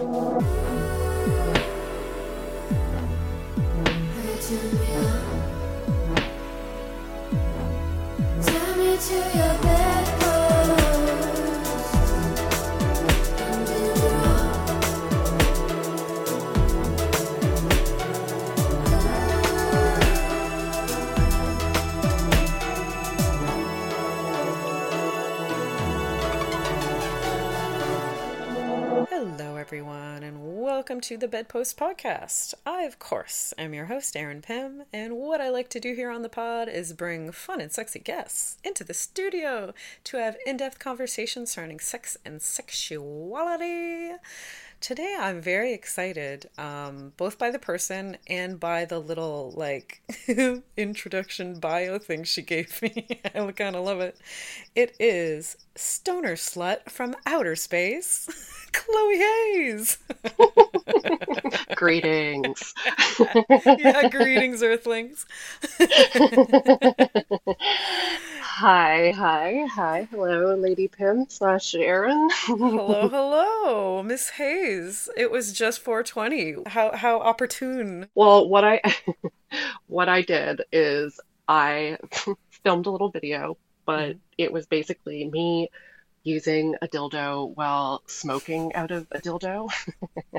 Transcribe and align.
Hello, 0.00 0.40
welcome 30.90 31.00
to 31.00 31.16
the 31.16 31.28
Bedpost 31.28 31.78
Podcast. 31.78 32.52
I, 32.66 32.82
of 32.82 32.98
course, 32.98 33.54
am 33.56 33.72
your 33.74 33.84
host, 33.84 34.16
Erin 34.16 34.42
Pym, 34.42 34.82
and 34.92 35.18
what 35.18 35.40
I 35.40 35.48
like 35.48 35.68
to 35.68 35.78
do 35.78 35.94
here 35.94 36.10
on 36.10 36.22
the 36.22 36.28
pod 36.28 36.68
is 36.68 36.94
bring 36.94 37.30
fun 37.30 37.60
and 37.60 37.70
sexy 37.70 38.00
guests 38.00 38.58
into 38.64 38.82
the 38.82 38.92
studio 38.92 39.72
to 40.02 40.16
have 40.16 40.36
in 40.44 40.56
depth 40.56 40.80
conversations 40.80 41.52
surrounding 41.52 41.78
sex 41.78 42.16
and 42.24 42.42
sexuality. 42.42 44.16
Today, 44.80 45.14
I'm 45.20 45.42
very 45.42 45.74
excited, 45.74 46.48
um, 46.56 47.12
both 47.18 47.36
by 47.36 47.50
the 47.50 47.58
person 47.58 48.16
and 48.26 48.58
by 48.58 48.86
the 48.86 48.98
little 48.98 49.52
like 49.54 50.00
introduction 50.76 51.60
bio 51.60 51.98
thing 51.98 52.24
she 52.24 52.40
gave 52.40 52.80
me. 52.80 53.20
I 53.34 53.52
kind 53.52 53.76
of 53.76 53.84
love 53.84 54.00
it. 54.00 54.16
It 54.74 54.96
is 54.98 55.58
Stoner 55.74 56.34
Slut 56.34 56.88
from 56.88 57.14
Outer 57.26 57.56
Space, 57.56 58.26
Chloe 58.72 59.18
Haze. 59.18 59.98
Greetings. 61.76 62.72
yeah, 63.66 64.08
greetings, 64.08 64.62
Earthlings. 64.62 65.26
Hi, 68.60 69.12
hi, 69.12 69.64
hi. 69.72 70.06
Hello, 70.10 70.54
Lady 70.54 70.86
Pim 70.86 71.24
slash 71.30 71.74
Erin. 71.74 72.28
hello, 72.42 73.08
hello, 73.08 74.02
Miss 74.02 74.28
Haze. 74.28 75.08
It 75.16 75.30
was 75.30 75.54
just 75.54 75.80
420. 75.80 76.56
How 76.66 76.94
how 76.94 77.20
opportune. 77.20 78.08
Well, 78.14 78.46
what 78.46 78.62
I 78.64 78.82
what 79.86 80.10
I 80.10 80.20
did 80.20 80.60
is 80.72 81.18
I 81.48 81.96
filmed 82.62 82.84
a 82.84 82.90
little 82.90 83.08
video, 83.08 83.56
but 83.86 84.10
mm-hmm. 84.10 84.18
it 84.36 84.52
was 84.52 84.66
basically 84.66 85.24
me 85.24 85.70
using 86.22 86.74
a 86.82 86.86
dildo 86.86 87.56
while 87.56 88.02
smoking 88.08 88.74
out 88.74 88.90
of 88.90 89.06
a 89.10 89.20
dildo. 89.20 89.70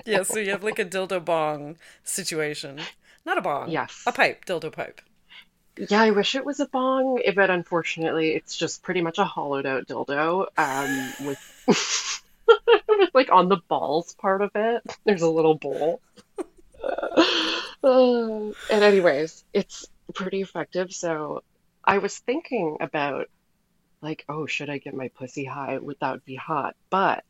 yeah, 0.06 0.22
so 0.22 0.38
you 0.38 0.52
have 0.52 0.64
like 0.64 0.78
a 0.78 0.86
dildo 0.86 1.26
bong 1.26 1.76
situation. 2.04 2.82
Not 3.26 3.40
a 3.40 3.42
bong. 3.42 3.72
Yes. 3.72 4.04
A 4.06 4.12
pipe, 4.12 4.46
dildo 4.46 4.72
pipe. 4.72 5.02
Yeah, 5.78 6.02
I 6.02 6.12
wish 6.12 6.36
it 6.36 6.46
was 6.46 6.60
a 6.60 6.68
bong, 6.68 7.22
but 7.36 7.50
unfortunately, 7.50 8.32
it's 8.32 8.56
just 8.56 8.84
pretty 8.84 9.02
much 9.02 9.20
a 9.20 9.26
hollowed 9.26 9.66
out 9.66 9.88
dildo 9.88 10.48
um, 10.58 11.26
with, 11.26 11.40
with 11.68 12.22
like 13.14 13.32
on 13.32 13.50
the 13.50 13.62
balls 13.68 14.14
part 14.16 14.42
of 14.42 14.52
it. 14.56 14.84
There's 15.06 15.22
a 15.22 15.30
little 15.30 15.56
bowl. 15.56 16.02
Uh, 16.84 17.24
and 17.84 18.84
anyways, 18.84 19.44
it's 19.54 19.88
pretty 20.14 20.42
effective. 20.42 20.92
So 20.92 21.44
I 21.84 22.00
was 22.00 22.18
thinking 22.20 22.78
about 22.82 23.30
like, 24.02 24.26
oh, 24.28 24.46
should 24.46 24.70
I 24.70 24.78
get 24.78 24.94
my 24.94 25.10
pussy 25.10 25.46
high? 25.46 25.78
Would 25.78 25.98
that 26.02 26.26
be 26.26 26.36
hot? 26.36 26.76
But 26.90 27.24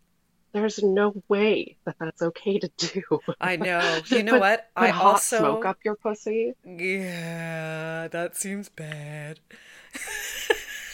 there's 0.54 0.84
no 0.84 1.22
way 1.28 1.78
that 1.86 1.96
that's 2.00 2.22
okay 2.22 2.60
to 2.60 2.70
do. 2.78 3.20
I 3.40 3.58
know. 3.58 4.00
You 4.10 4.24
know 4.24 4.40
what? 4.40 4.70
I 4.76 4.92
also 4.92 5.38
smoke 5.38 5.66
up 5.66 5.78
your 5.84 5.96
pussy. 5.96 6.54
Yeah, 6.66 8.08
that 8.10 8.36
seems 8.36 8.70
bad. 8.70 9.40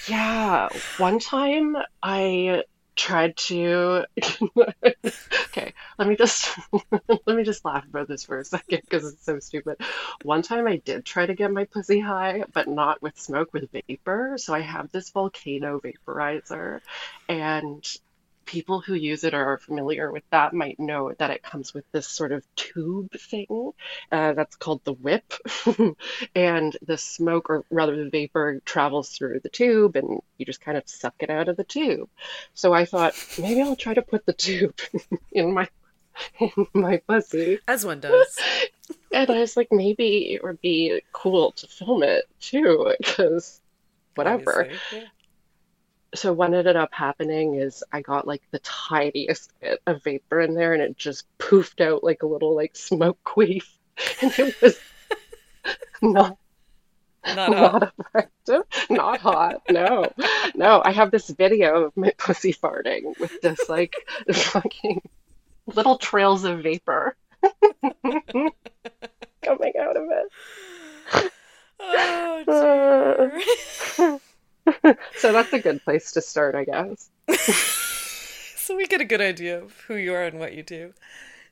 Yeah, 0.07 0.69
one 0.97 1.19
time 1.19 1.75
I 2.01 2.63
tried 2.96 3.38
to. 3.38 4.06
Okay, 5.50 5.73
let 5.97 6.07
me 6.07 6.16
just 6.16 6.51
let 7.07 7.35
me 7.35 7.44
just 7.44 7.66
laugh 7.66 7.84
about 7.85 8.07
this 8.07 8.23
for 8.23 8.38
a 8.40 8.46
second 8.46 8.81
because 8.84 9.12
it's 9.12 9.25
so 9.25 9.40
stupid. 9.40 9.78
One 10.22 10.44
time 10.44 10.67
I 10.67 10.78
did 10.78 11.03
try 11.03 11.25
to 11.25 11.34
get 11.34 11.51
my 11.51 11.66
pussy 11.66 12.00
high, 12.00 12.44
but 12.53 12.67
not 12.67 13.01
with 13.01 13.17
smoke, 13.19 13.53
with 13.53 13.72
vapor. 13.72 14.35
So 14.38 14.53
I 14.53 14.59
have 14.59 14.91
this 14.91 15.09
volcano 15.09 15.79
vaporizer, 15.79 16.81
and 17.28 17.84
people 18.47 18.80
who 18.80 18.96
use 18.96 19.24
it 19.24 19.35
or 19.35 19.53
are 19.53 19.58
familiar 19.59 20.12
with 20.12 20.24
that 20.31 20.53
might 20.53 20.80
know 20.80 21.13
that 21.19 21.30
it 21.30 21.44
comes 21.44 21.74
with 21.74 21.84
this 21.91 22.08
sort 22.08 22.31
of 22.31 22.44
tube 22.56 23.12
thing 23.19 23.74
uh, 24.12 24.34
that's 24.34 24.56
called 24.56 24.84
the 24.84 24.94
whip. 24.94 25.34
And 26.34 26.75
the 26.81 26.97
smoke, 26.97 27.50
or 27.50 27.63
rather 27.69 27.96
the 27.96 28.09
vapor, 28.09 28.62
travels 28.66 29.09
through 29.09 29.41
the 29.41 29.50
tube 29.50 29.96
and 29.96 30.19
you 30.38 30.46
just 30.46 30.62
kind 30.62 30.78
of 30.78 30.88
suck 30.88 31.16
it 31.19 31.30
out 31.30 31.50
of 31.50 31.58
the 31.58 31.63
tube. 31.63 32.09
So 32.53 32.74
I 32.74 32.85
thought 32.85 33.13
maybe 33.38 33.62
I'll 33.62 33.75
try 33.75 33.94
to 33.94 34.02
put 34.02 34.25
the 34.25 34.34
tube 34.34 34.79
in 35.31 35.53
my 35.53 35.68
in 36.40 36.68
my 36.74 36.97
pussy. 37.08 37.59
As 37.68 37.85
one 37.85 38.00
does. 38.00 38.40
And 39.12 39.29
I 39.29 39.40
was 39.40 39.58
like, 39.58 39.69
maybe 39.72 40.34
it 40.34 40.44
would 40.44 40.62
be 40.62 41.02
cool 41.12 41.52
to 41.53 41.68
film 41.68 42.03
it 42.03 42.25
too, 42.40 42.94
because 42.97 43.59
whatever. 44.16 44.69
yeah. 44.94 45.03
So 46.16 46.34
what 46.34 46.53
ended 46.53 46.75
up 46.75 46.94
happening 46.94 47.56
is 47.56 47.84
I 47.91 48.01
got 48.01 48.28
like 48.28 48.41
the 48.51 48.59
tiniest 48.59 49.51
bit 49.59 49.81
of 49.85 50.03
vapor 50.03 50.41
in 50.41 50.53
there 50.56 50.73
and 50.73 50.81
it 50.81 50.97
just 50.97 51.25
poofed 51.38 51.81
out 51.81 52.03
like 52.03 52.23
a 52.23 52.28
little 52.28 52.56
like 52.56 52.75
smoke 52.75 53.19
queef. 53.25 53.66
And 54.22 54.31
it 54.40 54.62
was 54.62 54.79
not 56.01 56.38
Not 57.25 57.53
hot. 57.53 57.81
not 57.81 57.94
effective, 58.00 58.63
not 58.90 59.19
hot. 59.19 59.62
No, 59.69 60.12
no. 60.56 60.81
I 60.84 60.91
have 60.91 61.12
this 61.12 61.29
video 61.29 61.85
of 61.85 61.97
my 61.97 62.13
pussy 62.17 62.53
farting 62.53 63.19
with 63.19 63.41
this 63.41 63.67
like 63.69 63.96
fucking 64.31 65.01
little 65.67 65.97
trails 65.97 66.44
of 66.46 66.63
vapor 66.63 67.16
coming 69.44 69.73
out 69.79 69.97
of 69.97 70.09
it. 70.12 71.31
Oh, 71.79 72.44
dear. 73.97 74.19
So 75.17 75.31
that's 75.31 75.53
a 75.53 75.59
good 75.59 75.83
place 75.83 76.11
to 76.13 76.22
start, 76.22 76.55
I 76.55 76.66
guess. 76.66 77.09
so 78.55 78.75
we 78.75 78.88
get 78.88 79.01
a 79.01 79.05
good 79.05 79.22
idea 79.22 79.61
of 79.61 79.73
who 79.88 79.95
you 79.95 80.13
are 80.13 80.23
and 80.23 80.39
what 80.39 80.53
you 80.53 80.63
do 80.63 80.94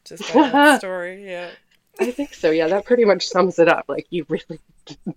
just 0.04 0.34
by 0.34 0.50
that 0.50 0.80
story. 0.80 1.26
Yeah. 1.26 1.52
I 2.00 2.12
think 2.12 2.34
so. 2.34 2.52
Yeah, 2.52 2.68
that 2.68 2.86
pretty 2.86 3.06
much 3.06 3.28
sums 3.28 3.58
it 3.58 3.70
up. 3.70 3.86
Like, 3.88 4.08
you 4.10 4.26
really 4.28 4.60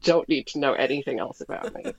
don't 0.04 0.28
need 0.28 0.46
to 0.48 0.60
know 0.60 0.74
anything 0.74 1.18
else 1.18 1.40
about 1.40 1.74
me. 1.74 1.92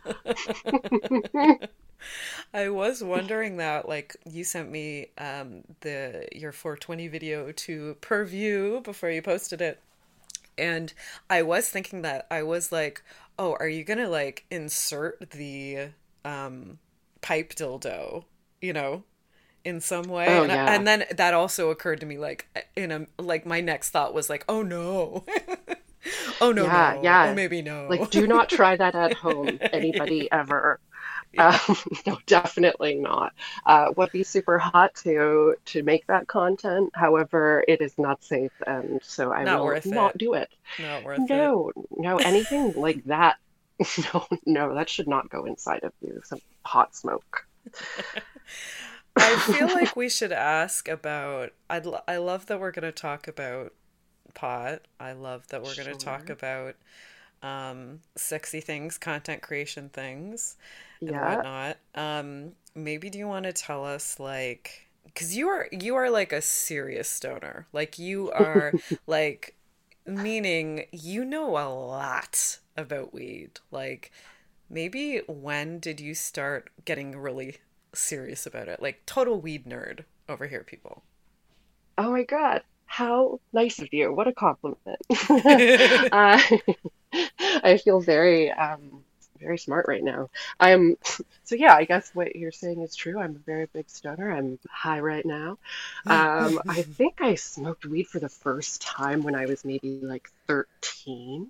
I 2.53 2.69
was 2.69 3.03
wondering 3.03 3.57
that, 3.57 3.89
like, 3.89 4.16
you 4.25 4.43
sent 4.43 4.71
me 4.71 5.07
um, 5.17 5.63
the 5.81 6.27
your 6.31 6.51
420 6.53 7.07
video 7.09 7.51
to 7.51 7.97
Purview 8.01 8.81
before 8.81 9.09
you 9.09 9.21
posted 9.21 9.61
it, 9.61 9.81
and 10.57 10.93
I 11.29 11.41
was 11.41 11.69
thinking 11.69 12.01
that 12.03 12.27
I 12.31 12.43
was 12.43 12.71
like, 12.71 13.03
oh, 13.39 13.57
are 13.59 13.69
you 13.69 13.85
gonna 13.85 14.09
like 14.09 14.45
insert 14.51 15.31
the 15.31 15.89
um, 16.25 16.79
pipe 17.22 17.55
dildo, 17.55 18.25
you 18.61 18.73
know, 18.73 19.05
in 19.66 19.81
some 19.81 20.05
way? 20.05 20.27
Oh, 20.27 20.44
and, 20.44 20.51
I- 20.51 20.55
yeah. 20.55 20.73
and 20.75 20.88
then 20.88 21.05
that 21.17 21.33
also 21.33 21.72
occurred 21.72 22.01
to 22.01 22.07
me, 22.07 22.17
like, 22.19 22.47
in 22.75 22.91
a 22.91 23.07
like 23.22 23.45
my 23.45 23.61
next 23.61 23.91
thought 23.91 24.13
was 24.13 24.29
like, 24.29 24.45
oh 24.49 24.63
no, 24.63 25.25
oh 26.41 26.51
no, 26.51 26.66
Yeah, 26.66 26.94
no, 26.95 27.03
yeah. 27.03 27.25
oh 27.31 27.33
maybe 27.33 27.61
no, 27.61 27.88
Like, 27.89 28.09
do 28.09 28.28
not 28.28 28.49
try 28.49 28.75
that 28.75 28.95
at 28.95 29.13
home, 29.25 29.59
anybody 29.73 30.31
ever. 30.31 30.79
Um, 31.38 31.59
no, 32.07 32.17
definitely 32.25 32.95
not. 32.95 33.34
Uh, 33.66 33.91
would 33.95 34.12
be 34.12 34.23
super 34.23 34.57
hot 34.59 34.95
to 35.03 35.56
to 35.66 35.84
make 35.84 36.07
that 36.07 36.28
content. 36.28 36.91
However, 36.93 37.64
it 37.67 37.81
is 37.81 37.97
not 37.97 38.23
safe, 38.23 38.52
and 38.67 38.99
so 39.03 39.31
I 39.31 39.46
Not 39.46 39.64
will 39.64 39.79
not 39.85 40.17
it. 40.17 40.17
do 40.17 40.34
it. 40.34 40.49
not 40.78 41.03
worth 41.03 41.31
it. 41.31 41.31
No, 41.34 41.72
no, 41.91 42.17
anything 42.20 42.73
like 42.76 43.03
that. 43.05 43.37
No, 44.14 44.28
no, 44.46 44.76
that 44.76 44.90
should 44.90 45.08
not 45.08 45.29
go 45.29 45.46
inside 45.46 45.85
of 45.85 45.93
you. 46.02 46.20
Some 46.26 46.41
hot 46.66 46.96
smoke. 46.96 47.46
I 49.17 49.35
feel 49.37 49.67
like 49.67 49.96
we 49.96 50.09
should 50.09 50.31
ask 50.31 50.87
about. 50.87 51.53
I 51.70 51.79
lo- 51.79 52.02
I 52.08 52.17
love 52.17 52.46
that 52.47 52.59
we're 52.59 52.72
going 52.72 52.84
to 52.84 52.91
talk 52.91 53.28
about 53.28 53.73
pot. 54.34 54.84
I 54.99 55.14
love 55.14 55.47
that 55.49 55.64
we're 55.64 55.76
going 55.76 55.90
to 55.90 55.96
talk 55.96 56.29
about 56.29 56.76
um, 57.44 58.02
sexy 58.16 58.62
things, 58.62 58.97
content 58.97 59.41
creation 59.41 59.90
things, 59.90 60.58
and 61.08 61.20
Yeah. 61.20 61.22
whatnot. 61.22 61.78
Um, 61.96 62.53
maybe 62.76 63.09
do 63.09 63.18
you 63.20 63.28
want 63.28 63.46
to 63.46 63.53
tell 63.53 63.86
us 63.86 64.20
like 64.20 64.88
because 65.06 65.36
you 65.36 65.47
are 65.50 65.68
you 65.72 65.96
are 65.96 66.09
like 66.09 66.34
a 66.34 66.41
serious 66.41 67.09
stoner. 67.09 67.68
Like 67.74 68.00
you 68.00 68.32
are 68.32 68.76
like 69.08 69.56
meaning 70.06 70.86
you 70.91 71.26
know 71.26 71.58
a 71.58 71.68
lot 71.70 72.59
about 72.78 73.14
weed. 73.14 73.59
Like 73.72 74.12
maybe 74.70 75.20
when 75.28 75.80
did 75.80 76.00
you 76.00 76.16
start 76.16 76.70
getting 76.86 77.18
really 77.18 77.58
serious 77.94 78.46
about 78.46 78.68
it? 78.68 78.82
Like 78.82 79.06
total 79.06 79.41
weed 79.41 79.66
nerd 79.66 80.06
over 80.30 80.47
here, 80.47 80.64
people. 80.64 81.03
Oh 82.00 82.12
my 82.12 82.24
God. 82.24 82.64
How 82.90 83.40
nice 83.53 83.80
of 83.80 83.94
you. 83.94 84.12
What 84.12 84.28
a 84.28 84.34
compliment. 84.34 85.00
uh, 85.30 86.41
I 87.64 87.80
feel 87.84 88.02
very 88.02 88.52
um 88.52 89.03
very 89.40 89.59
smart 89.59 89.86
right 89.88 90.03
now. 90.03 90.32
I'm 90.59 90.97
so 91.44 91.56
yeah, 91.56 91.76
I 91.76 91.86
guess 91.86 92.09
what 92.16 92.36
you're 92.36 92.52
saying 92.52 92.82
is 92.82 92.96
true. 92.96 93.20
I'm 93.20 93.36
a 93.36 93.46
very 93.46 93.68
big 93.72 93.90
stoner. 93.90 94.32
I'm 94.32 94.58
high 94.68 95.00
right 95.00 95.26
now. 95.26 95.59
Um, 96.08 96.59
I 96.68 96.82
think 96.97 97.22
I 97.22 97.36
smoked 97.36 97.86
weed 97.86 98.08
for 98.08 98.20
the 98.20 98.28
first 98.28 98.82
time 98.82 99.22
when 99.22 99.36
I 99.36 99.46
was 99.46 99.64
maybe 99.64 100.00
like 100.02 100.30
13, 100.47 101.47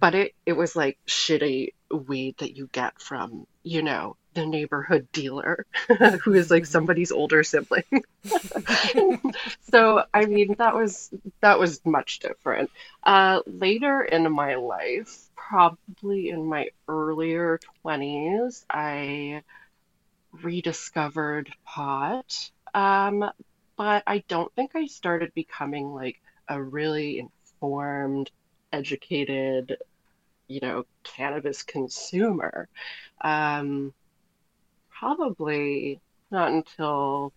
but 0.00 0.14
it 0.14 0.34
it 0.46 0.54
was 0.54 0.74
like 0.74 0.98
shitty 1.06 1.74
weed 1.90 2.36
that 2.38 2.56
you 2.56 2.68
get 2.72 2.98
from, 2.98 3.46
you 3.62 3.82
know, 3.82 4.16
the 4.38 4.46
neighborhood 4.46 5.08
dealer 5.12 5.66
who 6.22 6.32
is 6.32 6.50
like 6.50 6.64
somebody's 6.64 7.10
older 7.10 7.42
sibling. 7.42 7.82
so 9.70 10.04
I 10.14 10.26
mean 10.26 10.54
that 10.58 10.74
was 10.74 11.10
that 11.40 11.58
was 11.58 11.84
much 11.84 12.20
different. 12.20 12.70
Uh, 13.02 13.40
later 13.46 14.02
in 14.02 14.30
my 14.30 14.54
life, 14.54 15.28
probably 15.34 16.30
in 16.30 16.46
my 16.46 16.68
earlier 16.86 17.58
20s, 17.84 18.64
I 18.70 19.42
rediscovered 20.42 21.50
pot. 21.64 22.50
Um, 22.74 23.28
but 23.76 24.02
I 24.06 24.22
don't 24.28 24.52
think 24.54 24.72
I 24.76 24.86
started 24.86 25.32
becoming 25.34 25.94
like 25.94 26.20
a 26.48 26.62
really 26.62 27.18
informed, 27.18 28.30
educated, 28.72 29.78
you 30.46 30.60
know, 30.60 30.84
cannabis 31.02 31.62
consumer. 31.62 32.68
Um, 33.20 33.94
probably 34.98 36.00
not 36.30 36.50
until 36.50 37.32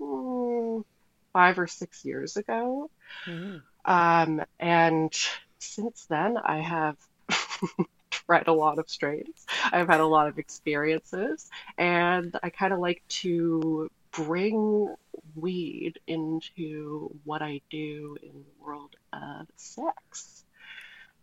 mm, 0.00 0.84
five 1.32 1.58
or 1.58 1.66
six 1.66 2.04
years 2.04 2.36
ago. 2.36 2.90
Mm. 3.26 3.62
Um, 3.84 4.42
and 4.58 5.12
since 5.58 6.06
then, 6.06 6.36
I 6.36 6.60
have 6.60 6.96
tried 8.10 8.48
a 8.48 8.52
lot 8.52 8.78
of 8.78 8.88
strains. 8.90 9.46
I've 9.72 9.88
had 9.88 10.00
a 10.00 10.06
lot 10.06 10.28
of 10.28 10.38
experiences, 10.38 11.50
and 11.78 12.38
I 12.42 12.50
kind 12.50 12.72
of 12.72 12.78
like 12.78 13.02
to 13.08 13.90
bring 14.12 14.94
weed 15.36 16.00
into 16.06 17.14
what 17.24 17.42
I 17.42 17.60
do 17.70 18.16
in 18.22 18.32
the 18.32 18.64
world 18.64 18.96
of 19.12 19.46
sex. 19.56 20.44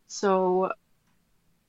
So 0.08 0.72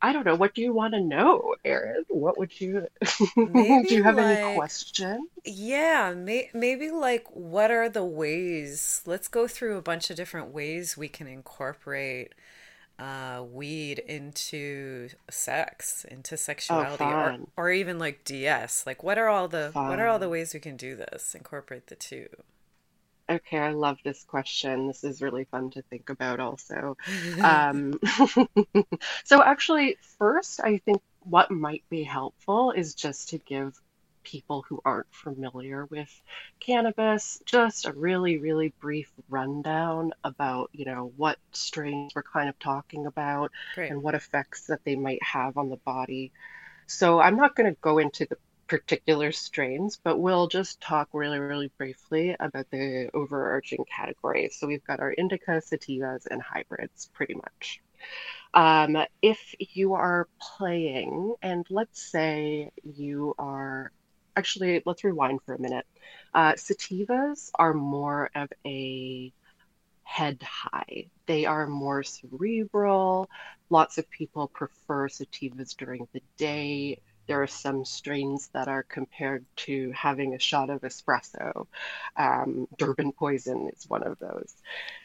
I 0.00 0.12
don't 0.12 0.24
know. 0.24 0.36
What 0.36 0.54
do 0.54 0.62
you 0.62 0.72
want 0.72 0.94
to 0.94 1.00
know, 1.00 1.54
Erin? 1.64 2.04
What 2.08 2.38
would 2.38 2.60
you 2.60 2.86
do? 3.36 3.84
You 3.88 4.02
have 4.04 4.16
like, 4.16 4.38
any 4.38 4.56
questions? 4.56 5.28
Yeah, 5.44 6.14
may, 6.14 6.50
maybe 6.54 6.90
like 6.90 7.26
what 7.32 7.70
are 7.70 7.88
the 7.88 8.04
ways? 8.04 9.02
Let's 9.06 9.28
go 9.28 9.48
through 9.48 9.76
a 9.76 9.82
bunch 9.82 10.10
of 10.10 10.16
different 10.16 10.48
ways 10.48 10.96
we 10.96 11.08
can 11.08 11.26
incorporate 11.26 12.34
uh, 12.98 13.44
weed 13.52 14.00
into 14.00 15.08
sex, 15.30 16.04
into 16.04 16.36
sexuality, 16.36 17.04
oh, 17.04 17.08
or 17.08 17.38
or 17.56 17.70
even 17.70 17.98
like 17.98 18.24
DS. 18.24 18.84
Like, 18.86 19.02
what 19.02 19.18
are 19.18 19.28
all 19.28 19.48
the 19.48 19.70
fun. 19.72 19.88
what 19.88 20.00
are 20.00 20.08
all 20.08 20.18
the 20.18 20.28
ways 20.28 20.52
we 20.52 20.60
can 20.60 20.76
do 20.76 20.96
this? 20.96 21.34
Incorporate 21.34 21.86
the 21.86 21.96
two. 21.96 22.28
Okay, 23.30 23.58
I 23.58 23.72
love 23.72 23.98
this 24.04 24.24
question. 24.24 24.86
This 24.86 25.04
is 25.04 25.20
really 25.20 25.44
fun 25.44 25.70
to 25.70 25.82
think 25.82 26.08
about, 26.08 26.40
also. 26.40 26.96
um, 27.42 27.98
so, 29.24 29.42
actually, 29.42 29.98
first, 30.18 30.60
I 30.62 30.78
think 30.78 31.02
what 31.20 31.50
might 31.50 31.84
be 31.90 32.02
helpful 32.04 32.70
is 32.70 32.94
just 32.94 33.30
to 33.30 33.38
give 33.38 33.78
people 34.24 34.64
who 34.68 34.80
aren't 34.84 35.06
familiar 35.10 35.86
with 35.86 36.10
cannabis, 36.60 37.40
just 37.46 37.86
a 37.86 37.92
really, 37.92 38.38
really 38.38 38.72
brief 38.80 39.10
rundown 39.28 40.12
about, 40.24 40.70
you 40.72 40.84
know, 40.84 41.12
what 41.16 41.38
strains 41.52 42.12
we're 42.14 42.22
kind 42.22 42.48
of 42.48 42.58
talking 42.58 43.06
about 43.06 43.50
Great. 43.74 43.90
and 43.90 44.02
what 44.02 44.14
effects 44.14 44.66
that 44.66 44.84
they 44.84 44.96
might 44.96 45.22
have 45.22 45.56
on 45.56 45.70
the 45.70 45.76
body. 45.76 46.32
So 46.86 47.20
I'm 47.20 47.36
not 47.36 47.54
going 47.54 47.72
to 47.72 47.80
go 47.80 47.98
into 47.98 48.26
the 48.26 48.36
particular 48.68 49.32
strains, 49.32 49.98
but 50.02 50.18
we'll 50.18 50.48
just 50.48 50.80
talk 50.80 51.08
really, 51.12 51.38
really 51.38 51.72
briefly 51.78 52.36
about 52.38 52.70
the 52.70 53.10
overarching 53.14 53.84
categories. 53.84 54.56
So 54.58 54.66
we've 54.66 54.84
got 54.84 55.00
our 55.00 55.12
indica, 55.12 55.62
sativas, 55.62 56.26
and 56.30 56.40
hybrids 56.42 57.10
pretty 57.14 57.34
much. 57.34 57.80
Um, 58.54 58.96
if 59.22 59.54
you 59.58 59.94
are 59.94 60.28
playing, 60.40 61.34
and 61.42 61.66
let's 61.70 62.00
say 62.10 62.70
you 62.84 63.34
are 63.38 63.90
actually, 64.36 64.82
let's 64.86 65.04
rewind 65.04 65.40
for 65.44 65.54
a 65.54 65.60
minute. 65.60 65.86
Uh, 66.34 66.52
sativas 66.52 67.50
are 67.54 67.74
more 67.74 68.30
of 68.34 68.48
a 68.66 69.32
head 70.04 70.42
high. 70.42 71.06
They 71.26 71.46
are 71.46 71.66
more 71.66 72.02
cerebral. 72.02 73.28
Lots 73.70 73.98
of 73.98 74.10
people 74.10 74.48
prefer 74.48 75.08
sativas 75.08 75.76
during 75.76 76.08
the 76.12 76.22
day. 76.38 77.00
There 77.28 77.42
are 77.42 77.46
some 77.46 77.84
strains 77.84 78.48
that 78.54 78.66
are 78.66 78.82
compared 78.82 79.44
to 79.66 79.92
having 79.92 80.34
a 80.34 80.38
shot 80.38 80.70
of 80.70 80.80
espresso. 80.80 81.66
Um, 82.16 82.66
Durban 82.78 83.12
poison 83.12 83.68
is 83.68 83.88
one 83.88 84.02
of 84.02 84.18
those. 84.18 84.52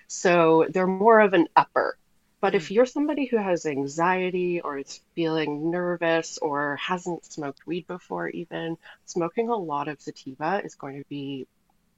So 0.07 0.65
they're 0.69 0.87
more 0.87 1.19
of 1.19 1.33
an 1.33 1.47
upper. 1.55 1.97
But 2.41 2.55
if 2.55 2.67
mm. 2.67 2.75
you're 2.75 2.85
somebody 2.85 3.25
who 3.25 3.37
has 3.37 3.65
anxiety 3.65 4.59
or 4.59 4.77
is 4.77 4.99
feeling 5.15 5.69
nervous 5.69 6.37
or 6.39 6.75
hasn't 6.77 7.25
smoked 7.25 7.65
weed 7.67 7.87
before, 7.87 8.27
even 8.29 8.77
smoking 9.05 9.49
a 9.49 9.55
lot 9.55 9.87
of 9.87 10.01
sativa 10.01 10.61
is 10.63 10.75
going 10.75 10.97
to 11.01 11.07
be 11.07 11.47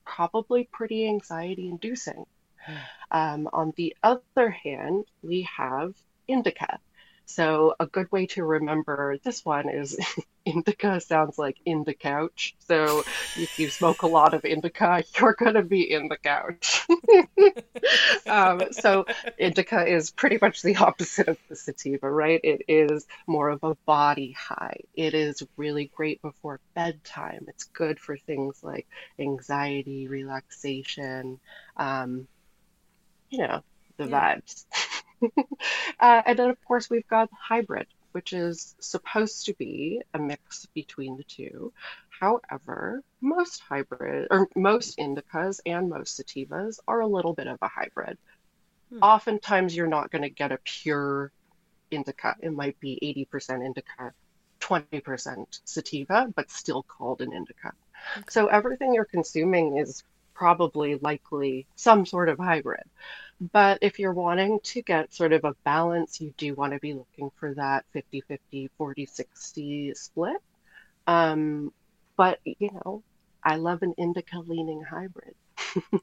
probably 0.06 0.69
pretty 0.72 1.07
anxiety 1.07 1.68
inducing. 1.68 2.25
Mm. 2.68 2.77
Um, 3.12 3.50
on 3.54 3.74
the 3.75 3.95
other 4.04 4.50
hand, 4.50 5.06
we 5.24 5.48
have 5.57 5.94
indica. 6.27 6.80
So 7.25 7.75
a 7.80 7.88
good 7.88 8.12
way 8.12 8.27
to 8.27 8.44
remember 8.44 9.18
this 9.24 9.44
one 9.44 9.69
is 9.69 9.98
indica 10.45 11.01
sounds 11.01 11.39
like 11.39 11.57
in 11.66 11.83
the 11.83 11.94
couch. 11.94 12.56
So 12.68 13.00
if 13.36 13.57
you 13.57 13.69
smoke 13.69 14.04
a 14.04 14.07
lot 14.07 14.33
of 14.33 14.45
indica, 14.45 15.04
you're 15.19 15.33
going 15.33 15.56
to 15.56 15.63
be 15.63 15.92
in 15.92 16.07
the 16.07 16.18
couch. 16.18 16.88
um, 18.27 18.72
so 18.72 19.06
indica 19.39 19.88
is 19.88 20.12
pretty 20.12 20.38
much 20.39 20.62
the 20.62 20.75
opposite 20.77 21.27
of 21.27 21.38
the 21.50 21.56
sativa, 21.56 22.10
right? 22.10 22.39
It 22.44 22.63
is 22.68 23.07
more 23.25 23.50
of 23.50 23.63
a 23.63 23.75
body 23.86 24.33
high. 24.33 24.81
It 24.94 25.16
is 25.16 25.42
really 25.57 25.92
great 25.95 26.22
before 26.22 26.60
bedtime. 26.75 27.45
It's 27.48 27.63
good 27.66 28.00
for 28.00 28.18
things 28.18 28.63
like 28.63 28.88
anxiety, 29.18 30.07
relaxation, 30.07 31.39
um, 31.75 32.27
you 33.29 33.39
know, 33.39 33.63
the 33.98 34.08
yeah. 34.08 34.36
vibes. 34.36 34.65
uh, 36.00 36.22
and 36.25 36.39
then, 36.39 36.50
of 36.50 36.63
course, 36.65 36.89
we've 36.89 37.07
got 37.07 37.29
hybrid, 37.31 37.88
which 38.12 38.34
is 38.34 38.75
supposed 38.79 39.45
to 39.45 39.53
be 39.53 40.01
a 40.13 40.19
mix 40.19 40.65
between 40.74 41.17
the 41.17 41.24
two. 41.24 41.74
However, 42.19 43.03
most 43.22 43.62
hybrid 43.62 44.27
or 44.31 44.48
most 44.55 44.98
indicas 44.98 45.60
and 45.65 45.89
most 45.89 46.19
sativas 46.19 46.79
are 46.88 47.01
a 47.01 47.07
little 47.07 47.34
bit 47.34 47.48
of 47.48 47.57
a 47.62 47.67
hybrid. 47.67 48.17
Hmm. 48.89 49.00
Oftentimes, 49.01 49.75
you're 49.75 49.88
not 49.88 50.12
going 50.12 50.22
to 50.22 50.29
get 50.29 50.51
a 50.51 50.60
pure 50.63 51.31
indica. 51.91 52.36
It 52.39 52.53
might 52.53 52.79
be 52.79 53.27
80% 53.31 53.65
indica, 53.65 54.13
20% 54.62 55.60
sativa, 55.63 56.31
but 56.36 56.50
still 56.51 56.84
called 56.84 57.22
an 57.22 57.34
indica. 57.34 57.74
Okay. 58.17 58.25
So 58.29 58.48
everything 58.48 58.93
you're 58.93 59.05
consuming 59.05 59.77
is 59.77 60.03
probably 60.34 60.95
likely 60.95 61.65
some 61.75 62.05
sort 62.05 62.29
of 62.29 62.38
hybrid. 62.38 62.84
But 63.39 63.80
if 63.82 64.00
you're 64.00 64.13
wanting 64.13 64.60
to 64.63 64.82
get 64.82 65.13
sort 65.13 65.34
of 65.34 65.44
a 65.44 65.56
balance, 65.63 66.22
you 66.22 66.34
do 66.38 66.54
want 66.56 66.74
to 66.74 66.80
be 66.80 66.94
looking 66.94 67.32
for 67.38 67.54
that 67.56 67.86
50 67.92 68.22
50, 68.22 68.70
40 68.77 69.06
60 69.06 69.94
split. 69.94 70.38
Um, 71.08 71.74
but, 72.18 72.39
you 72.46 72.72
know, 72.72 73.04
I 73.44 73.58
love 73.58 73.84
an 73.84 73.94
indica 73.98 74.39
leaning 74.39 74.82
hybrid. 74.84 75.36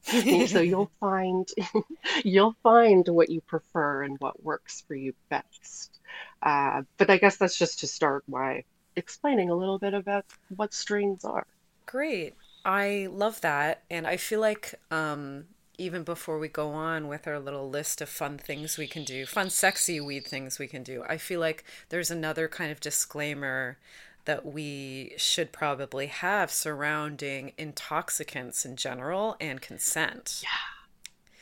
so 0.47 0.61
you'll 0.61 0.91
find 0.99 1.47
you'll 2.23 2.55
find 2.63 3.07
what 3.07 3.29
you 3.29 3.41
prefer 3.41 4.03
and 4.03 4.19
what 4.19 4.43
works 4.43 4.83
for 4.87 4.95
you 4.95 5.13
best. 5.29 5.99
Uh, 6.41 6.83
but 6.97 7.09
I 7.09 7.17
guess 7.17 7.37
that's 7.37 7.57
just 7.57 7.79
to 7.79 7.87
start 7.87 8.23
by 8.27 8.63
explaining 8.95 9.49
a 9.49 9.55
little 9.55 9.79
bit 9.79 9.93
about 9.93 10.25
what 10.55 10.73
strains 10.73 11.25
are. 11.25 11.47
Great. 11.85 12.35
I 12.65 13.07
love 13.11 13.41
that. 13.41 13.83
And 13.89 14.07
I 14.07 14.17
feel 14.17 14.39
like 14.39 14.75
um, 14.91 15.45
even 15.77 16.03
before 16.03 16.39
we 16.39 16.47
go 16.47 16.69
on 16.71 17.07
with 17.07 17.27
our 17.27 17.39
little 17.39 17.69
list 17.69 18.01
of 18.01 18.09
fun 18.09 18.37
things 18.37 18.77
we 18.77 18.87
can 18.87 19.03
do, 19.03 19.25
fun, 19.25 19.49
sexy 19.49 19.99
weed 19.99 20.25
things 20.25 20.59
we 20.59 20.67
can 20.67 20.83
do, 20.83 21.03
I 21.07 21.17
feel 21.17 21.39
like 21.39 21.63
there's 21.89 22.11
another 22.11 22.47
kind 22.47 22.71
of 22.71 22.79
disclaimer 22.79 23.77
that 24.25 24.45
we 24.45 25.13
should 25.17 25.51
probably 25.51 26.07
have 26.07 26.51
surrounding 26.51 27.53
intoxicants 27.57 28.65
in 28.65 28.75
general 28.77 29.35
and 29.41 29.61
consent. 29.61 30.43
Yeah. 30.43 30.49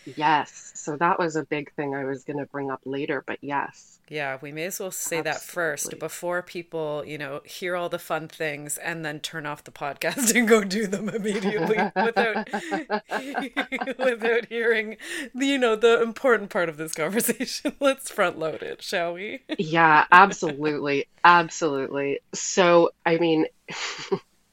Yes. 0.05 0.73
So 0.75 0.97
that 0.97 1.19
was 1.19 1.35
a 1.35 1.45
big 1.45 1.73
thing 1.75 1.95
I 1.95 2.05
was 2.05 2.23
going 2.23 2.39
to 2.39 2.45
bring 2.47 2.71
up 2.71 2.81
later, 2.85 3.23
but 3.25 3.39
yes. 3.41 4.00
Yeah, 4.12 4.39
we 4.41 4.51
may 4.51 4.65
as 4.65 4.77
well 4.77 4.91
say 4.91 5.20
Absolutely. 5.20 5.32
that 5.32 5.41
first 5.41 5.98
before 6.00 6.41
people, 6.41 7.01
you 7.08 7.18
know, 7.18 7.39
hear 7.46 7.77
all 7.77 7.88
the 7.88 7.98
fun 7.98 8.27
things 8.27 8.77
and 8.77 9.06
then 9.06 9.22
turn 9.22 9.46
off 9.46 9.63
the 9.63 9.72
podcast 9.72 10.36
and 10.36 10.50
go 10.50 10.65
do 10.65 10.86
them 10.86 11.08
immediately 11.08 11.77
without 11.96 12.50
without 13.98 14.46
hearing, 14.50 14.98
you 15.34 15.58
know, 15.58 15.77
the 15.77 16.01
important 16.01 16.50
part 16.50 16.68
of 16.68 16.75
this 16.75 16.94
conversation. 16.94 17.74
Let's 17.80 18.12
front 18.12 18.38
load 18.38 18.62
it, 18.62 18.82
shall 18.82 19.13
we? 19.13 19.44
yeah, 19.58 20.06
absolutely. 20.12 21.08
Absolutely. 21.24 22.20
So, 22.34 22.89
I 23.06 23.15
mean, 23.15 23.46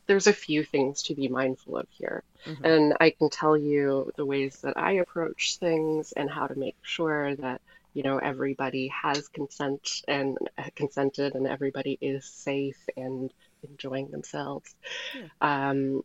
there's 0.07 0.29
a 0.29 0.33
few 0.33 0.62
things 0.62 1.03
to 1.05 1.17
be 1.17 1.27
mindful 1.27 1.79
of 1.79 1.88
here. 1.91 2.23
Mm-hmm. 2.47 2.65
And 2.65 2.95
I 3.00 3.11
can 3.11 3.29
tell 3.29 3.57
you 3.57 4.12
the 4.17 4.25
ways 4.25 4.61
that 4.62 4.77
I 4.77 4.93
approach 4.93 5.57
things 5.57 6.12
and 6.12 6.31
how 6.31 6.47
to 6.47 6.57
make 6.57 6.77
sure 6.83 7.35
that, 7.37 7.61
you 7.95 8.02
know, 8.02 8.18
everybody 8.18 8.88
has 8.88 9.28
consent 9.28 10.02
and 10.07 10.38
uh, 10.57 10.64
consented 10.75 11.35
and 11.35 11.47
everybody 11.47 11.99
is 12.00 12.25
safe 12.26 12.78
and 12.97 13.33
enjoying 13.68 14.11
themselves. 14.11 14.75
Yeah. 15.14 15.28
Um, 15.71 16.02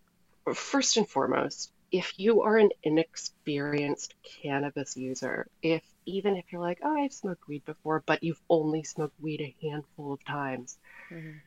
first 0.53 0.97
and 0.97 1.07
foremost, 1.07 1.71
if 1.91 2.17
you 2.17 2.41
are 2.41 2.57
an 2.57 2.69
inexperienced 2.81 4.15
cannabis 4.41 4.97
user, 4.97 5.47
if 5.61 5.83
even 6.05 6.35
if 6.35 6.45
you're 6.51 6.61
like, 6.61 6.79
oh, 6.83 6.97
I've 6.97 7.13
smoked 7.13 7.47
weed 7.47 7.63
before, 7.65 8.03
but 8.05 8.23
you've 8.23 8.41
only 8.49 8.83
smoked 8.83 9.19
weed 9.21 9.41
a 9.41 9.55
handful 9.61 10.13
of 10.13 10.25
times, 10.25 10.77
mm-hmm 11.11 11.37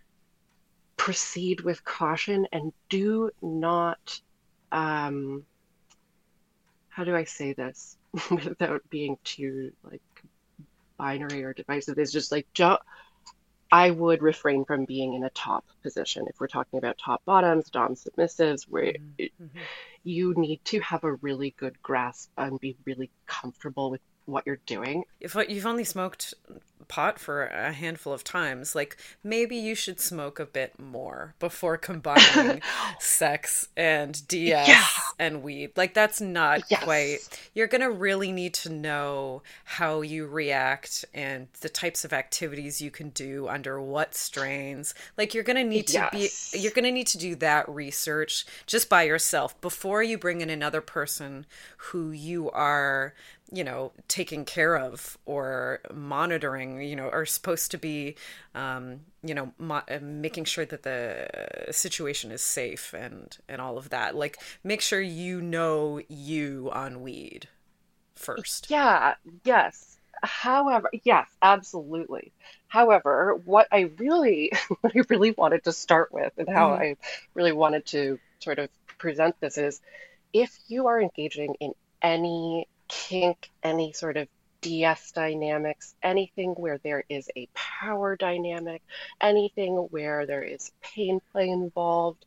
proceed 0.97 1.61
with 1.61 1.85
caution 1.85 2.49
and 2.53 2.73
do 2.89 3.31
not 3.41 4.21
um 4.73 5.45
how 6.89 7.05
do 7.05 7.15
I 7.15 7.23
say 7.25 7.53
this 7.53 7.97
without 8.31 8.83
being 8.91 9.17
too 9.23 9.73
like 9.85 10.03
binary 10.99 11.45
or 11.45 11.53
divisive 11.53 11.99
is 11.99 12.13
just 12.13 12.33
like 12.33 12.47
don't 12.55 12.81
I 13.71 13.91
would 13.91 14.23
refrain 14.23 14.65
from 14.65 14.85
being 14.85 15.15
in 15.15 15.25
a 15.25 15.31
top 15.31 15.65
position 15.83 16.27
if 16.29 16.39
we're 16.39 16.47
talking 16.47 16.79
about 16.79 16.99
top 16.99 17.25
bottoms, 17.25 17.69
dom 17.69 17.95
submissives, 17.95 18.63
where 18.69 18.93
mm-hmm. 18.93 19.23
mm-hmm. 19.23 19.59
you 20.05 20.35
need 20.37 20.65
to 20.67 20.81
have 20.81 21.03
a 21.03 21.15
really 21.15 21.55
good 21.59 21.81
grasp 21.83 22.31
and 22.39 22.61
be 22.61 22.77
really 22.85 23.11
comfortable 23.27 23.91
with 23.91 24.01
what 24.27 24.47
you're 24.47 24.61
doing. 24.67 25.05
If 25.21 25.37
you've 25.49 25.67
only 25.67 25.85
smoked 25.85 26.35
pot 26.89 27.19
for 27.19 27.47
a 27.47 27.73
handful 27.73 28.13
of 28.13 28.25
times, 28.25 28.75
like 28.75 28.97
maybe 29.23 29.57
you 29.57 29.75
should 29.75 30.01
smoke 30.01 30.39
a 30.39 30.47
bit 30.47 30.79
more 30.79 31.35
before 31.39 31.77
combining 31.77 32.63
oh. 32.81 32.95
sex 32.99 33.69
and 33.77 34.27
DS 34.29 34.69
yeah. 34.69 34.85
and 35.19 35.43
weed. 35.43 35.73
Like 35.77 35.95
that's 35.95 36.21
not 36.21 36.63
yes. 36.71 36.85
quite. 36.85 37.19
You're 37.55 37.67
going 37.67 37.81
to 37.81 37.91
really 37.91 38.33
need 38.33 38.55
to 38.55 38.71
know 38.71 39.43
how 39.65 40.01
you 40.03 40.27
react 40.27 41.05
and 41.15 41.49
the 41.61 41.69
types 41.69 42.05
of 42.05 42.13
activities 42.13 42.81
you 42.81 42.91
can 42.91 43.11
do 43.11 43.49
under 43.49 43.81
what 43.81 44.15
strains. 44.15 44.95
Like 45.17 45.35
you're 45.35 45.45
going 45.45 45.57
to 45.57 45.65
need 45.65 45.89
to 45.89 46.09
yes. 46.13 46.51
be 46.53 46.59
you're 46.59 46.73
going 46.73 46.85
to 46.85 46.93
need 46.93 47.09
to 47.09 47.19
do 47.19 47.35
that 47.37 47.69
research 47.69 48.47
just 48.67 48.89
by 48.89 49.03
yourself 49.03 49.61
before 49.61 50.03
you 50.03 50.19
bring 50.19 50.41
in 50.41 50.51
another 50.51 50.81
person 50.81 51.47
who 51.77 52.11
you 52.11 52.51
are 52.51 53.15
you 53.53 53.63
know 53.63 53.93
taking 54.09 54.45
care 54.45 54.77
of 54.77 55.17
or 55.25 55.81
monitoring 55.93 56.81
you 56.83 56.97
know 56.97 57.09
are 57.11 57.27
supposed 57.27 57.71
to 57.71 57.79
be 57.79 58.17
um, 58.55 59.01
you 59.23 59.35
know 59.35 59.53
mo- 59.59 59.83
uh, 59.89 59.99
making 60.03 60.45
sure 60.45 60.65
that 60.65 60.83
the 60.83 61.29
situation 61.71 62.33
is 62.33 62.43
safe 62.43 62.93
and 62.93 63.39
and 63.49 63.61
all 63.61 63.79
of 63.79 63.91
that. 63.91 64.15
Like 64.15 64.39
make 64.65 64.81
sure 64.81 65.01
you 65.01 65.41
know 65.41 66.01
you 66.09 66.71
on 66.73 67.03
weed 67.03 67.49
first. 68.15 68.71
Yeah 68.71 69.15
yes. 69.45 69.99
However 70.23 70.91
yes 71.05 71.29
absolutely. 71.41 72.33
However 72.69 73.41
what 73.45 73.69
i 73.71 73.91
really 73.99 74.51
what 74.81 74.93
i 74.97 75.03
really 75.09 75.31
wanted 75.31 75.65
to 75.65 75.73
start 75.73 76.13
with 76.13 76.33
and 76.37 76.49
how 76.49 76.71
mm. 76.71 76.81
i 76.81 76.97
really 77.35 77.53
wanted 77.53 77.87
to 77.87 78.19
sort 78.41 78.59
of 78.59 78.69
present 78.99 79.37
this 79.41 79.57
is 79.57 79.81
if 80.33 80.59
you 80.69 80.89
are 80.89 81.01
engaging 81.01 81.55
in 81.61 81.73
any 82.03 82.67
kink, 82.89 83.51
any 83.63 83.93
sort 83.93 84.17
of 84.17 84.29
DS 84.61 85.13
dynamics, 85.13 85.95
anything 86.03 86.51
where 86.51 86.79
there 86.79 87.05
is 87.09 87.31
a 87.37 87.49
power 87.55 88.17
dynamic, 88.17 88.83
anything 89.21 89.75
where 89.77 90.27
there 90.27 90.43
is 90.43 90.73
pain 90.83 91.21
play 91.33 91.49
involved, 91.49 92.25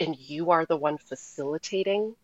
and 0.00 0.16
you 0.16 0.50
are 0.50 0.66
the 0.66 0.76
one 0.76 0.98
facilitating, 0.98 2.16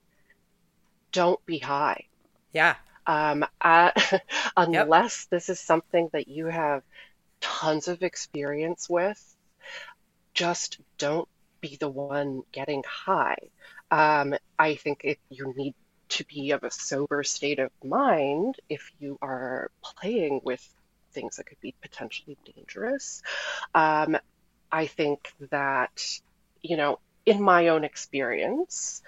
don't 1.12 1.44
be 1.46 1.58
high. 1.58 2.04
Yeah. 2.52 2.74
Um, 3.06 3.44
uh, 3.60 3.90
unless 4.56 5.26
yep. 5.26 5.30
this 5.30 5.48
is 5.48 5.60
something 5.60 6.10
that 6.12 6.28
you 6.28 6.46
have 6.46 6.82
tons 7.40 7.88
of 7.88 8.02
experience 8.02 8.88
with, 8.88 9.36
just 10.34 10.78
don't 10.98 11.28
be 11.60 11.76
the 11.76 11.88
one 11.88 12.42
getting 12.52 12.82
high. 12.86 13.38
Um, 13.90 14.34
I 14.58 14.74
think 14.74 15.00
if 15.04 15.18
you 15.30 15.54
need 15.56 15.74
to 16.08 16.24
be 16.24 16.52
of 16.52 16.64
a 16.64 16.70
sober 16.70 17.22
state 17.22 17.58
of 17.58 17.70
mind 17.84 18.56
if 18.68 18.90
you 18.98 19.18
are 19.20 19.70
playing 19.82 20.40
with 20.44 20.66
things 21.12 21.36
that 21.36 21.46
could 21.46 21.60
be 21.60 21.74
potentially 21.80 22.36
dangerous. 22.56 23.22
Um, 23.74 24.16
I 24.70 24.86
think 24.86 25.32
that, 25.50 26.20
you 26.62 26.76
know, 26.76 26.98
in 27.24 27.42
my 27.42 27.68
own 27.68 27.84
experience, 27.84 29.02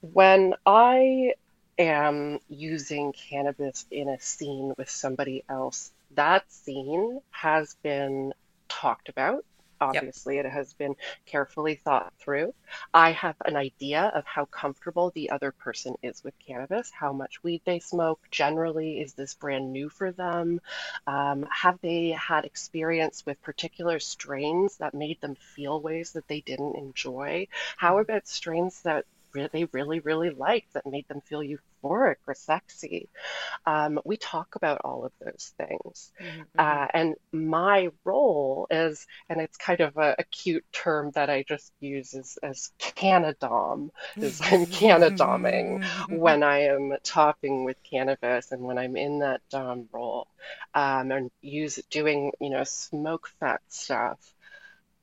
when 0.00 0.54
I 0.64 1.34
am 1.78 2.38
using 2.48 3.12
cannabis 3.12 3.86
in 3.90 4.08
a 4.08 4.20
scene 4.20 4.74
with 4.76 4.90
somebody 4.90 5.44
else, 5.48 5.92
that 6.14 6.50
scene 6.50 7.20
has 7.30 7.76
been 7.82 8.32
talked 8.68 9.08
about 9.08 9.44
Obviously, 9.80 10.36
yep. 10.36 10.46
it 10.46 10.50
has 10.50 10.72
been 10.74 10.94
carefully 11.26 11.74
thought 11.76 12.12
through. 12.18 12.54
I 12.92 13.12
have 13.12 13.36
an 13.44 13.56
idea 13.56 14.12
of 14.14 14.24
how 14.26 14.44
comfortable 14.44 15.10
the 15.10 15.30
other 15.30 15.52
person 15.52 15.96
is 16.02 16.22
with 16.22 16.38
cannabis, 16.38 16.90
how 16.90 17.12
much 17.12 17.42
weed 17.42 17.62
they 17.64 17.78
smoke. 17.78 18.20
Generally, 18.30 19.00
is 19.00 19.14
this 19.14 19.34
brand 19.34 19.72
new 19.72 19.88
for 19.88 20.12
them? 20.12 20.60
Um, 21.06 21.46
have 21.50 21.78
they 21.80 22.10
had 22.10 22.44
experience 22.44 23.24
with 23.24 23.42
particular 23.42 23.98
strains 23.98 24.76
that 24.78 24.94
made 24.94 25.20
them 25.20 25.34
feel 25.34 25.80
ways 25.80 26.12
that 26.12 26.28
they 26.28 26.40
didn't 26.40 26.76
enjoy? 26.76 27.48
How 27.76 27.94
mm-hmm. 27.94 28.02
about 28.02 28.28
strains 28.28 28.82
that 28.82 29.06
they 29.34 29.64
really, 29.72 30.00
really 30.00 30.30
liked 30.30 30.74
that 30.74 30.86
made 30.86 31.06
them 31.08 31.20
feel 31.20 31.40
euphoric 31.40 32.16
or 32.26 32.34
sexy. 32.34 33.08
Um, 33.66 34.00
we 34.04 34.16
talk 34.16 34.56
about 34.56 34.80
all 34.84 35.04
of 35.04 35.12
those 35.24 35.52
things. 35.56 36.12
Mm-hmm. 36.20 36.42
Uh, 36.58 36.86
and 36.92 37.14
my 37.32 37.90
role 38.04 38.66
is, 38.70 39.06
and 39.28 39.40
it's 39.40 39.56
kind 39.56 39.80
of 39.80 39.96
a, 39.96 40.16
a 40.18 40.24
cute 40.24 40.64
term 40.72 41.10
that 41.12 41.30
I 41.30 41.44
just 41.46 41.72
use 41.80 42.14
as, 42.14 42.38
as 42.42 42.70
canadom, 42.78 43.90
is 44.16 44.40
I'm 44.44 44.66
canadoming 44.66 45.84
when 46.08 46.42
I 46.42 46.64
am 46.64 46.96
talking 47.02 47.64
with 47.64 47.82
cannabis 47.82 48.52
and 48.52 48.62
when 48.62 48.78
I'm 48.78 48.96
in 48.96 49.20
that 49.20 49.40
dom 49.50 49.88
role 49.92 50.28
um, 50.74 51.10
and 51.10 51.30
use 51.40 51.80
doing, 51.90 52.32
you 52.40 52.50
know, 52.50 52.64
smoke 52.64 53.30
fat 53.40 53.60
stuff. 53.68 54.18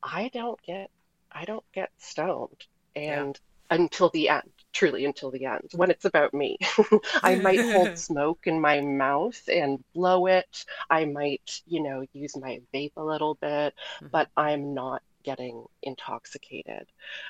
I 0.04 0.30
don't 0.34 0.62
get 0.62 0.90
I 1.32 1.46
don't 1.46 1.66
get 1.74 1.92
stoned. 1.98 2.66
And 2.96 3.40
until 3.70 4.10
the 4.10 4.30
end, 4.30 4.52
truly 4.74 5.06
until 5.06 5.32
the 5.32 5.46
end, 5.46 5.72
when 5.76 5.92
it's 5.92 6.06
about 6.06 6.34
me. 6.34 6.58
I 7.24 7.36
might 7.36 7.60
hold 7.60 7.98
smoke 7.98 8.42
in 8.46 8.62
my 8.62 8.82
mouth 8.82 9.42
and 9.48 9.84
blow 9.94 10.28
it. 10.28 10.66
I 10.90 11.06
might, 11.06 11.62
you 11.66 11.84
know, 11.84 12.04
use 12.14 12.36
my 12.38 12.62
vape 12.74 12.94
a 12.98 13.04
little 13.04 13.36
bit, 13.36 13.74
mm-hmm. 13.74 14.08
but 14.12 14.30
I'm 14.36 14.74
not 14.74 15.02
getting 15.24 15.66
intoxicated 15.82 16.88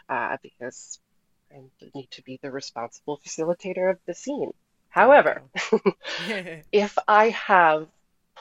uh, 0.09 0.37
because 0.43 0.99
I 1.51 1.61
need 1.95 2.11
to 2.11 2.21
be 2.21 2.39
the 2.41 2.51
responsible 2.51 3.19
facilitator 3.25 3.89
of 3.89 3.99
the 4.05 4.13
scene. 4.13 4.51
However, 4.89 5.43
if 6.71 6.97
I 7.07 7.29
have 7.29 7.87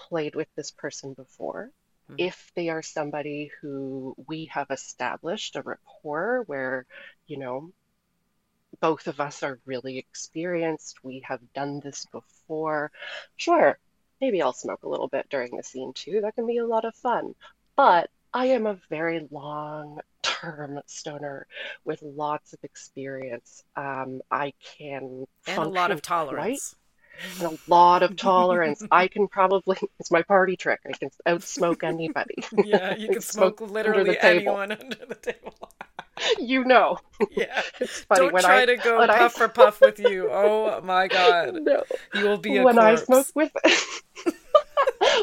played 0.09 0.35
with 0.35 0.49
this 0.57 0.71
person 0.71 1.15
before, 1.15 1.71
mm-hmm. 2.11 2.15
if 2.19 2.51
they 2.55 2.69
are 2.69 2.83
somebody 2.83 3.51
who 3.61 4.15
we 4.27 4.47
have 4.47 4.71
established 4.71 5.57
a 5.57 5.63
rapport 5.63 6.43
where, 6.47 6.87
you 7.27 7.39
know, 7.39 7.73
both 8.81 9.07
of 9.07 9.21
us 9.21 9.43
are 9.43 9.59
really 9.67 9.99
experienced. 9.99 11.03
We 11.03 11.23
have 11.27 11.41
done 11.55 11.81
this 11.81 12.07
before. 12.13 12.91
Sure, 13.37 13.79
maybe 14.21 14.43
I'll 14.43 14.53
smoke 14.53 14.83
a 14.85 14.89
little 14.89 15.09
bit 15.09 15.29
during 15.31 15.57
the 15.57 15.63
scene 15.63 15.93
too. 15.95 16.21
That 16.23 16.35
can 16.35 16.47
be 16.47 16.59
a 16.59 16.67
lot 16.67 16.85
of 16.85 16.95
fun. 16.95 17.35
But 17.77 18.11
I 18.33 18.47
am 18.47 18.67
a 18.67 18.79
very 18.91 19.27
long 19.31 20.01
term 20.23 20.81
stoner 20.87 21.47
with 21.85 22.03
lots 22.03 22.53
of 22.53 22.59
experience. 22.65 23.65
Um, 23.77 24.21
I 24.31 24.53
can 24.79 25.27
and 25.47 25.59
a 25.59 25.69
lot 25.69 25.91
of 25.91 26.03
tolerance. 26.03 26.75
and 27.41 27.53
a 27.53 27.59
lot 27.71 28.03
of 28.03 28.17
tolerance. 28.17 28.83
I 28.91 29.09
can 29.09 29.29
probably 29.29 29.79
it's 29.99 30.11
my 30.11 30.23
party 30.23 30.57
trick. 30.57 30.81
I 30.87 30.93
can 30.93 31.11
outsmoke 31.27 31.83
anybody. 31.83 32.37
Yeah, 32.65 32.95
you 32.97 33.09
can 33.13 33.23
smoke, 33.23 33.59
smoke 33.59 33.71
literally 33.71 34.19
under 34.19 34.21
anyone 34.21 34.73
under 34.81 35.07
the 35.07 35.15
table. 35.15 35.71
you 36.39 36.65
know. 36.65 36.99
Yeah. 37.31 37.63
It's 37.81 38.01
funny 38.03 38.21
Don't 38.23 38.33
when 38.33 38.43
try 38.45 38.63
I 38.63 38.67
to 38.67 38.77
go 38.77 38.99
when 38.99 39.11
I- 39.11 39.19
puff 39.19 39.35
for 39.35 39.49
puff 39.49 39.81
with 39.81 39.99
you. 39.99 40.29
Oh 40.31 40.81
my 40.83 41.09
god. 41.19 41.55
no. 41.63 41.83
You 42.15 42.25
will 42.25 42.39
be 42.39 42.57
a 42.59 42.63
when 42.63 42.79
I 42.79 42.95
smoke 42.97 43.27
with 43.35 43.53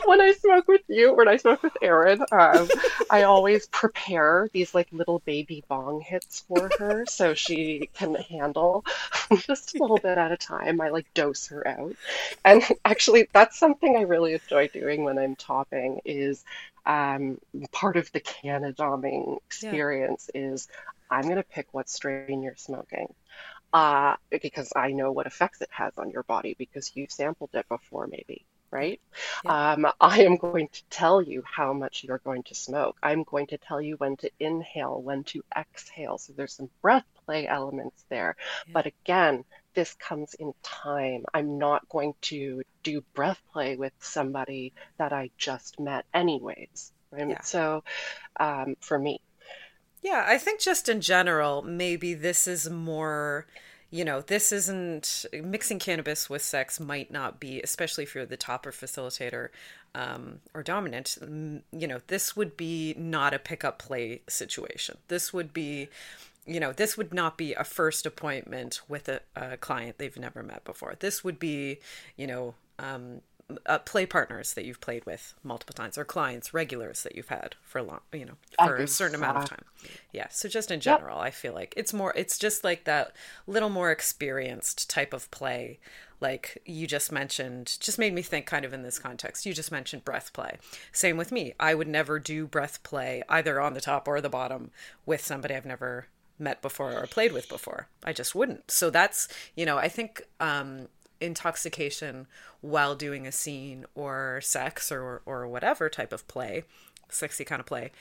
when 0.05 0.21
I 0.21 0.33
smoke 0.33 0.67
with 0.67 0.81
you, 0.87 1.13
when 1.13 1.27
I 1.27 1.37
smoke 1.37 1.63
with 1.63 1.73
Erin, 1.81 2.21
um, 2.31 2.69
I 3.09 3.23
always 3.23 3.67
prepare 3.67 4.49
these 4.53 4.73
like 4.73 4.87
little 4.91 5.19
baby 5.19 5.63
bong 5.67 6.01
hits 6.01 6.41
for 6.47 6.69
her 6.79 7.05
so 7.07 7.33
she 7.33 7.89
can 7.93 8.15
handle 8.15 8.85
just 9.39 9.75
a 9.75 9.79
little 9.79 9.97
bit 9.97 10.17
at 10.17 10.31
a 10.31 10.37
time. 10.37 10.79
I 10.81 10.89
like 10.89 11.11
dose 11.13 11.47
her 11.47 11.67
out. 11.67 11.95
And 12.45 12.63
actually 12.85 13.27
that's 13.33 13.57
something 13.57 13.95
I 13.97 14.01
really 14.01 14.33
enjoy 14.33 14.67
doing 14.69 15.03
when 15.03 15.17
I'm 15.17 15.35
topping 15.35 16.01
is 16.05 16.43
um, 16.85 17.39
part 17.71 17.97
of 17.97 18.11
the 18.11 18.21
canadoming 18.21 19.37
experience 19.47 20.29
is 20.33 20.67
I'm 21.09 21.27
gonna 21.27 21.43
pick 21.43 21.67
what 21.73 21.89
strain 21.89 22.43
you're 22.43 22.55
smoking 22.55 23.07
uh, 23.73 24.15
because 24.29 24.71
I 24.75 24.91
know 24.91 25.11
what 25.11 25.25
effects 25.27 25.61
it 25.61 25.69
has 25.71 25.93
on 25.97 26.11
your 26.11 26.23
body 26.23 26.55
because 26.57 26.91
you've 26.95 27.11
sampled 27.11 27.49
it 27.53 27.67
before, 27.69 28.07
maybe, 28.07 28.45
right? 28.71 29.01
Um, 29.45 29.87
I 29.99 30.23
am 30.23 30.37
going 30.37 30.69
to 30.69 30.83
tell 30.89 31.21
you 31.21 31.43
how 31.45 31.73
much 31.73 32.03
you're 32.03 32.19
going 32.19 32.43
to 32.43 32.55
smoke. 32.55 32.97
I'm 33.01 33.23
going 33.23 33.47
to 33.47 33.57
tell 33.57 33.81
you 33.81 33.95
when 33.97 34.15
to 34.17 34.29
inhale, 34.39 35.01
when 35.01 35.23
to 35.25 35.43
exhale. 35.57 36.19
So 36.19 36.33
there's 36.33 36.53
some 36.53 36.69
breath 36.81 37.05
play 37.25 37.47
elements 37.47 38.05
there. 38.09 38.35
Yeah. 38.67 38.73
But 38.73 38.85
again, 38.87 39.43
this 39.73 39.93
comes 39.95 40.33
in 40.35 40.53
time. 40.63 41.25
I'm 41.33 41.57
not 41.57 41.87
going 41.89 42.13
to 42.23 42.63
do 42.83 43.01
breath 43.13 43.41
play 43.51 43.75
with 43.77 43.93
somebody 43.99 44.73
that 44.97 45.13
I 45.13 45.31
just 45.37 45.79
met, 45.79 46.05
anyways. 46.13 46.91
Right? 47.11 47.29
Yeah. 47.29 47.41
So 47.41 47.83
um, 48.39 48.75
for 48.81 48.99
me, 48.99 49.19
Yeah, 50.01 50.25
I 50.27 50.37
think 50.37 50.59
just 50.59 50.89
in 50.89 50.99
general, 51.01 51.61
maybe 51.61 52.13
this 52.13 52.47
is 52.47 52.69
more, 52.69 53.47
you 53.89 54.03
know, 54.03 54.21
this 54.21 54.51
isn't 54.51 55.25
mixing 55.43 55.79
cannabis 55.79 56.29
with 56.29 56.41
sex 56.41 56.79
might 56.79 57.09
not 57.11 57.39
be, 57.39 57.61
especially 57.61 58.03
if 58.03 58.13
you're 58.13 58.25
the 58.25 58.35
topper 58.37 58.71
facilitator 58.71 59.49
um, 59.95 60.41
or 60.53 60.61
dominant, 60.63 61.17
mm, 61.21 61.61
you 61.71 61.87
know, 61.87 61.99
this 62.07 62.35
would 62.35 62.57
be 62.57 62.93
not 62.97 63.33
a 63.33 63.39
pickup 63.39 63.79
play 63.79 64.21
situation. 64.27 64.97
This 65.07 65.31
would 65.31 65.53
be, 65.53 65.89
you 66.45 66.59
know, 66.59 66.71
this 66.73 66.97
would 66.97 67.13
not 67.13 67.37
be 67.37 67.53
a 67.53 67.63
first 67.63 68.05
appointment 68.05 68.81
with 68.87 69.07
a, 69.09 69.21
a 69.35 69.57
client 69.57 69.97
they've 69.97 70.17
never 70.17 70.43
met 70.43 70.63
before. 70.63 70.95
This 70.99 71.23
would 71.23 71.39
be, 71.39 71.79
you 72.17 72.27
know, 72.27 72.55
um, 72.79 73.21
uh, 73.65 73.77
play 73.79 74.05
partners 74.05 74.53
that 74.53 74.65
you've 74.65 74.81
played 74.81 75.05
with 75.05 75.33
multiple 75.43 75.73
times 75.73 75.97
or 75.97 76.05
clients 76.05 76.53
regulars 76.53 77.03
that 77.03 77.15
you've 77.15 77.27
had 77.27 77.55
for 77.61 77.79
a 77.79 77.83
long 77.83 77.99
you 78.13 78.25
know 78.25 78.33
for 78.57 78.77
a 78.77 78.87
certain 78.87 79.15
amount 79.15 79.37
of 79.37 79.49
time. 79.49 79.65
Yeah 80.13 80.27
so 80.29 80.47
just 80.47 80.71
in 80.71 80.79
general 80.79 81.19
i 81.19 81.29
feel 81.29 81.53
like 81.53 81.73
it's 81.75 81.93
more 81.93 82.13
it's 82.15 82.37
just 82.37 82.63
like 82.63 82.85
that 82.85 83.13
little 83.45 83.69
more 83.69 83.91
experienced 83.91 84.89
type 84.89 85.13
of 85.13 85.29
play 85.29 85.77
like 86.23 86.57
you 86.65 86.87
just 86.87 87.11
mentioned 87.11 87.77
just 87.79 87.99
made 87.99 88.13
me 88.13 88.21
think 88.21 88.45
kind 88.45 88.63
of 88.63 88.73
in 88.73 88.81
this 88.81 88.97
context. 88.97 89.45
You 89.45 89.53
just 89.53 89.73
mentioned 89.73 90.05
breath 90.05 90.31
play. 90.31 90.57
Same 90.93 91.17
with 91.17 91.33
me. 91.33 91.53
I 91.59 91.75
would 91.75 91.87
never 91.87 92.17
do 92.17 92.47
breath 92.47 92.81
play 92.81 93.23
either 93.27 93.59
on 93.59 93.73
the 93.73 93.81
top 93.81 94.07
or 94.07 94.21
the 94.21 94.29
bottom 94.29 94.71
with 95.05 95.23
somebody 95.23 95.53
i've 95.53 95.65
never 95.65 96.07
met 96.39 96.61
before 96.61 96.93
or 96.93 97.07
played 97.07 97.31
with 97.31 97.47
before 97.47 97.87
i 98.03 98.11
just 98.11 98.33
wouldn't 98.33 98.69
so 98.69 98.89
that's 98.89 99.27
you 99.55 99.65
know 99.65 99.77
i 99.77 99.87
think 99.87 100.23
um 100.39 100.87
intoxication 101.23 102.27
while 102.61 102.95
doing 102.95 103.25
a 103.25 103.31
scene 103.31 103.85
or 103.95 104.39
sex 104.41 104.91
or 104.91 105.21
or 105.25 105.47
whatever 105.47 105.89
type 105.89 106.13
of 106.13 106.27
play, 106.27 106.63
sexy 107.09 107.45
kind 107.45 107.59
of 107.59 107.65
play, 107.65 107.91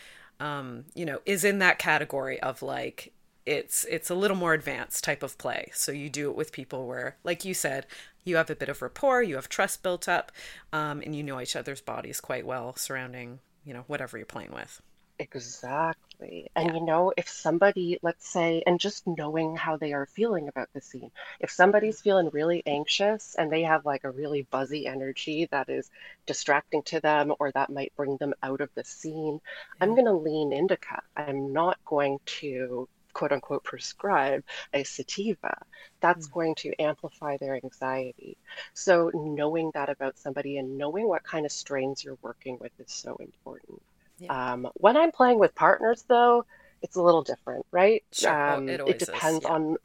um, 0.41 0.85
you 0.95 1.07
know, 1.07 1.21
is 1.25 1.45
in 1.45 1.59
that 1.61 1.79
category 1.79 2.41
of 2.41 2.62
like 2.62 3.12
it's 3.47 3.85
it's 3.85 4.11
a 4.11 4.15
little 4.15 4.37
more 4.37 4.55
advanced 4.55 5.05
type 5.05 5.23
of 5.23 5.39
play. 5.39 5.71
So 5.73 5.93
you 5.93 6.11
do 6.11 6.31
it 6.31 6.37
with 6.37 6.53
people 6.53 6.87
where, 6.87 7.17
like 7.25 7.45
you 7.45 7.55
said, 7.55 7.87
you 8.25 8.37
have 8.37 8.51
a 8.51 8.57
bit 8.57 8.69
of 8.69 8.83
rapport, 8.83 9.23
you 9.23 9.37
have 9.37 9.49
trust 9.49 9.83
built 9.83 10.09
up, 10.09 10.33
um, 10.73 11.01
and 11.01 11.15
you 11.17 11.23
know 11.23 11.41
each 11.41 11.57
other's 11.57 11.81
bodies 11.81 12.21
quite 12.21 12.47
well 12.47 12.77
surrounding 12.77 13.41
you 13.65 13.73
know 13.73 13.85
whatever 13.87 14.17
you're 14.17 14.27
playing 14.27 14.53
with. 14.53 14.83
Exactly. 15.23 16.50
And 16.57 16.71
Yeah. 16.71 16.75
you 16.75 16.81
know, 16.85 17.12
if 17.17 17.29
somebody, 17.29 17.99
let's 18.02 18.29
say, 18.31 18.62
and 18.67 18.79
just 18.81 19.07
knowing 19.07 19.57
how 19.57 19.76
they 19.76 19.93
are 19.93 20.07
feeling 20.07 20.49
about 20.49 20.69
the 20.75 20.81
scene, 20.81 21.11
if 21.41 21.50
somebody's 21.50 22.00
feeling 22.00 22.29
really 22.33 22.62
anxious 22.67 23.35
and 23.37 23.50
they 23.50 23.62
have 23.62 23.85
like 23.87 24.05
a 24.05 24.11
really 24.11 24.43
buzzy 24.50 24.87
energy 24.87 25.47
that 25.50 25.69
is 25.71 25.91
distracting 26.27 26.83
to 26.85 27.01
them 27.01 27.33
or 27.40 27.53
that 27.53 27.70
might 27.70 27.94
bring 27.96 28.16
them 28.18 28.35
out 28.42 28.61
of 28.61 28.70
the 28.75 28.85
scene, 28.85 29.40
I'm 29.81 29.94
going 29.94 30.07
to 30.07 30.12
lean 30.12 30.53
indica. 30.53 31.03
I'm 31.16 31.53
not 31.53 31.79
going 31.87 32.18
to 32.40 32.88
quote 33.14 33.33
unquote 33.33 33.64
prescribe 33.64 34.42
a 34.73 34.83
sativa. 34.85 35.55
That's 36.01 36.27
Mm. 36.27 36.33
going 36.33 36.55
to 36.57 36.75
amplify 36.81 37.37
their 37.38 37.55
anxiety. 37.62 38.37
So 38.75 39.11
knowing 39.14 39.70
that 39.75 39.88
about 39.88 40.18
somebody 40.18 40.57
and 40.59 40.77
knowing 40.79 41.07
what 41.09 41.23
kind 41.25 41.46
of 41.46 41.53
strains 41.53 42.03
you're 42.05 42.18
working 42.23 42.59
with 42.61 42.73
is 42.79 42.92
so 42.92 43.16
important. 43.20 43.81
Yeah. 44.22 44.35
Um, 44.52 44.68
when 44.74 44.96
I'm 44.96 45.12
playing 45.12 45.38
with 45.38 45.54
partners, 45.54 46.04
though, 46.08 46.44
it's 46.82 46.96
a 46.96 47.02
little 47.02 47.22
different, 47.22 47.66
right? 47.70 48.04
Sure. 48.12 48.32
Um, 48.32 48.68
it 48.68 48.80
it 48.80 48.80
always 48.80 49.08
is. 49.08 49.08
depends 49.08 49.44
Yeah. 49.44 49.48
on 49.48 49.76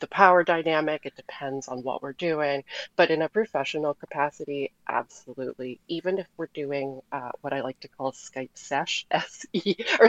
the 0.00 0.08
power 0.08 0.42
dynamic, 0.42 1.06
it 1.06 1.14
depends 1.14 1.68
on 1.68 1.78
what 1.82 2.02
we're 2.02 2.12
doing. 2.14 2.64
But 2.96 3.10
in 3.10 3.22
a 3.22 3.28
professional 3.28 3.94
capacity, 3.94 4.72
absolutely. 4.88 5.80
Even 5.88 6.18
if 6.18 6.26
we're 6.36 6.48
doing 6.54 7.00
uh, 7.12 7.30
what 7.40 7.52
I 7.52 7.60
like 7.60 7.78
to 7.80 7.88
call 7.88 8.12
Skype 8.12 8.50
sesh, 8.54 9.06
S 9.12 9.46
E 9.52 9.76
or 10.00 10.06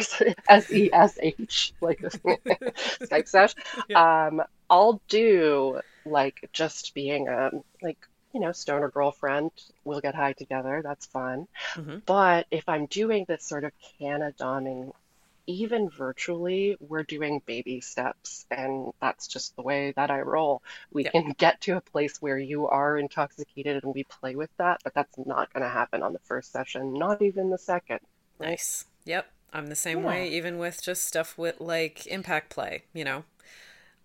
S 0.50 0.71
E 0.71 0.89
S 0.91 1.17
H, 1.21 1.73
like 1.82 2.00
Skype 3.04 3.28
sesh, 3.28 3.54
Yeah. 3.88 4.28
um, 4.28 4.41
I'll 4.69 5.02
do 5.08 5.80
like 6.06 6.50
just 6.54 6.93
being 6.95 7.28
a 7.28 7.52
like 7.82 8.00
you 8.38 8.43
know 8.45 8.54
stoner 8.54 8.89
girlfriend. 8.89 9.52
We'll 9.86 10.02
get 10.02 10.15
high 10.15 10.34
together. 10.34 10.82
That's 10.84 11.06
fun. 11.08 11.47
hmm 11.76 11.97
But 12.08 12.47
if 12.52 12.67
I'm 12.69 12.88
doing 12.88 13.26
this 13.28 13.45
sort 13.45 13.63
of 13.65 13.71
canadoming, 14.02 14.93
even 15.47 15.89
virtually, 15.89 16.78
we're 16.80 17.04
doing 17.04 17.41
baby 17.45 17.82
steps, 17.82 18.45
and 18.52 18.91
that's 19.02 19.28
just 19.28 19.56
the 19.56 19.63
way 19.63 19.91
that 19.93 20.12
I 20.12 20.21
roll. 20.21 20.63
We 20.93 21.04
Yeah. 21.04 21.12
can 21.13 21.32
get 21.32 21.62
to 21.62 21.78
a 21.78 21.82
place 21.82 22.21
where 22.21 22.38
you 22.39 22.67
are 22.67 22.97
intoxicated 22.97 23.84
and 23.84 23.93
we 23.95 24.06
play 24.06 24.36
with 24.36 24.52
that, 24.58 24.82
but 24.84 24.93
that's 24.95 25.17
not 25.17 25.54
going 25.54 25.63
to 25.63 25.69
happen 25.69 26.04
on 26.04 26.13
the 26.13 26.19
first 26.19 26.52
session, 26.52 26.93
not 26.93 27.21
even 27.21 27.50
the 27.52 27.60
second, 27.60 28.02
right? 28.39 28.60
Nice. 28.60 28.86
Yep. 29.06 29.32
I'm 29.54 29.67
the 29.67 29.76
same 29.76 30.04
Yeah. 30.04 30.04
way, 30.04 30.30
even 30.30 30.58
with 30.58 30.82
just 30.84 31.06
stuff 31.06 31.38
with 31.38 31.60
like 31.62 32.06
impact 32.08 32.50
play, 32.50 32.84
you 32.93 33.04
know. 33.04 33.23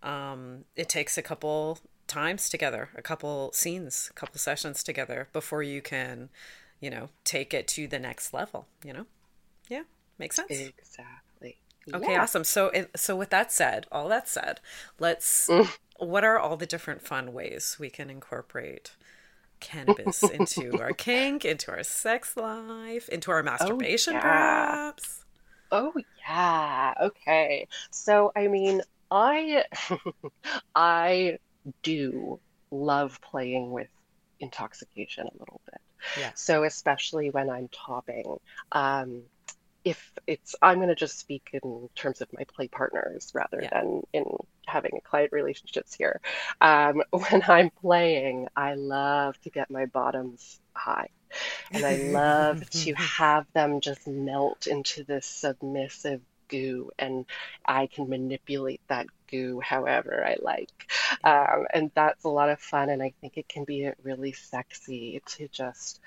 Um, 0.02 0.66
it 0.76 0.88
takes 0.88 1.18
a 1.18 1.22
couple 1.22 1.78
times 2.12 2.48
together, 2.48 2.90
a 2.96 3.02
couple 3.02 3.52
scenes, 3.52 4.08
a 4.10 4.14
couple 4.14 4.38
sessions 4.38 4.82
together 4.82 5.28
before 5.32 5.62
you 5.62 5.82
can, 5.82 6.30
you 6.80 6.90
know, 6.90 7.08
take 7.24 7.54
it 7.54 7.68
to 7.68 7.86
the 7.88 7.98
next 7.98 8.32
level, 8.34 8.66
you 8.84 8.92
know? 8.92 9.06
Yeah, 9.68 9.84
makes 10.18 10.36
sense. 10.36 10.72
Exactly. 10.78 11.58
Okay, 11.94 12.16
Yeah. 12.16 12.16
awesome. 12.16 12.44
So, 12.44 12.70
so 12.96 13.16
with 13.16 13.30
that 13.30 13.52
said, 13.52 13.86
all 13.92 14.08
that 14.08 14.28
said, 14.28 14.60
let's. 14.98 15.50
Mm. 15.50 15.68
What 15.98 16.24
are 16.24 16.38
all 16.38 16.56
the 16.56 16.66
different 16.66 17.02
fun 17.02 17.32
ways 17.32 17.76
we 17.78 17.88
can 17.88 18.10
incorporate 18.10 18.92
cannabis 19.60 20.28
into 20.30 20.80
our 20.80 20.92
kink, 20.92 21.44
into 21.44 21.70
our 21.72 21.82
sex 21.84 22.36
life, 22.36 23.08
into 23.10 23.30
our 23.32 23.42
Oh, 23.58 23.88
masturbation, 23.92 24.20
yeah. 24.20 24.76
perhaps? 25.00 25.24
Oh, 25.70 25.92
yeah. 26.18 26.94
Okay. 27.00 27.68
So, 27.90 28.32
I 28.36 28.48
mean, 28.48 28.82
I 29.10 29.64
I 30.74 31.38
do 31.82 32.40
love 32.70 33.20
playing 33.22 33.70
with 33.70 33.88
intoxication 34.40 35.26
a 35.26 35.38
little 35.38 35.60
bit. 35.66 35.80
Yeah. 36.20 36.32
So, 36.34 36.64
especially 36.64 37.30
when 37.30 37.50
I'm 37.50 37.68
topping, 37.68 38.36
um, 38.72 39.22
if 39.84 40.12
it's, 40.26 40.54
I'm 40.62 40.76
going 40.76 40.88
to 40.88 40.94
just 40.94 41.18
speak 41.18 41.50
in 41.52 41.88
terms 41.96 42.20
of 42.20 42.28
my 42.32 42.44
play 42.54 42.68
partners 42.68 43.32
rather 43.34 43.60
Yeah. 43.62 43.70
than 43.72 44.02
in 44.12 44.24
having 44.66 45.00
client 45.04 45.32
relationships 45.32 45.94
here. 45.94 46.20
Um, 46.60 47.02
when 47.10 47.42
I'm 47.48 47.70
playing, 47.70 48.48
I 48.56 48.74
love 48.74 49.40
to 49.42 49.50
get 49.50 49.70
my 49.70 49.86
bottoms 49.86 50.60
high. 50.74 51.08
And 51.72 51.84
I 51.86 51.96
love 51.96 52.68
to 52.70 52.94
have 52.98 53.46
them 53.54 53.80
just 53.80 54.06
melt 54.06 54.66
into 54.66 55.04
this 55.04 55.26
submissive 55.26 56.20
goo, 56.52 56.90
and 56.98 57.24
I 57.66 57.86
can 57.86 58.08
manipulate 58.08 58.82
that 58.88 59.06
goo 59.30 59.60
however 59.60 60.24
I 60.24 60.36
like. 60.40 60.92
Um, 61.24 61.66
and 61.72 61.90
that's 61.94 62.24
a 62.24 62.28
lot 62.28 62.50
of 62.50 62.60
fun, 62.60 62.90
and 62.90 63.02
I 63.02 63.12
think 63.20 63.36
it 63.36 63.48
can 63.48 63.64
be 63.64 63.90
really 64.02 64.32
sexy 64.32 65.22
to 65.26 65.48
just 65.48 66.00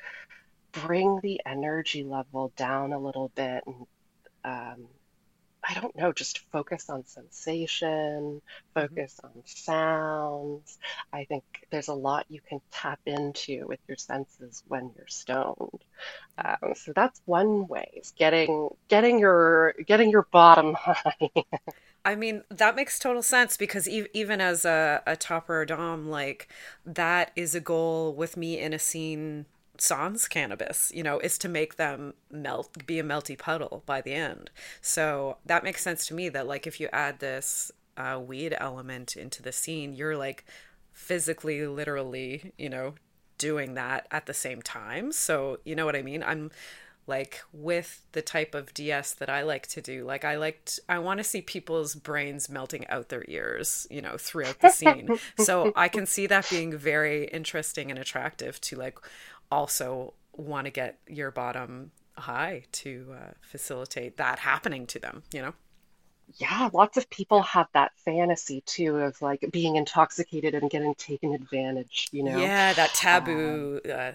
bring 0.71 1.19
the 1.21 1.41
energy 1.45 2.03
level 2.03 2.51
down 2.55 2.93
a 2.93 2.99
little 2.99 3.31
bit 3.35 3.63
and 3.65 3.87
um, 4.43 4.87
I 5.67 5.73
don't 5.73 5.95
know, 5.95 6.13
just 6.13 6.39
focus 6.51 6.89
on 6.89 7.05
sensation, 7.05 8.41
Mhm. 8.79 8.99
focus 8.99 9.19
on 9.23 9.31
sounds. 9.45 10.77
I 11.11 11.25
think 11.25 11.43
there's 11.71 11.87
a 11.87 11.93
lot 11.93 12.25
you 12.29 12.39
can 12.47 12.61
tap 12.71 12.99
into 13.05 13.65
with 13.67 13.79
your 13.87 13.97
senses 13.97 14.63
when 14.67 14.91
you're 14.95 15.07
stoned. 15.07 15.83
Um, 16.37 16.73
so 16.75 16.93
that's 16.95 17.21
one 17.25 17.67
way, 17.67 17.89
is 17.95 18.13
getting 18.17 18.69
getting 18.89 19.19
your 19.19 19.73
getting 19.87 20.11
your 20.11 20.27
bottom 20.31 20.73
high. 20.79 21.31
I 22.03 22.15
mean, 22.15 22.43
that 22.51 22.75
makes 22.75 22.99
total 22.99 23.23
sense 23.23 23.57
because 23.57 23.87
e- 23.89 24.07
even 24.13 24.39
as 24.39 24.63
a, 24.65 25.01
a 25.07 25.15
topper 25.15 25.61
or 25.61 25.65
dom, 25.65 26.07
like 26.09 26.47
that 26.85 27.31
is 27.35 27.55
a 27.55 27.59
goal 27.59 28.13
with 28.13 28.37
me 28.37 28.59
in 28.59 28.73
a 28.73 28.79
scene 28.79 29.45
sans 29.81 30.27
cannabis, 30.27 30.91
you 30.93 31.03
know, 31.03 31.19
is 31.19 31.37
to 31.39 31.49
make 31.49 31.75
them 31.75 32.13
melt, 32.31 32.85
be 32.85 32.99
a 32.99 33.03
melty 33.03 33.37
puddle 33.37 33.83
by 33.85 34.01
the 34.01 34.13
end. 34.13 34.49
So 34.81 35.37
that 35.45 35.63
makes 35.63 35.81
sense 35.81 36.05
to 36.07 36.13
me 36.13 36.29
that 36.29 36.47
like 36.47 36.67
if 36.67 36.79
you 36.79 36.89
add 36.91 37.19
this 37.19 37.71
uh, 37.97 38.19
weed 38.25 38.55
element 38.59 39.15
into 39.15 39.41
the 39.41 39.51
scene, 39.51 39.93
you're 39.93 40.17
like 40.17 40.45
physically, 40.91 41.65
literally, 41.67 42.53
you 42.57 42.69
know, 42.69 42.95
doing 43.37 43.73
that 43.75 44.07
at 44.11 44.25
the 44.25 44.33
same 44.33 44.61
time. 44.61 45.11
So 45.11 45.59
you 45.65 45.75
know 45.75 45.85
what 45.85 45.95
I 45.95 46.01
mean? 46.01 46.23
I'm 46.23 46.51
like 47.07 47.41
with 47.53 48.01
the 48.13 48.21
type 48.21 48.55
of 48.55 48.73
DS 48.73 49.13
that 49.13 49.29
I 49.29 49.43
like 49.43 49.67
to 49.67 49.81
do. 49.81 50.05
Like 50.05 50.25
I 50.25 50.37
liked 50.37 50.79
I 50.89 50.99
want 50.99 51.19
to 51.19 51.23
see 51.23 51.41
people's 51.41 51.93
brains 51.95 52.49
melting 52.49 52.87
out 52.87 53.09
their 53.09 53.23
ears, 53.27 53.85
you 53.91 54.01
know, 54.01 54.17
throughout 54.17 54.59
the 54.59 54.69
scene. 54.69 55.09
so 55.39 55.71
I 55.75 55.87
can 55.87 56.05
see 56.05 56.25
that 56.27 56.49
being 56.49 56.75
very 56.75 57.25
interesting 57.25 57.91
and 57.91 57.99
attractive 57.99 58.59
to 58.61 58.75
like 58.75 58.97
also 59.51 60.13
want 60.33 60.65
to 60.65 60.71
get 60.71 60.99
your 61.07 61.31
bottom 61.31 61.91
high 62.13 62.63
to 62.71 63.15
uh, 63.17 63.31
facilitate 63.41 64.17
that 64.17 64.39
happening 64.39 64.85
to 64.87 64.99
them, 64.99 65.23
you 65.33 65.41
know? 65.41 65.53
Yeah, 66.37 66.69
lots 66.73 66.97
of 66.97 67.09
people 67.09 67.43
have 67.43 67.67
that 67.73 67.91
fantasy 68.03 68.61
too 68.65 68.97
of 68.97 69.21
like 69.21 69.45
being 69.51 69.75
intoxicated 69.75 70.55
and 70.55 70.69
getting 70.69 70.95
taken 70.95 71.33
advantage, 71.33 72.09
you 72.11 72.23
know? 72.23 72.39
Yeah, 72.39 72.73
that 72.73 72.93
taboo 72.95 73.79
um, 73.85 73.91
uh, 73.93 74.11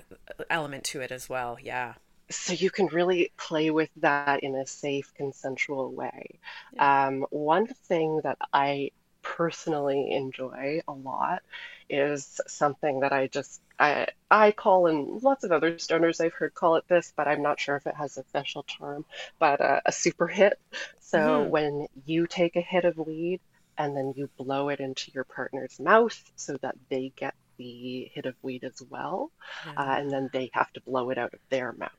element 0.50 0.84
to 0.84 1.00
it 1.00 1.12
as 1.12 1.28
well. 1.28 1.56
Yeah 1.62 1.94
so 2.30 2.52
you 2.52 2.70
can 2.70 2.86
really 2.86 3.32
play 3.36 3.70
with 3.70 3.90
that 3.96 4.42
in 4.42 4.54
a 4.54 4.66
safe, 4.66 5.12
consensual 5.16 5.90
way. 5.92 6.38
Yeah. 6.72 7.06
Um, 7.08 7.26
one 7.30 7.66
thing 7.66 8.20
that 8.22 8.38
I 8.52 8.92
personally 9.22 10.12
enjoy 10.12 10.80
a 10.86 10.92
lot 10.92 11.42
is 11.88 12.40
something 12.46 13.00
that 13.00 13.12
I 13.12 13.26
just 13.26 13.60
I 13.80 14.08
I 14.30 14.52
call 14.52 14.86
and 14.86 15.22
lots 15.22 15.42
of 15.42 15.52
other 15.52 15.72
stoners 15.74 16.24
I've 16.24 16.34
heard 16.34 16.54
call 16.54 16.76
it 16.76 16.84
this, 16.86 17.12
but 17.16 17.26
I'm 17.26 17.42
not 17.42 17.58
sure 17.58 17.76
if 17.76 17.86
it 17.86 17.96
has 17.96 18.18
a 18.18 18.24
special 18.24 18.62
term. 18.62 19.04
But 19.38 19.60
uh, 19.60 19.80
a 19.86 19.92
super 19.92 20.28
hit. 20.28 20.60
So 21.00 21.18
mm-hmm. 21.18 21.50
when 21.50 21.86
you 22.04 22.26
take 22.26 22.56
a 22.56 22.60
hit 22.60 22.84
of 22.84 22.98
weed 22.98 23.40
and 23.78 23.96
then 23.96 24.12
you 24.14 24.28
blow 24.36 24.68
it 24.68 24.80
into 24.80 25.10
your 25.12 25.24
partner's 25.24 25.80
mouth 25.80 26.22
so 26.36 26.56
that 26.58 26.76
they 26.90 27.12
get 27.16 27.34
the 27.56 28.10
hit 28.14 28.26
of 28.26 28.34
weed 28.42 28.64
as 28.64 28.82
well, 28.88 29.30
uh, 29.66 29.96
and 29.98 30.10
then 30.10 30.30
they 30.32 30.50
have 30.52 30.72
to 30.74 30.80
blow 30.82 31.10
it 31.10 31.18
out 31.18 31.34
of 31.34 31.40
their 31.48 31.72
mouth. 31.72 31.90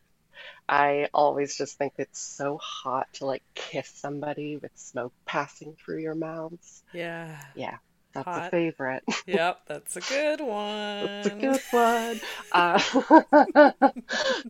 I 0.68 1.10
always 1.14 1.58
just 1.58 1.78
think 1.78 1.94
it's 1.98 2.20
so 2.20 2.58
hot 2.58 3.08
to 3.16 3.26
like 3.26 3.44
kiss 3.54 3.90
somebody 3.90 4.58
with 4.58 4.72
smoke 4.76 5.14
passing 5.26 5.76
through 5.76 6.00
your 6.00 6.16
mouths. 6.16 6.84
Yeah. 6.94 7.40
Yeah. 7.56 7.78
That's 8.14 8.26
hot. 8.26 8.48
a 8.48 8.50
favorite. 8.50 9.04
Yep, 9.28 9.62
that's 9.68 9.96
a 9.98 10.02
good 10.02 10.42
one. 10.42 11.06
that's 11.06 11.28
a 11.28 11.30
good 11.30 11.62
one. 11.72 12.20
Uh, 12.52 12.78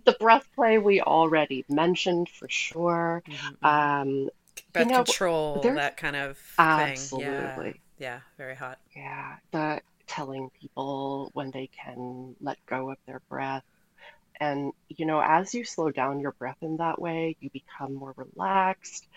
the 0.06 0.16
breath 0.20 0.48
play 0.56 0.78
we 0.78 1.02
already 1.02 1.66
mentioned 1.70 2.30
for 2.30 2.50
sure. 2.50 3.22
Mm-hmm. 3.28 3.66
Um, 3.66 4.30
breath 4.74 4.88
you 4.88 4.92
know, 4.92 5.04
control, 5.04 5.62
that 5.62 5.98
kind 5.98 6.16
of 6.16 6.38
thing. 6.38 6.66
Absolutely. 6.66 7.82
Yeah. 7.98 8.16
yeah, 8.16 8.20
very 8.38 8.56
hot. 8.56 8.80
Yeah, 8.96 9.36
the 9.52 9.82
telling 10.08 10.50
people 10.60 11.30
when 11.34 11.52
they 11.52 11.68
can 11.68 12.36
let 12.42 12.58
go 12.66 12.90
of 12.90 12.98
their 13.06 13.22
breath 13.30 13.64
and, 14.42 14.74
you 14.90 15.06
know, 15.06 15.22
as 15.22 15.54
you 15.54 15.64
slow 15.64 15.92
down 15.92 16.20
your 16.20 16.32
breath 16.32 16.58
in 16.62 16.78
that 16.78 17.00
way, 17.00 17.38
you 17.40 17.52
become 17.52 17.94
more 17.94 18.16
relaxed. 18.18 19.08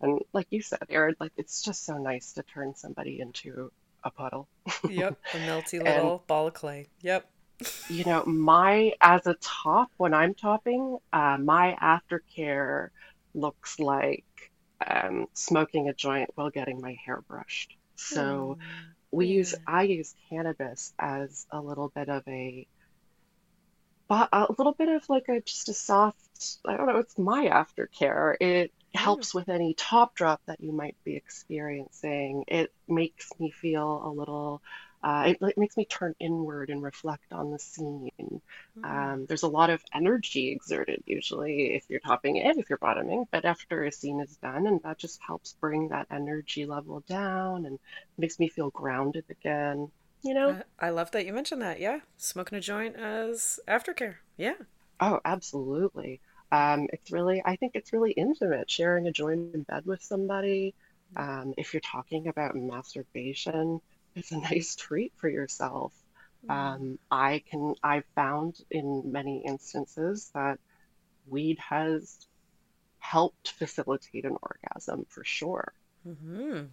And 0.00 0.20
like 0.32 0.46
you 0.48 0.62
said, 0.62 0.86
Erin, 0.88 1.16
like 1.20 1.32
it's 1.36 1.62
just 1.62 1.84
so 1.84 1.98
nice 1.98 2.32
to 2.32 2.42
turn 2.42 2.74
somebody 2.74 3.20
into 3.20 3.70
a 4.04 4.10
puddle. 4.10 4.48
yep, 4.88 5.18
a 5.34 5.36
melty 5.38 5.72
little 5.84 6.16
and, 6.16 6.26
ball 6.26 6.48
of 6.48 6.54
clay. 6.54 6.88
Yep. 7.02 7.30
you 7.88 8.04
know, 8.04 8.24
my 8.24 8.92
as 9.00 9.26
a 9.26 9.34
top 9.34 9.90
when 9.96 10.14
I'm 10.14 10.34
topping, 10.34 10.98
uh, 11.12 11.36
my 11.38 11.76
aftercare 11.80 12.88
looks 13.34 13.78
like 13.78 14.24
um, 14.86 15.26
smoking 15.34 15.88
a 15.88 15.94
joint 15.94 16.30
while 16.34 16.50
getting 16.50 16.80
my 16.80 16.96
hair 17.04 17.22
brushed. 17.28 17.76
So 17.96 18.58
mm, 18.58 18.64
we 19.10 19.26
yeah. 19.26 19.34
use 19.34 19.54
I 19.66 19.82
use 19.82 20.14
cannabis 20.28 20.92
as 20.98 21.46
a 21.50 21.60
little 21.60 21.92
bit 21.94 22.08
of 22.08 22.26
a 22.26 22.66
a 24.10 24.46
little 24.58 24.72
bit 24.72 24.88
of 24.88 25.08
like 25.08 25.28
a 25.28 25.40
just 25.40 25.68
a 25.68 25.74
soft 25.74 26.58
i 26.66 26.76
don't 26.76 26.86
know 26.86 26.98
it's 26.98 27.16
my 27.16 27.46
aftercare 27.46 28.34
it 28.40 28.72
helps 28.94 29.34
with 29.34 29.48
any 29.48 29.74
top 29.74 30.14
drop 30.14 30.40
that 30.46 30.60
you 30.60 30.72
might 30.72 30.96
be 31.04 31.16
experiencing 31.16 32.44
it 32.48 32.72
makes 32.88 33.30
me 33.38 33.50
feel 33.50 34.02
a 34.04 34.10
little 34.10 34.60
uh, 35.02 35.24
it, 35.28 35.38
it, 35.40 35.56
makes 35.56 35.78
me 35.78 35.86
turn 35.86 36.14
inward 36.20 36.68
and 36.68 36.82
reflect 36.82 37.32
on 37.32 37.50
the 37.50 37.58
scene. 37.58 38.10
Mm-hmm. 38.20 38.84
Um, 38.84 39.24
there's 39.24 39.44
a 39.44 39.48
lot 39.48 39.70
of 39.70 39.82
energy 39.94 40.52
exerted 40.52 41.02
usually 41.06 41.74
if 41.74 41.84
you're 41.88 42.00
topping 42.00 42.38
and 42.38 42.58
if 42.58 42.68
you're 42.68 42.76
bottoming, 42.76 43.24
but 43.30 43.46
after 43.46 43.84
a 43.84 43.92
scene 43.92 44.20
is 44.20 44.36
done, 44.36 44.66
and 44.66 44.82
that 44.82 44.98
just 44.98 45.18
helps 45.26 45.56
bring 45.58 45.88
that 45.88 46.06
energy 46.10 46.66
level 46.66 47.02
down 47.08 47.64
and 47.64 47.78
makes 48.18 48.38
me 48.38 48.48
feel 48.50 48.68
grounded 48.68 49.24
again 49.30 49.90
you 50.22 50.34
know? 50.34 50.60
I 50.78 50.90
love 50.90 51.10
that 51.12 51.24
you 51.24 51.32
mentioned 51.32 51.62
that. 51.62 51.80
Yeah. 51.80 52.00
Smoking 52.16 52.58
a 52.58 52.60
joint 52.60 52.96
as 52.96 53.58
aftercare. 53.66 54.16
Yeah. 54.36 54.54
Oh, 55.00 55.20
absolutely. 55.24 56.20
Um, 56.52 56.88
it's 56.92 57.10
really, 57.12 57.42
I 57.44 57.56
think 57.56 57.72
it's 57.74 57.92
really 57.92 58.12
intimate 58.12 58.70
sharing 58.70 59.06
a 59.06 59.12
joint 59.12 59.54
in 59.54 59.62
bed 59.62 59.86
with 59.86 60.02
somebody. 60.02 60.74
Um, 61.16 61.54
if 61.56 61.72
you're 61.72 61.80
talking 61.80 62.28
about 62.28 62.56
masturbation, 62.56 63.80
it's 64.14 64.32
a 64.32 64.38
nice 64.50 64.74
treat 64.74 65.12
for 65.16 65.28
yourself. 65.28 65.92
Mm. 66.46 66.50
Um, 66.50 66.98
I 67.10 67.42
can, 67.48 67.74
I've 67.82 68.06
found 68.14 68.56
in 68.70 69.12
many 69.12 69.42
instances 69.46 70.30
that 70.34 70.58
weed 71.26 71.58
has 71.58 72.26
helped 72.98 73.52
facilitate 73.52 74.24
an 74.24 74.36
orgasm 74.42 75.06
for 75.08 75.24
sure. 75.24 75.72
Mm-hmm 76.06 76.66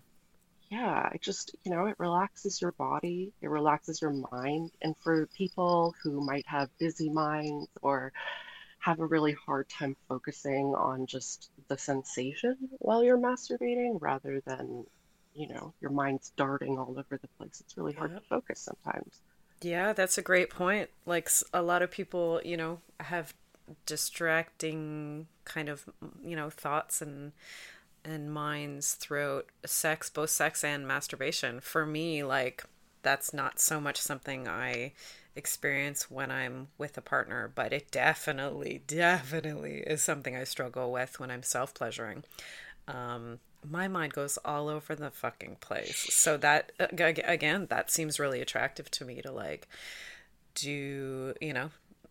yeah, 0.70 1.10
it 1.14 1.22
just, 1.22 1.56
you 1.64 1.72
know, 1.72 1.86
it 1.86 1.96
relaxes 1.98 2.62
your 2.62 2.74
body, 2.74 3.32
it 3.42 3.50
relaxes 3.50 4.02
your 4.02 4.12
mind. 4.12 4.72
And 4.82 4.96
for 4.98 5.28
people 5.28 5.96
who 6.04 6.22
might 6.22 6.46
have 6.48 6.78
busy 6.78 7.10
minds 7.10 7.70
or 7.82 8.12
have 8.88 9.02
a 9.02 9.06
really 9.06 9.34
hard 9.46 9.68
time 9.68 9.98
focusing 10.08 10.74
on 10.74 11.06
just 11.08 11.50
the 11.68 11.78
sensation 11.78 12.56
while 12.80 13.04
you're 13.04 13.18
masturbating 13.18 13.98
rather 14.00 14.42
than, 14.46 14.86
you 15.36 15.46
know, 15.50 15.74
your 15.82 15.92
mind's 15.92 16.32
darting 16.38 16.78
all 16.80 16.92
over 16.92 17.20
the 17.22 17.28
place, 17.38 17.60
it's 17.60 17.76
really 17.76 17.92
hard 17.92 18.16
to 18.16 18.22
focus 18.30 18.62
sometimes. 18.62 19.20
Yeah, 19.62 19.92
that's 19.92 20.18
a 20.18 20.22
great 20.22 20.50
point. 20.50 20.90
Like 21.06 21.30
a 21.54 21.62
lot 21.62 21.82
of 21.82 21.92
people, 21.92 22.40
you 22.46 22.56
know, 22.56 22.80
have 23.02 23.34
distracting 23.86 25.28
kind 25.44 25.68
of, 25.68 25.90
you 26.24 26.38
know, 26.38 26.50
thoughts 26.50 27.02
and 27.02 27.34
and 28.06 28.32
minds 28.32 28.94
throughout 28.94 29.48
sex, 29.66 30.10
both 30.10 30.30
sex 30.30 30.64
and 30.64 30.88
masturbation. 30.88 31.60
For 31.60 31.86
me, 31.86 32.24
like 32.24 32.64
that's 33.02 33.34
not 33.34 33.60
so 33.60 33.82
much 33.82 33.98
something 34.00 34.48
I 34.48 34.94
experience 35.38 36.10
when 36.10 36.32
I'm 36.32 36.68
with 36.78 36.98
a 36.98 37.02
partner, 37.02 37.52
but 37.54 37.72
it 37.72 37.92
definitely, 37.92 38.82
definitely 38.88 39.84
is 39.86 40.02
something 40.02 40.36
I 40.36 40.44
struggle 40.44 40.92
with 40.92 41.20
when 41.20 41.32
I'm 41.32 41.44
self 41.44 41.74
pleasuring. 41.74 42.24
Um, 42.88 43.40
my 43.70 43.88
mind 43.88 44.14
goes 44.14 44.38
all 44.44 44.70
over 44.70 44.96
the 44.96 45.12
fucking 45.12 45.58
place. 45.60 46.08
So 46.14 46.38
that 46.38 46.72
again, 46.80 47.68
that 47.70 47.92
seems 47.92 48.20
really 48.20 48.42
attractive 48.42 48.90
to 48.92 49.06
me 49.06 49.22
to 49.22 49.32
like 49.32 49.68
do, 50.56 51.34
you 51.40 51.54
know, 51.54 51.70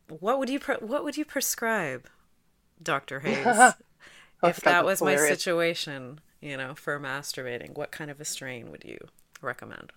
what 0.08 0.38
would 0.38 0.48
you 0.48 0.60
pre- 0.60 0.76
what 0.76 1.04
would 1.04 1.16
you 1.16 1.24
prescribe, 1.24 2.06
Dr. 2.82 3.20
Haze? 3.20 3.74
if 4.42 4.60
that 4.60 4.84
was 4.84 5.02
my 5.02 5.16
situation, 5.16 6.20
you 6.40 6.56
know, 6.56 6.74
for 6.74 6.98
masturbating, 7.00 7.76
what 7.76 7.90
kind 7.90 8.10
of 8.10 8.20
a 8.20 8.24
strain 8.24 8.70
would 8.70 8.84
you 8.84 8.98
recommend? 9.40 9.92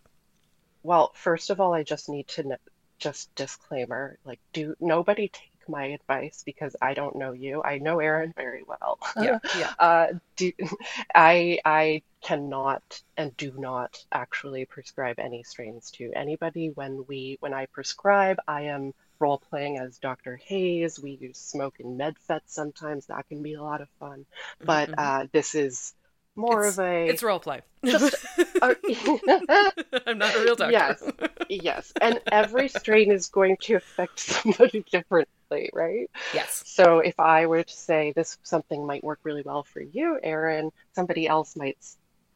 Well, 0.82 1.12
first 1.14 1.50
of 1.50 1.60
all, 1.60 1.74
I 1.74 1.84
just 1.84 2.10
need 2.10 2.28
to 2.30 2.44
know, 2.48 2.58
just 3.00 3.34
disclaimer, 3.36 4.18
like 4.26 4.40
do 4.54 4.76
nobody 4.80 5.30
take 5.30 5.50
my 5.68 5.86
advice 5.86 6.44
because 6.46 6.76
I 6.82 6.94
don't 6.94 7.16
know 7.16 7.32
you. 7.32 7.62
I 7.64 7.78
know 7.78 8.00
Erin 8.00 8.34
very 8.36 8.64
well. 8.64 9.00
Yeah, 9.16 9.40
yeah. 9.58 9.74
uh, 9.80 10.08
do, 10.36 10.52
I 11.16 11.60
I 11.64 12.02
cannot 12.22 13.02
and 13.16 13.36
do 13.38 13.54
not 13.58 14.04
actually 14.12 14.66
prescribe 14.66 15.20
any 15.20 15.44
strains 15.44 15.92
to 15.92 16.12
anybody. 16.14 16.70
When 16.70 17.06
we 17.08 17.38
when 17.40 17.54
I 17.54 17.68
prescribe, 17.68 18.40
I 18.48 18.64
am 18.64 18.94
role 19.20 19.42
playing 19.50 19.78
as 19.78 19.98
Dr. 19.98 20.38
Haze. 20.38 21.00
We 21.00 21.12
use 21.12 21.38
smoke 21.38 21.80
and 21.80 22.00
medfet 22.00 22.42
sometimes. 22.46 23.08
That 23.08 23.28
can 23.28 23.44
be 23.44 23.54
a 23.54 23.64
lot 23.64 23.82
of 23.82 23.90
fun. 24.00 24.20
Mm-hmm, 24.20 24.66
but 24.66 24.90
mm-hmm. 24.90 25.00
uh, 25.00 25.26
this 25.32 25.56
is 25.56 25.94
more 26.36 26.66
it's, 26.66 26.78
of 26.78 26.86
a 26.86 27.08
it's 27.08 27.24
role 27.24 27.40
play. 27.40 27.62
Just, 27.86 28.16
uh, 28.62 28.74
I'm 30.08 30.18
not 30.18 30.36
a 30.36 30.40
real 30.40 30.56
doctor. 30.56 30.72
Yes, 30.72 31.04
yes, 31.50 31.94
and 32.02 32.20
every 32.32 32.68
strain 32.68 33.12
is 33.12 33.28
going 33.28 33.58
to 33.62 33.76
affect 33.76 34.20
somebody 34.20 34.84
differently, 34.92 35.70
right? 35.74 36.10
Yes. 36.34 36.64
So 36.66 37.00
if 37.00 37.20
I 37.20 37.46
were 37.48 37.64
to 37.64 37.74
say 37.74 38.14
this 38.16 38.38
something 38.44 38.86
might 38.86 39.04
work 39.04 39.20
really 39.24 39.44
well 39.44 39.64
for 39.64 39.82
you, 39.82 40.20
Erin, 40.22 40.72
somebody 40.94 41.28
else 41.28 41.56
might 41.56 41.78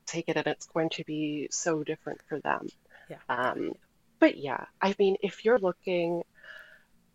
take 0.06 0.26
it 0.28 0.38
and 0.38 0.48
it's 0.48 0.68
going 0.68 0.90
to 0.90 1.04
be 1.04 1.48
so 1.52 1.84
different 1.84 2.22
for 2.28 2.40
them. 2.40 2.68
Yeah. 3.10 3.18
Um, 3.30 3.74
but 4.20 4.38
yeah, 4.38 4.66
I 4.82 4.96
mean, 4.98 5.18
if 5.22 5.46
you're 5.46 5.60
looking 5.60 6.24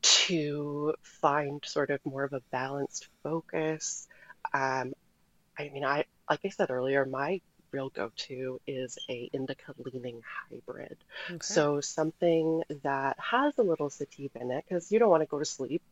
to 0.03 0.95
find 1.03 1.63
sort 1.65 1.91
of 1.91 2.01
more 2.05 2.25
of 2.25 2.33
a 2.33 2.43
balanced 2.51 3.09
focus, 3.23 4.07
um, 4.53 4.93
I 5.59 5.71
mean, 5.71 5.85
I 5.85 6.05
like 6.29 6.41
I 6.45 6.51
said 6.51 6.71
earlier, 6.71 7.05
my 7.05 7.41
real 7.73 7.91
go-to 7.91 8.61
is 8.67 8.99
a 9.11 9.31
indica 9.33 9.75
leaning 9.79 10.21
hybrid. 10.51 10.99
Okay. 11.31 11.63
So 11.63 11.81
something 11.81 12.63
that 12.83 13.17
has 13.21 13.55
a 13.59 13.63
little 13.63 13.91
sativa 13.91 14.41
in 14.41 14.51
it 14.51 14.65
because 14.69 14.91
you 14.93 14.99
don't 14.99 15.11
want 15.11 15.23
to 15.23 15.27
go 15.27 15.39
to 15.39 15.45
sleep. 15.45 15.83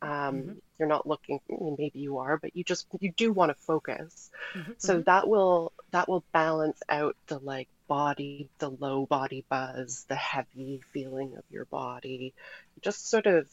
Um, 0.00 0.44
hmm 0.44 0.54
you're 0.78 0.88
not 0.88 1.06
looking, 1.08 1.40
maybe 1.48 1.98
you 1.98 2.18
are, 2.18 2.38
but 2.38 2.54
you 2.54 2.62
just 2.64 2.86
you 3.00 3.12
do 3.16 3.32
want 3.32 3.50
to 3.50 3.56
focus. 3.66 4.30
hmm 4.54 4.72
So 4.78 5.00
hmm 5.00 5.02
that 5.06 5.28
will 5.28 5.72
that 5.90 6.08
will 6.08 6.24
balance 6.32 6.80
out 6.88 7.16
the 7.28 7.38
like 7.40 7.68
body, 7.88 8.48
the 8.58 8.70
low 8.70 9.06
body 9.06 9.44
buzz, 9.50 10.04
the 10.08 10.14
heavy 10.16 10.82
feeling 10.92 11.34
of 11.36 11.44
your 11.50 11.64
body. 11.66 12.34
Just 12.80 13.08
sort 13.10 13.26
of 13.26 13.48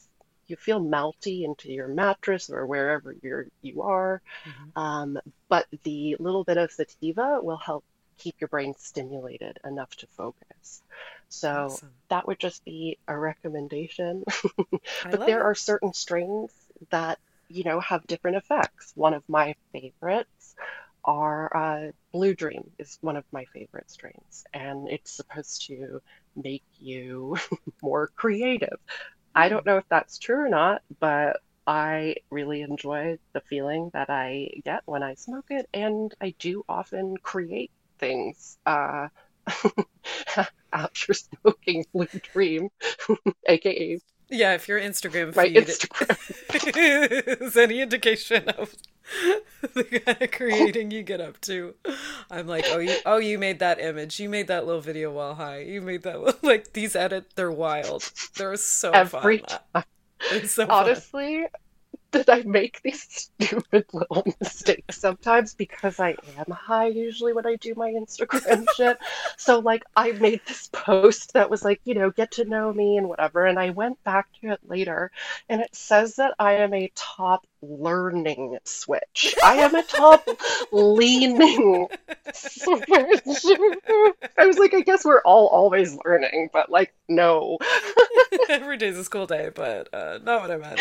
you 0.50 0.56
feel 0.58 0.82
melty 0.82 1.44
into 1.44 1.72
your 1.72 1.88
mattress 1.88 2.50
or 2.50 2.66
wherever 2.68 3.16
you're 3.24 3.48
you 3.62 3.82
are. 3.84 4.22
hmm 4.46 4.70
Um, 4.76 5.20
but 5.50 5.68
the 5.84 6.16
little 6.20 6.44
bit 6.44 6.58
of 6.58 6.72
sativa 6.72 7.40
will 7.42 7.58
help 7.58 7.86
keep 8.20 8.36
your 8.42 8.48
brain 8.50 8.74
stimulated 8.78 9.58
enough 9.66 9.92
to 9.98 10.08
focus. 10.18 10.82
So 11.30 11.82
Awesome. 11.82 12.02
that 12.10 12.28
would 12.28 12.40
just 12.40 12.64
be 12.66 13.00
a 13.08 13.18
recommendation. 13.18 14.24
But 15.12 15.22
there 15.26 15.44
it. 15.44 15.46
are 15.46 15.56
certain 15.56 15.94
strains 15.94 16.52
that, 16.92 17.20
you 17.50 17.64
know, 17.64 17.80
have 17.82 18.06
different 18.08 18.38
effects. 18.38 18.92
One 18.96 19.14
of 19.14 19.24
my 19.28 19.56
favorites 19.72 20.56
are 21.06 21.56
uh, 21.56 21.92
Blue 22.14 22.36
Dream 22.36 22.64
is 22.78 22.98
one 23.02 23.16
of 23.18 23.26
my 23.32 23.46
favorite 23.54 23.90
strains, 23.90 24.44
and 24.54 24.88
it's 24.90 25.12
supposed 25.16 25.66
to 25.68 26.02
make 26.36 26.64
you 26.78 27.38
more 27.82 28.10
creative. 28.16 28.78
I 29.36 29.50
don't 29.50 29.66
know 29.66 29.78
if 29.78 29.88
that's 29.90 30.18
true 30.20 30.46
or 30.46 30.50
not, 30.50 30.82
but 31.00 31.40
I 31.68 32.16
really 32.32 32.62
enjoy 32.62 33.18
the 33.34 33.42
feeling 33.42 33.90
that 33.94 34.10
I 34.10 34.50
get 34.64 34.84
when 34.86 35.04
I 35.04 35.16
smoke 35.16 35.46
it, 35.50 35.68
and 35.74 36.14
I 36.22 36.36
do 36.40 36.64
often 36.68 37.18
create 37.18 37.72
things 38.00 38.58
uh, 38.66 39.10
after 40.74 41.14
smoking 41.14 41.86
Blue 41.94 42.08
Dream, 42.34 42.70
aka 43.48 44.00
Yeah, 44.30 44.54
if 44.54 44.68
your 44.68 44.80
Instagram 44.80 45.34
feed 45.34 45.56
Instagram. 45.56 47.42
is 47.42 47.58
any 47.58 47.82
indication 47.82 48.48
of 48.50 48.76
the 49.74 49.84
kind 49.84 50.22
of 50.22 50.32
creating 50.32 50.92
you 50.92 51.02
get 51.02 51.20
up 51.20 51.42
to, 51.42 51.74
I'm 52.30 52.48
like, 52.48 52.66
oh, 52.68 52.78
you, 52.78 52.96
oh, 53.06 53.18
you 53.18 53.40
made 53.40 53.60
that 53.60 53.80
image. 53.80 54.20
You 54.20 54.30
made 54.30 54.48
that 54.48 54.66
little 54.66 54.82
video 54.82 55.12
while 55.12 55.36
high. 55.36 55.62
You 55.62 55.82
made 55.82 56.04
that 56.04 56.22
little, 56.22 56.40
like 56.48 56.74
these 56.74 56.96
edit. 56.96 57.32
They're 57.36 57.52
wild. 57.52 58.12
They're 58.36 58.56
so 58.56 58.92
Every 58.92 59.40
fun. 59.40 59.60
time. 59.74 59.84
So 60.46 60.68
fun. 60.68 61.48
That 62.12 62.28
I 62.28 62.42
make 62.42 62.82
these 62.82 63.06
stupid 63.40 63.86
little 63.94 64.26
mistakes 64.42 64.98
sometimes 65.00 65.54
because 65.54 66.00
I 66.00 66.16
am 66.40 66.52
high 66.52 66.88
usually 66.88 67.34
when 67.34 67.46
I 67.46 67.56
do 67.58 67.76
my 67.76 67.92
Instagram 67.92 68.66
shit. 68.76 68.98
So 69.38 69.60
like 69.60 69.84
I 69.96 70.14
made 70.14 70.42
this 70.48 70.70
post 70.74 71.34
that 71.34 71.52
was 71.52 71.64
like, 71.64 71.82
you 71.86 71.94
know, 71.94 72.10
get 72.10 72.32
to 72.32 72.46
know 72.46 72.74
me 72.74 72.98
and 72.98 73.08
whatever, 73.08 73.46
and 73.46 73.60
I 73.60 73.70
went 73.70 74.04
back 74.04 74.28
to 74.42 74.54
it 74.54 74.60
later 74.68 75.12
and 75.50 75.62
it 75.62 75.76
says 75.76 76.16
that 76.16 76.34
I 76.40 76.54
am 76.54 76.74
a 76.74 76.92
top 76.96 77.46
learning 77.62 78.58
switch. 78.64 79.36
I 79.44 79.56
am 79.56 79.76
a 79.76 79.84
top 79.84 80.28
leaning 80.72 81.88
switch. 82.34 82.90
I 84.38 84.46
was 84.46 84.58
like, 84.58 84.74
I 84.74 84.82
guess 84.82 85.06
we're 85.06 85.22
all 85.22 85.48
always 85.48 85.98
learning, 86.06 86.50
but 86.54 86.70
like 86.70 86.94
no. 87.08 87.58
Every 88.50 88.78
day's 88.78 88.98
a 88.98 89.04
school 89.04 89.28
day, 89.28 89.50
but 89.54 89.94
uh, 89.94 90.20
not 90.24 90.42
what 90.42 90.52
I 90.52 90.58
meant. 90.58 90.80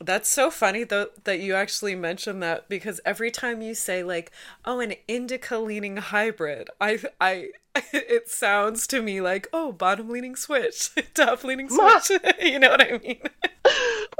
That's 0.00 0.28
so 0.28 0.50
funny 0.50 0.84
though 0.84 1.08
that 1.24 1.40
you 1.40 1.54
actually 1.54 1.94
mentioned 1.94 2.42
that 2.42 2.68
because 2.68 3.00
every 3.04 3.30
time 3.30 3.62
you 3.62 3.74
say 3.74 4.04
like, 4.04 4.30
"Oh, 4.64 4.78
an 4.80 4.94
indica 5.08 5.58
leaning 5.58 5.96
hybrid," 5.96 6.70
I 6.80 7.00
I 7.20 7.48
it 7.92 8.28
sounds 8.28 8.86
to 8.88 9.02
me 9.02 9.20
like, 9.20 9.48
"Oh, 9.52 9.72
bottom 9.72 10.08
leaning 10.08 10.36
switch, 10.36 10.90
top 11.14 11.44
leaning 11.44 11.68
switch." 11.68 12.10
you 12.42 12.58
know 12.58 12.70
what 12.70 12.82
I 12.82 12.98
mean? 12.98 13.20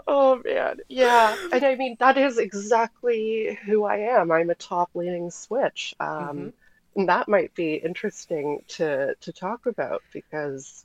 Oh 0.07 0.40
man, 0.44 0.79
yeah. 0.88 1.37
And 1.53 1.64
I 1.64 1.75
mean, 1.75 1.97
that 2.01 2.18
is 2.18 2.38
exactly 2.38 3.59
who 3.64 3.85
I 3.85 3.97
am. 3.99 4.31
I'm 4.31 4.51
a 4.51 4.55
top 4.55 4.90
leaning 4.94 5.31
switch. 5.31 5.94
Um, 6.01 6.53
and 6.97 7.09
that 7.09 7.29
might 7.29 7.55
be 7.55 7.75
interesting 7.75 8.61
to 8.68 9.14
to 9.14 9.33
talk 9.33 9.66
about 9.66 10.03
because 10.12 10.85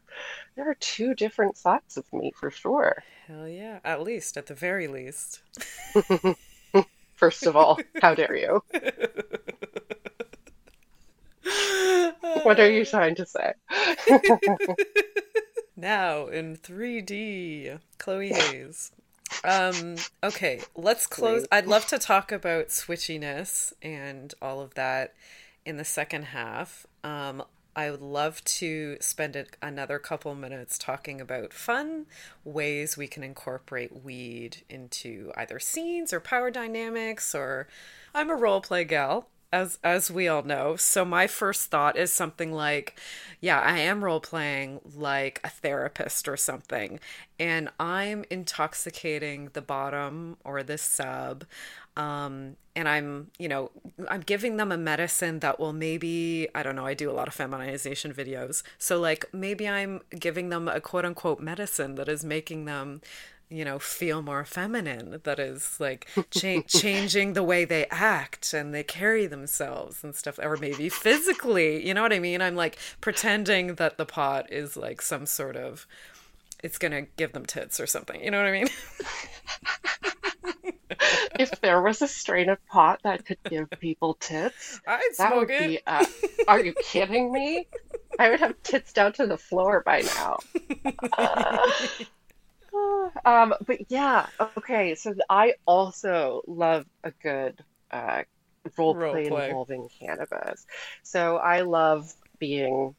there 0.55 0.69
are 0.69 0.75
two 0.75 1.15
different 1.15 1.57
sides 1.57 1.97
of 1.97 2.11
me 2.13 2.31
for 2.39 2.51
sure. 2.51 3.03
Hell 3.27 3.47
yeah, 3.47 3.79
at 3.83 4.03
least, 4.03 4.37
at 4.37 4.47
the 4.47 4.53
very 4.53 4.87
least. 4.87 5.41
First 7.15 7.45
of 7.45 7.55
all, 7.55 7.79
how 8.01 8.15
dare 8.15 8.35
you? 8.35 8.63
What 12.43 12.59
are 12.59 12.69
you 12.69 12.85
trying 12.85 13.15
to 13.15 13.25
say? 13.25 13.53
Now 15.75 16.27
in 16.27 16.55
3D, 16.55 17.79
Chloe 17.97 18.29
Haze. 18.29 18.91
Um, 19.43 19.95
okay, 20.23 20.61
let's 20.75 21.07
close. 21.07 21.45
I'd 21.51 21.65
love 21.65 21.87
to 21.87 21.97
talk 21.97 22.31
about 22.31 22.67
switchiness 22.67 23.73
and 23.81 24.33
all 24.41 24.61
of 24.61 24.75
that 24.75 25.13
in 25.65 25.77
the 25.77 25.83
second 25.83 26.25
half. 26.25 26.85
Um, 27.03 27.43
I 27.75 27.89
would 27.89 28.01
love 28.01 28.43
to 28.45 28.97
spend 29.01 29.35
a, 29.35 29.45
another 29.61 29.97
couple 29.97 30.35
minutes 30.35 30.77
talking 30.77 31.19
about 31.19 31.51
fun 31.53 32.05
ways 32.45 32.95
we 32.95 33.07
can 33.07 33.23
incorporate 33.23 34.03
weed 34.03 34.63
into 34.69 35.31
either 35.35 35.59
scenes 35.59 36.13
or 36.13 36.19
power 36.19 36.51
dynamics 36.51 37.33
or 37.33 37.67
I'm 38.13 38.29
a 38.29 38.35
role 38.35 38.61
play 38.61 38.83
gal 38.83 39.27
as 39.53 39.77
as 39.83 40.11
we 40.11 40.27
all 40.27 40.43
know. 40.43 40.75
So 40.75 41.05
my 41.05 41.27
first 41.27 41.69
thought 41.69 41.95
is 41.97 42.11
something 42.11 42.51
like, 42.51 42.99
yeah, 43.39 43.61
I 43.61 43.79
am 43.79 44.03
role 44.03 44.19
playing 44.19 44.81
like 44.95 45.39
a 45.43 45.49
therapist 45.49 46.27
or 46.27 46.35
something, 46.35 46.99
and 47.39 47.69
I'm 47.79 48.25
intoxicating 48.29 49.51
the 49.53 49.61
bottom 49.61 50.37
or 50.43 50.63
the 50.63 50.77
sub. 50.77 51.45
Um, 51.95 52.57
and 52.75 52.89
I'm, 52.89 53.29
you 53.37 53.47
know, 53.47 53.69
I'm 54.09 54.21
giving 54.21 54.57
them 54.57 54.71
a 54.71 54.77
medicine 54.77 55.39
that 55.41 55.59
will 55.59 55.73
maybe, 55.73 56.47
I 56.55 56.63
don't 56.63 56.75
know, 56.75 56.87
I 56.87 56.95
do 56.95 57.11
a 57.11 57.13
lot 57.13 57.27
of 57.27 57.35
feminization 57.35 58.11
videos. 58.11 58.63
So, 58.79 58.99
like, 58.99 59.31
maybe 59.31 59.69
I'm 59.69 60.01
giving 60.17 60.49
them 60.49 60.67
a 60.67 60.81
quote 60.81 61.05
unquote 61.05 61.39
medicine 61.39 61.93
that 61.95 62.09
is 62.09 62.25
making 62.25 62.65
them 62.65 63.01
you 63.53 63.63
know, 63.63 63.77
feel 63.77 64.21
more 64.21 64.43
feminine, 64.43 65.19
that 65.23 65.39
is 65.39 65.79
like 65.79 66.07
cha- 66.31 66.63
changing 66.67 67.33
the 67.33 67.43
way 67.43 67.65
they 67.65 67.85
act 67.91 68.53
and 68.53 68.73
they 68.73 68.83
carry 68.83 69.27
themselves 69.27 70.03
and 70.03 70.15
stuff, 70.15 70.39
or 70.41 70.57
maybe 70.57 70.89
physically, 70.89 71.85
you 71.85 71.93
know 71.93 72.01
what 72.01 72.13
I 72.13 72.19
mean? 72.19 72.41
I'm 72.41 72.55
like 72.55 72.77
pretending 72.99 73.75
that 73.75 73.97
the 73.97 74.05
pot 74.05 74.51
is 74.51 74.75
like 74.75 75.01
some 75.01 75.25
sort 75.25 75.55
of, 75.55 75.85
it's 76.63 76.77
gonna 76.79 77.03
give 77.17 77.33
them 77.33 77.45
tits 77.45 77.79
or 77.79 77.85
something, 77.85 78.23
you 78.23 78.31
know 78.31 78.37
what 78.37 78.47
I 78.47 78.51
mean? 78.51 78.67
If 81.39 81.61
there 81.61 81.81
was 81.81 82.01
a 82.01 82.07
strain 82.07 82.49
of 82.49 82.65
pot 82.67 83.01
that 83.03 83.25
could 83.25 83.37
give 83.49 83.69
people 83.79 84.15
tits, 84.15 84.79
I'd 84.87 85.01
that 85.17 85.35
would 85.35 85.49
it. 85.49 85.59
be, 85.59 85.79
uh, 85.85 86.05
are 86.47 86.59
you 86.59 86.73
kidding 86.81 87.31
me? 87.31 87.67
I 88.19 88.29
would 88.29 88.39
have 88.39 88.61
tits 88.63 88.93
down 88.93 89.13
to 89.13 89.27
the 89.27 89.37
floor 89.37 89.81
by 89.85 90.01
now. 90.01 90.39
Uh, 91.17 91.71
Um, 93.25 93.53
but 93.65 93.89
yeah, 93.89 94.27
okay. 94.57 94.95
So 94.95 95.13
I 95.29 95.53
also 95.65 96.41
love 96.47 96.85
a 97.03 97.11
good 97.21 97.63
uh, 97.91 98.23
role 98.77 98.95
Role 98.95 99.13
play 99.13 99.27
play. 99.27 99.47
involving 99.47 99.89
cannabis. 99.99 100.65
So 101.03 101.37
I 101.37 101.61
love 101.61 102.11
being 102.39 102.95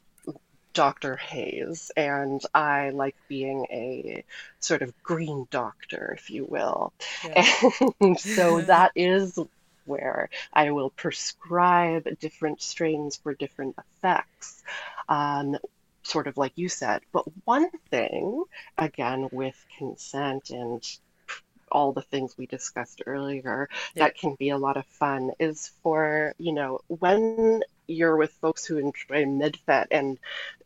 Dr. 0.73 1.15
Haze, 1.15 1.91
and 1.95 2.41
I 2.53 2.89
like 2.91 3.15
being 3.29 3.65
a 3.71 4.23
sort 4.59 4.81
of 4.81 4.93
green 5.03 5.47
doctor, 5.51 6.13
if 6.17 6.29
you 6.29 6.45
will. 6.45 6.93
And 7.99 8.19
so 8.19 8.61
that 8.67 8.91
is 8.95 9.37
where 9.85 10.29
I 10.53 10.71
will 10.71 10.89
prescribe 10.91 12.07
different 12.19 12.61
strains 12.61 13.17
for 13.17 13.33
different 13.35 13.75
effects. 13.77 14.63
Um, 15.07 15.57
sort 16.05 16.27
of 16.27 16.37
like 16.37 16.53
you 16.57 16.69
said. 16.69 17.01
But 17.13 17.25
one 17.45 17.69
thing, 17.91 18.45
again, 18.77 19.29
with 19.33 19.57
consent 19.79 20.51
and 20.51 20.83
all 21.71 21.93
the 21.93 22.01
things 22.03 22.35
we 22.37 22.47
discussed 22.47 23.01
earlier 23.05 23.69
Yeah. 23.95 24.05
that 24.05 24.15
can 24.17 24.35
be 24.39 24.49
a 24.49 24.57
lot 24.57 24.77
of 24.77 24.85
fun 24.87 25.31
is 25.39 25.71
for, 25.83 26.33
you 26.39 26.53
know, 26.53 26.79
when 26.87 27.61
you're 27.87 28.17
with 28.17 28.31
folks 28.41 28.65
who 28.65 28.77
enjoy 28.77 29.25
med-fet 29.25 29.87
and 29.91 30.17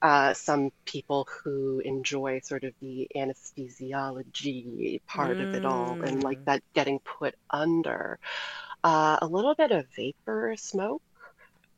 uh, 0.01 0.33
some 0.33 0.71
people 0.85 1.27
who 1.43 1.79
enjoy 1.79 2.39
sort 2.41 2.63
of 2.63 2.73
the 2.81 3.09
anesthesiology 3.15 5.01
part 5.07 5.39
of 5.41 5.49
it 5.53 5.65
all 5.65 5.97
and 6.01 6.23
like 6.23 6.39
Mm. 6.39 6.45
that 6.45 6.63
getting 6.75 6.99
put 6.99 7.35
under 7.49 8.19
uh, 8.83 9.17
a 9.21 9.27
little 9.27 9.55
bit 9.55 9.71
of 9.71 9.87
vapor 9.95 10.55
smoke 10.57 11.01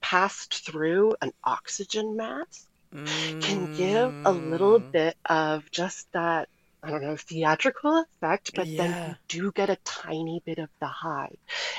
passed 0.02 0.66
through 0.66 1.16
an 1.22 1.32
oxygen 1.44 2.16
mask 2.18 2.68
can 3.40 3.68
give 3.74 4.14
a 4.26 4.32
little 4.34 4.80
Mm, 4.80 4.92
bit 4.94 5.16
of 5.26 5.70
just 5.72 6.08
that, 6.14 6.50
I 6.84 6.90
don't 6.92 7.02
know, 7.04 7.18
theatrical 7.18 8.04
effect, 8.04 8.52
but 8.56 8.70
then 8.78 8.98
you 9.04 9.16
do 9.28 9.52
get 9.52 9.70
a 9.70 9.78
tiny 9.86 10.42
bit 10.46 10.60
of 10.60 10.70
the 10.80 10.88
high. 10.88 11.36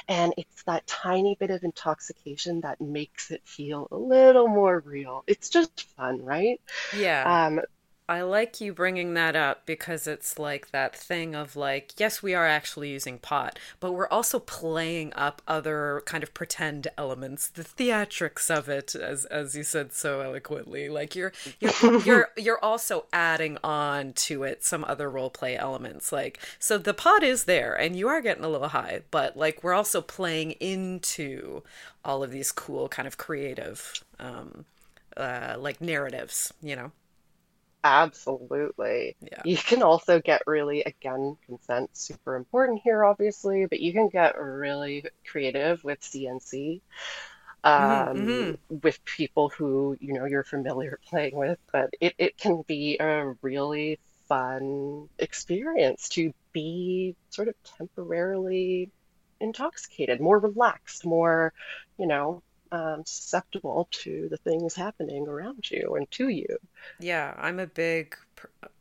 And 0.08 0.34
it's 0.36 0.62
that 0.64 0.86
tiny 0.86 1.36
bit 1.38 1.50
of 1.50 1.64
intoxication 1.64 2.60
that 2.62 2.80
makes 2.80 3.30
it 3.30 3.42
feel 3.46 3.88
a 3.90 3.96
little 3.96 4.48
more 4.48 4.80
real. 4.80 5.24
It's 5.26 5.48
just 5.50 5.82
fun, 5.96 6.22
right? 6.22 6.60
Yeah. 6.90 7.26
Um, 7.26 7.60
I 8.08 8.22
like 8.22 8.60
you 8.60 8.74
bringing 8.74 9.14
that 9.14 9.36
up 9.36 9.64
because 9.64 10.06
it's 10.06 10.38
like 10.38 10.70
that 10.72 10.94
thing 10.94 11.34
of 11.34 11.54
like, 11.56 11.92
yes, 11.98 12.22
we 12.22 12.34
are 12.34 12.46
actually 12.46 12.90
using 12.90 13.18
pot, 13.18 13.58
but 13.80 13.92
we're 13.92 14.08
also 14.08 14.40
playing 14.40 15.12
up 15.14 15.40
other 15.46 16.02
kind 16.04 16.22
of 16.22 16.34
pretend 16.34 16.88
elements, 16.98 17.48
the 17.48 17.62
theatrics 17.62 18.50
of 18.50 18.68
it, 18.68 18.94
as 18.96 19.24
as 19.26 19.54
you 19.54 19.62
said 19.62 19.92
so 19.92 20.20
eloquently. 20.20 20.88
Like 20.88 21.14
you're 21.14 21.32
you're 21.60 22.00
you're 22.04 22.28
you're 22.36 22.62
also 22.62 23.06
adding 23.12 23.56
on 23.62 24.12
to 24.14 24.42
it 24.42 24.64
some 24.64 24.84
other 24.84 25.08
role 25.08 25.30
play 25.30 25.56
elements. 25.56 26.12
Like 26.12 26.38
so 26.58 26.78
the 26.78 26.94
pot 26.94 27.22
is 27.22 27.44
there 27.44 27.74
and 27.74 27.96
you 27.96 28.08
are 28.08 28.20
getting 28.20 28.44
a 28.44 28.48
little 28.48 28.68
high, 28.68 29.02
but 29.12 29.36
like 29.36 29.62
we're 29.62 29.74
also 29.74 30.00
playing 30.02 30.52
into 30.52 31.62
all 32.04 32.22
of 32.24 32.32
these 32.32 32.50
cool 32.52 32.88
kind 32.88 33.06
of 33.06 33.16
creative 33.16 34.02
um 34.18 34.64
uh 35.16 35.54
like 35.58 35.80
narratives, 35.80 36.52
you 36.60 36.74
know? 36.76 36.90
Absolutely. 37.84 39.16
Yeah. 39.20 39.42
You 39.44 39.56
can 39.56 39.82
also 39.82 40.20
get 40.20 40.42
really, 40.46 40.82
again, 40.84 41.36
consent 41.46 41.96
super 41.96 42.36
important 42.36 42.80
here, 42.84 43.04
obviously, 43.04 43.66
but 43.66 43.80
you 43.80 43.92
can 43.92 44.08
get 44.08 44.38
really 44.40 45.04
creative 45.28 45.82
with 45.82 46.02
CNC, 46.02 46.80
um, 47.64 48.56
with 48.68 49.04
people 49.04 49.48
who, 49.48 49.96
you 50.00 50.12
know, 50.14 50.26
you're 50.26 50.44
familiar 50.44 51.00
playing 51.08 51.36
with, 51.36 51.58
but 51.72 51.90
it, 52.00 52.14
it 52.18 52.38
can 52.38 52.62
be 52.68 52.98
a 53.00 53.34
really 53.42 53.98
fun 54.28 55.08
experience 55.18 56.08
to 56.10 56.32
be 56.52 57.16
sort 57.30 57.48
of 57.48 57.54
temporarily 57.78 58.90
intoxicated, 59.40 60.20
more 60.20 60.38
relaxed, 60.38 61.04
more, 61.04 61.52
you 61.98 62.06
know, 62.06 62.42
um, 62.72 63.04
susceptible 63.06 63.88
to 63.92 64.28
the 64.30 64.38
things 64.38 64.74
happening 64.74 65.28
around 65.28 65.70
you 65.70 65.96
and 65.96 66.10
to 66.12 66.28
you. 66.28 66.58
Yeah, 66.98 67.34
I'm 67.38 67.58
a 67.58 67.66
big 67.66 68.16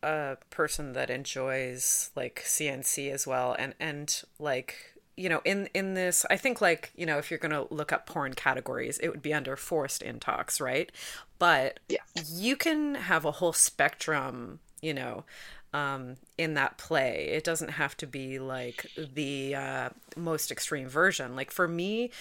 uh 0.03 0.35
person 0.49 0.93
that 0.93 1.09
enjoys 1.11 2.09
like 2.15 2.41
CNC 2.45 3.11
as 3.11 3.27
well 3.27 3.55
and 3.59 3.75
and 3.79 4.23
like 4.39 4.93
you 5.15 5.29
know 5.29 5.39
in 5.45 5.69
in 5.75 5.93
this 5.93 6.25
I 6.31 6.37
think 6.37 6.61
like 6.61 6.91
you 6.95 7.05
know 7.05 7.17
if 7.19 7.29
you're 7.29 7.39
going 7.39 7.51
to 7.51 7.71
look 7.73 7.91
up 7.91 8.07
porn 8.07 8.33
categories 8.33 8.97
it 8.99 9.09
would 9.09 9.21
be 9.21 9.33
under 9.33 9.55
forced 9.55 10.01
intox, 10.03 10.59
right? 10.61 10.91
But 11.39 11.79
Yes. 11.89 12.11
you 12.15 12.55
can 12.55 12.95
have 12.95 13.25
a 13.25 13.31
whole 13.31 13.53
spectrum, 13.53 14.59
you 14.81 14.93
know, 14.95 15.25
um 15.73 16.17
in 16.37 16.55
that 16.55 16.77
play. 16.77 17.29
It 17.31 17.43
doesn't 17.43 17.69
have 17.71 17.95
to 17.97 18.07
be 18.07 18.39
like 18.39 18.87
the 18.97 19.55
uh 19.55 19.89
most 20.17 20.51
extreme 20.51 20.89
version. 20.89 21.35
Like 21.35 21.51
for 21.51 21.67
me, 21.67 22.11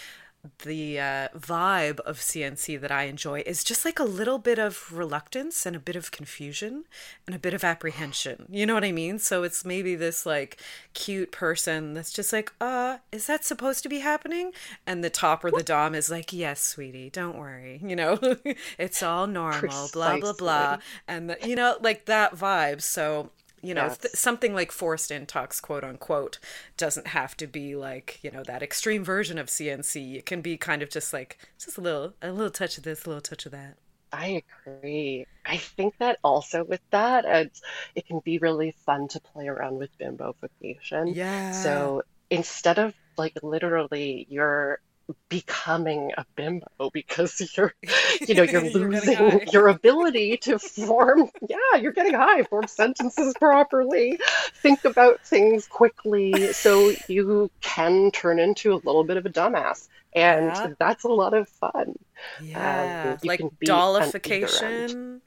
the 0.62 0.98
uh, 0.98 1.28
vibe 1.36 2.00
of 2.00 2.18
CNC 2.18 2.80
that 2.80 2.90
I 2.90 3.04
enjoy 3.04 3.42
is 3.44 3.62
just 3.62 3.84
like 3.84 3.98
a 3.98 4.04
little 4.04 4.38
bit 4.38 4.58
of 4.58 4.90
reluctance 4.90 5.66
and 5.66 5.76
a 5.76 5.80
bit 5.80 5.96
of 5.96 6.10
confusion 6.10 6.84
and 7.26 7.36
a 7.36 7.38
bit 7.38 7.52
of 7.52 7.62
apprehension. 7.62 8.46
You 8.48 8.64
know 8.64 8.72
what 8.72 8.84
I 8.84 8.92
mean? 8.92 9.18
So 9.18 9.42
it's 9.42 9.64
maybe 9.66 9.94
this 9.96 10.24
like 10.24 10.58
cute 10.94 11.30
person 11.30 11.92
that's 11.92 12.12
just 12.12 12.32
like, 12.32 12.52
uh, 12.60 12.98
is 13.12 13.26
that 13.26 13.44
supposed 13.44 13.82
to 13.82 13.90
be 13.90 13.98
happening? 13.98 14.52
And 14.86 15.04
the 15.04 15.10
top 15.10 15.44
or 15.44 15.50
the 15.50 15.62
dom 15.62 15.94
is 15.94 16.10
like, 16.10 16.32
yes, 16.32 16.62
sweetie, 16.62 17.10
don't 17.10 17.36
worry. 17.36 17.78
You 17.82 17.96
know, 17.96 18.18
it's 18.78 19.02
all 19.02 19.26
normal, 19.26 19.90
blah, 19.92 20.18
blah, 20.18 20.32
blah. 20.32 20.78
And, 21.06 21.30
the, 21.30 21.36
you 21.46 21.54
know, 21.54 21.76
like 21.80 22.06
that 22.06 22.34
vibe. 22.34 22.80
So 22.80 23.30
you 23.62 23.74
know, 23.74 23.88
th- 23.88 24.14
something 24.14 24.54
like 24.54 24.72
forced 24.72 25.10
intox, 25.10 25.60
quote 25.60 25.84
unquote, 25.84 26.38
doesn't 26.76 27.08
have 27.08 27.36
to 27.38 27.46
be 27.46 27.76
like, 27.76 28.18
you 28.22 28.30
know, 28.30 28.42
that 28.44 28.62
extreme 28.62 29.04
version 29.04 29.38
of 29.38 29.48
CNC. 29.48 30.16
It 30.16 30.26
can 30.26 30.40
be 30.40 30.56
kind 30.56 30.82
of 30.82 30.90
just 30.90 31.12
like, 31.12 31.38
just 31.58 31.78
a 31.78 31.80
little, 31.80 32.14
a 32.22 32.32
little 32.32 32.50
touch 32.50 32.78
of 32.78 32.84
this, 32.84 33.04
a 33.04 33.08
little 33.08 33.20
touch 33.20 33.46
of 33.46 33.52
that. 33.52 33.76
I 34.12 34.42
agree. 34.66 35.26
I 35.46 35.56
think 35.56 35.94
that 35.98 36.18
also 36.24 36.64
with 36.64 36.80
that, 36.90 37.24
it's, 37.24 37.60
it 37.94 38.06
can 38.06 38.20
be 38.24 38.38
really 38.38 38.74
fun 38.84 39.08
to 39.08 39.20
play 39.20 39.46
around 39.46 39.76
with 39.78 39.96
bimbofication. 39.98 41.14
Yeah. 41.14 41.52
So 41.52 42.02
instead 42.30 42.78
of 42.78 42.94
like 43.16 43.38
literally 43.42 44.26
you're 44.30 44.80
becoming 45.28 46.12
a 46.16 46.24
bimbo 46.36 46.90
because 46.92 47.40
you're, 47.56 47.74
you 48.26 48.34
know, 48.34 48.42
you're 48.42 48.62
You're 48.62 48.70
losing 48.70 49.40
your 49.52 49.68
ability 49.68 50.36
to 50.38 50.58
form, 50.58 51.28
yeah, 51.48 51.76
you're 51.80 51.92
getting 51.92 52.14
high, 52.14 52.42
form 52.44 52.66
sentences 52.66 53.34
properly, 53.38 54.18
think 54.62 54.84
about 54.84 55.20
things 55.24 55.66
quickly, 55.66 56.52
so 56.52 56.92
you 57.08 57.50
can 57.60 58.10
turn 58.10 58.38
into 58.38 58.72
a 58.72 58.80
little 58.84 59.04
bit 59.04 59.16
of 59.16 59.26
a 59.26 59.30
dumbass. 59.30 59.88
And 60.14 60.46
Yeah. 60.46 60.68
that's 60.78 61.04
a 61.04 61.08
lot 61.08 61.34
of 61.34 61.48
fun. 61.48 61.94
Yeah. 62.40 63.12
Um, 63.12 63.18
Like 63.22 63.38
can 63.40 63.50
be 63.60 63.70
on 63.70 64.02
either 64.26 64.58
end. 64.62 64.90
dollification. 64.90 65.20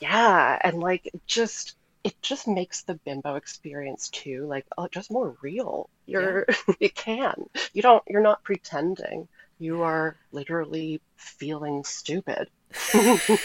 Yeah, 0.00 0.58
and 0.62 0.80
like 0.80 1.10
just 1.26 1.76
it 2.04 2.20
just 2.22 2.48
makes 2.48 2.82
the 2.82 2.94
bimbo 2.94 3.36
experience 3.36 4.08
too, 4.08 4.46
like 4.46 4.66
oh, 4.76 4.88
just 4.88 5.10
more 5.10 5.36
real. 5.42 5.88
You're 6.06 6.46
you 6.80 6.90
can. 6.90 7.48
You 7.72 7.82
don't 7.82 8.02
you're 8.08 8.20
not 8.20 8.42
pretending. 8.44 9.28
You 9.58 9.82
are 9.82 10.16
literally 10.32 11.00
feeling 11.16 11.84
stupid. 11.84 12.48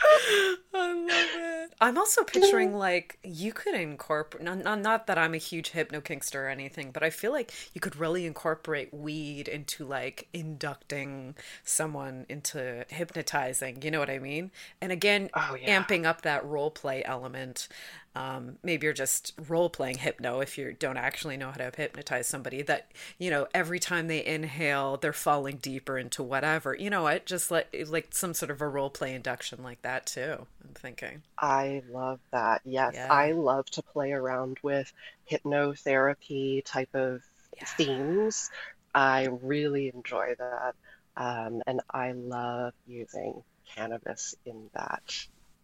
I 0.72 0.92
love 0.92 1.30
it. 1.34 1.72
I'm 1.80 1.98
also 1.98 2.22
picturing 2.22 2.74
like 2.76 3.18
you 3.24 3.52
could 3.52 3.74
incorporate 3.74 4.44
not, 4.44 4.58
not 4.58 4.80
not 4.80 5.06
that 5.08 5.18
I'm 5.18 5.34
a 5.34 5.38
huge 5.38 5.70
hypno 5.70 6.00
kinkster 6.00 6.36
or 6.36 6.48
anything, 6.48 6.92
but 6.92 7.02
I 7.02 7.10
feel 7.10 7.32
like 7.32 7.52
you 7.74 7.80
could 7.80 7.96
really 7.96 8.24
incorporate 8.26 8.92
weed 8.94 9.48
into 9.48 9.84
like 9.84 10.28
inducting 10.32 11.34
someone 11.64 12.26
into 12.28 12.84
hypnotizing, 12.88 13.82
you 13.82 13.90
know 13.90 13.98
what 13.98 14.10
I 14.10 14.18
mean? 14.20 14.52
And 14.80 14.92
again, 14.92 15.30
Oh 15.34 15.56
yeah. 15.60 15.82
amping 15.82 16.04
up 16.04 16.22
that 16.22 16.44
role 16.44 16.70
play 16.70 17.02
element. 17.04 17.66
Um, 18.14 18.58
maybe 18.62 18.86
you're 18.86 18.92
just 18.92 19.32
role 19.48 19.70
playing 19.70 19.98
hypno 19.98 20.40
if 20.40 20.58
you 20.58 20.74
don't 20.78 20.96
actually 20.96 21.36
know 21.36 21.50
how 21.50 21.56
to 21.58 21.72
hypnotize 21.76 22.26
somebody. 22.26 22.62
That 22.62 22.90
you 23.18 23.30
know, 23.30 23.46
every 23.54 23.78
time 23.78 24.08
they 24.08 24.24
inhale, 24.24 24.96
they're 24.96 25.12
falling 25.12 25.56
deeper 25.58 25.96
into 25.98 26.22
whatever. 26.22 26.74
You 26.74 26.90
know 26.90 27.02
what? 27.04 27.26
Just 27.26 27.50
like 27.50 27.74
like 27.88 28.08
some 28.12 28.34
sort 28.34 28.50
of 28.50 28.60
a 28.60 28.68
role 28.68 28.90
play 28.90 29.14
induction 29.14 29.62
like 29.62 29.82
that 29.82 30.06
too. 30.06 30.46
I'm 30.64 30.74
thinking. 30.74 31.22
I 31.38 31.82
love 31.88 32.20
that. 32.32 32.62
Yes, 32.64 32.96
Yeah. 32.96 33.08
I 33.08 33.32
love 33.32 33.66
to 33.72 33.82
play 33.82 34.12
around 34.12 34.58
with 34.62 34.92
hypnotherapy 35.30 36.62
type 36.64 36.90
of 36.94 37.22
Yeah. 37.56 37.66
themes. 37.76 38.50
I 38.94 39.26
really 39.26 39.90
enjoy 39.94 40.34
that. 40.38 40.74
Um, 41.16 41.62
and 41.66 41.80
I 41.92 42.12
love 42.12 42.74
using 42.86 43.42
cannabis 43.74 44.34
in 44.44 44.70
that 44.74 45.02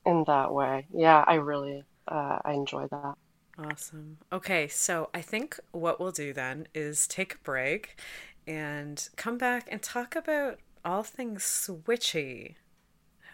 in 0.04 0.24
that 0.26 0.52
way. 0.52 0.86
Yeah, 0.90 1.22
I 1.26 1.34
really 1.34 1.84
uh, 2.08 2.38
I 2.44 2.52
enjoy 2.54 2.86
that. 2.90 3.16
Awesome. 3.58 4.18
Okay, 4.32 4.68
so 4.68 5.08
I 5.14 5.22
think 5.22 5.58
what 5.72 5.98
we'll 5.98 6.12
do 6.12 6.32
then 6.32 6.68
is 6.74 7.06
take 7.06 7.34
a 7.34 7.38
break 7.38 7.98
and 8.46 9.08
come 9.16 9.38
back 9.38 9.66
and 9.70 9.82
talk 9.82 10.14
about 10.14 10.58
all 10.84 11.02
things 11.02 11.42
switchy. 11.42 12.56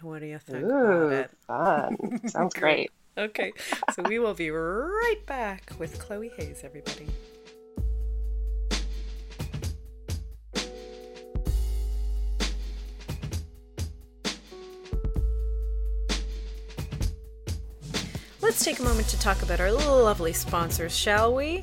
What 0.03 0.21
do 0.21 0.27
you 0.27 0.39
think 0.39 0.65
about 0.65 0.73
Ooh, 0.73 1.09
it? 1.09 1.31
fun. 1.47 2.29
Sounds 2.29 2.55
great. 2.59 2.91
Okay, 3.17 3.53
so 3.95 4.03
we 4.03 4.19
will 4.19 4.35
be 4.35 4.51
right 4.51 5.21
back 5.27 5.71
with 5.79 5.99
Chloe 5.99 6.31
Haze, 6.37 6.63
everybody. 6.65 7.07
Let's 18.41 18.65
take 18.65 18.81
a 18.81 18.83
moment 18.83 19.09
to 19.09 19.19
talk 19.19 19.43
about 19.43 19.61
our 19.61 19.71
lovely 19.71 20.33
sponsors, 20.33 20.97
shall 20.97 21.35
we? 21.35 21.63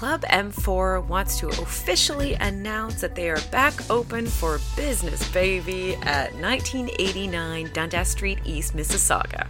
Club 0.00 0.22
M4 0.30 1.06
wants 1.08 1.38
to 1.40 1.48
officially 1.48 2.32
announce 2.32 3.02
that 3.02 3.14
they 3.14 3.28
are 3.28 3.40
back 3.52 3.74
open 3.90 4.26
for 4.26 4.58
business, 4.74 5.30
baby, 5.30 5.94
at 5.96 6.32
1989 6.36 7.70
Dundas 7.74 8.08
Street 8.08 8.38
East, 8.46 8.74
Mississauga. 8.74 9.46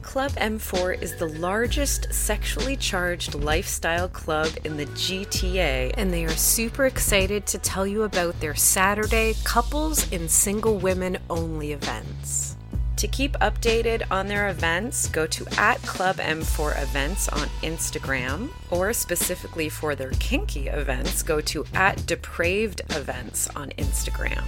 Club 0.00 0.30
M4 0.36 1.02
is 1.02 1.16
the 1.16 1.28
largest 1.28 2.14
sexually 2.14 2.76
charged 2.76 3.34
lifestyle 3.34 4.08
club 4.08 4.48
in 4.64 4.78
the 4.78 4.86
GTA, 4.86 5.92
and 5.98 6.10
they 6.10 6.24
are 6.24 6.30
super 6.30 6.86
excited 6.86 7.44
to 7.48 7.58
tell 7.58 7.86
you 7.86 8.04
about 8.04 8.40
their 8.40 8.54
Saturday 8.54 9.34
couples 9.44 10.10
and 10.14 10.30
single 10.30 10.78
women 10.78 11.18
only 11.28 11.72
events. 11.72 12.56
To 13.00 13.08
keep 13.08 13.32
updated 13.38 14.02
on 14.10 14.28
their 14.28 14.50
events, 14.50 15.08
go 15.08 15.26
to 15.28 15.46
at 15.56 15.80
Club 15.84 16.16
M4 16.16 16.82
Events 16.82 17.30
on 17.30 17.48
Instagram, 17.62 18.50
or 18.70 18.92
specifically 18.92 19.70
for 19.70 19.94
their 19.94 20.10
kinky 20.10 20.68
events, 20.68 21.22
go 21.22 21.40
to 21.40 21.64
at 21.72 22.04
Depraved 22.04 22.82
Events 22.90 23.48
on 23.56 23.70
Instagram. 23.78 24.44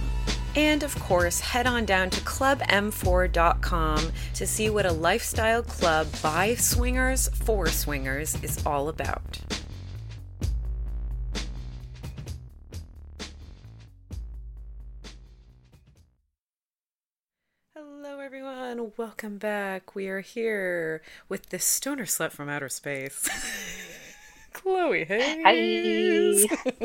And 0.55 0.83
of 0.83 0.93
course, 0.99 1.39
head 1.39 1.65
on 1.65 1.85
down 1.85 2.11
to 2.11 2.21
clubm4.com 2.21 4.11
to 4.35 4.45
see 4.45 4.69
what 4.69 4.85
a 4.85 4.93
lifestyle 4.93 5.63
club 5.63 6.05
by 6.21 6.53
swingers 6.53 7.29
for 7.29 7.69
swingers 7.69 8.37
is 8.43 8.63
all 8.67 8.87
about. 8.87 9.41
Everyone. 18.73 18.91
Welcome 18.97 19.37
back. 19.37 19.93
We 19.93 20.07
are 20.07 20.21
here 20.21 21.03
with 21.29 21.49
the 21.49 21.59
stoner 21.59 22.05
slut 22.05 22.31
from 22.31 22.49
outer 22.49 22.69
space, 22.69 23.29
Chloe 24.53 25.05
Haze. 25.05 26.47
Hi. 26.49 26.73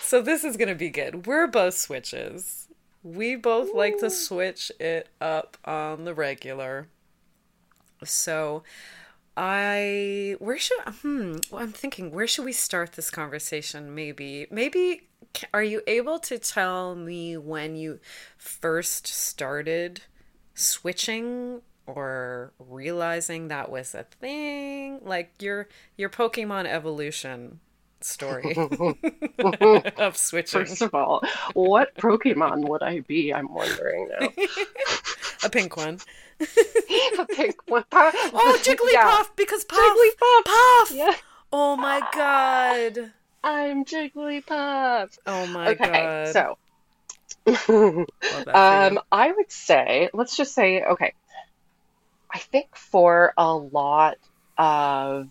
So 0.00 0.22
this 0.22 0.42
is 0.42 0.56
gonna 0.56 0.74
be 0.74 0.88
good. 0.88 1.26
We're 1.26 1.46
both 1.46 1.74
switches. 1.76 2.66
We 3.04 3.36
both 3.36 3.74
like 3.74 3.98
to 3.98 4.08
switch 4.10 4.72
it 4.80 5.08
up 5.20 5.56
on 5.66 6.04
the 6.04 6.14
regular. 6.14 6.88
So 8.02 8.62
I 9.36 10.34
where 10.40 10.58
should 10.58 10.80
hmm 11.02 11.36
well, 11.50 11.62
I'm 11.62 11.72
thinking 11.72 12.10
where 12.10 12.26
should 12.26 12.44
we 12.44 12.52
start 12.52 12.92
this 12.94 13.10
conversation 13.10 13.94
maybe 13.94 14.46
maybe 14.50 15.07
are 15.54 15.62
you 15.62 15.82
able 15.86 16.18
to 16.20 16.38
tell 16.38 16.94
me 16.94 17.36
when 17.36 17.76
you 17.76 18.00
first 18.36 19.06
started 19.06 20.02
switching 20.54 21.62
or 21.86 22.52
realizing 22.58 23.48
that 23.48 23.70
was 23.70 23.94
a 23.94 24.02
thing 24.20 25.00
like 25.02 25.30
your 25.40 25.68
your 25.96 26.08
Pokemon 26.10 26.66
evolution 26.66 27.60
story 28.00 28.54
of 29.96 30.16
switching 30.16 30.64
First 30.66 30.82
of 30.82 30.94
all, 30.94 31.22
what 31.54 31.94
Pokemon 31.96 32.68
would 32.68 32.82
I 32.82 33.00
be? 33.00 33.32
I'm 33.32 33.52
wondering 33.52 34.08
now. 34.20 34.28
a 35.44 35.48
pink 35.50 35.76
one. 35.76 35.98
A 36.40 37.26
pink 37.26 37.56
one. 37.68 37.84
Oh, 37.92 38.58
Jigglypuff 38.62 38.92
Yeah. 38.92 39.22
because 39.36 39.64
Puff. 39.64 39.78
Jigglypuff. 39.80 40.44
Puff. 40.44 40.90
Yeah, 40.94 41.14
Oh 41.52 41.76
my 41.76 42.00
god. 42.14 43.12
I'm 43.48 43.84
Jigglypuff. 43.86 45.18
Oh 45.26 45.46
my 45.46 45.74
Okay, 45.74 45.76
god. 45.76 46.36
Okay, 46.36 46.46
so 46.48 46.58
Love 48.30 48.44
that 48.46 48.62
for 48.66 48.78
um. 48.78 48.98
I 49.10 49.32
would 49.32 49.50
say, 49.50 50.10
let's 50.12 50.36
just 50.36 50.54
say, 50.54 50.82
okay, 50.82 51.14
I 52.32 52.38
think 52.38 52.74
for 52.76 53.32
a 53.36 53.54
lot 53.54 54.18
of 54.56 55.30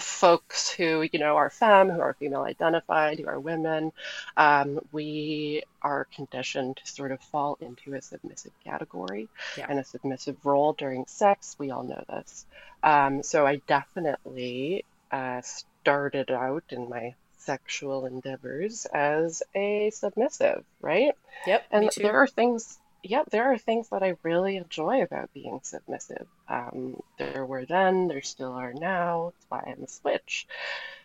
folks 0.00 0.70
who, 0.70 1.06
you 1.12 1.18
know, 1.18 1.36
are 1.36 1.50
femme, 1.50 1.90
who 1.90 2.00
are 2.00 2.14
female 2.14 2.42
identified, 2.42 3.18
who 3.18 3.26
are 3.26 3.38
women, 3.38 3.92
um, 4.36 4.80
we 4.90 5.62
are 5.82 6.06
conditioned 6.14 6.76
to 6.78 6.86
sort 6.90 7.12
of 7.12 7.20
fall 7.20 7.58
into 7.60 7.94
a 7.94 8.00
submissive 8.00 8.52
category 8.64 9.30
Yeah. 9.54 9.68
and 9.68 9.78
a 9.78 9.84
submissive 9.84 10.36
role 10.44 10.72
during 10.72 11.06
sex. 11.06 11.56
We 11.58 11.70
all 11.70 11.84
know 11.84 12.02
this. 12.08 12.46
Um, 12.82 13.22
so 13.22 13.46
I 13.46 13.56
definitely 13.68 14.86
uh, 15.10 15.42
started 15.82 16.30
out 16.30 16.62
in 16.70 16.88
my 16.88 17.14
sexual 17.38 18.06
endeavors 18.06 18.86
as 18.86 19.42
a 19.54 19.90
submissive, 19.90 20.64
right? 20.80 21.14
Yep, 21.44 21.66
And 21.72 21.90
there 21.96 22.16
are 22.16 22.28
things, 22.28 22.78
yep, 23.02 23.28
there 23.30 23.52
are 23.52 23.58
things 23.58 23.88
that 23.88 24.02
I 24.04 24.14
really 24.22 24.56
enjoy 24.56 25.02
about 25.02 25.34
being 25.34 25.58
submissive. 25.64 26.28
Um, 26.48 27.02
there 27.18 27.44
were 27.44 27.66
then, 27.66 28.06
there 28.06 28.22
still 28.22 28.52
are 28.52 28.72
now. 28.72 29.32
That's 29.34 29.46
why 29.48 29.72
I'm 29.72 29.82
a 29.82 29.88
switch. 29.88 30.46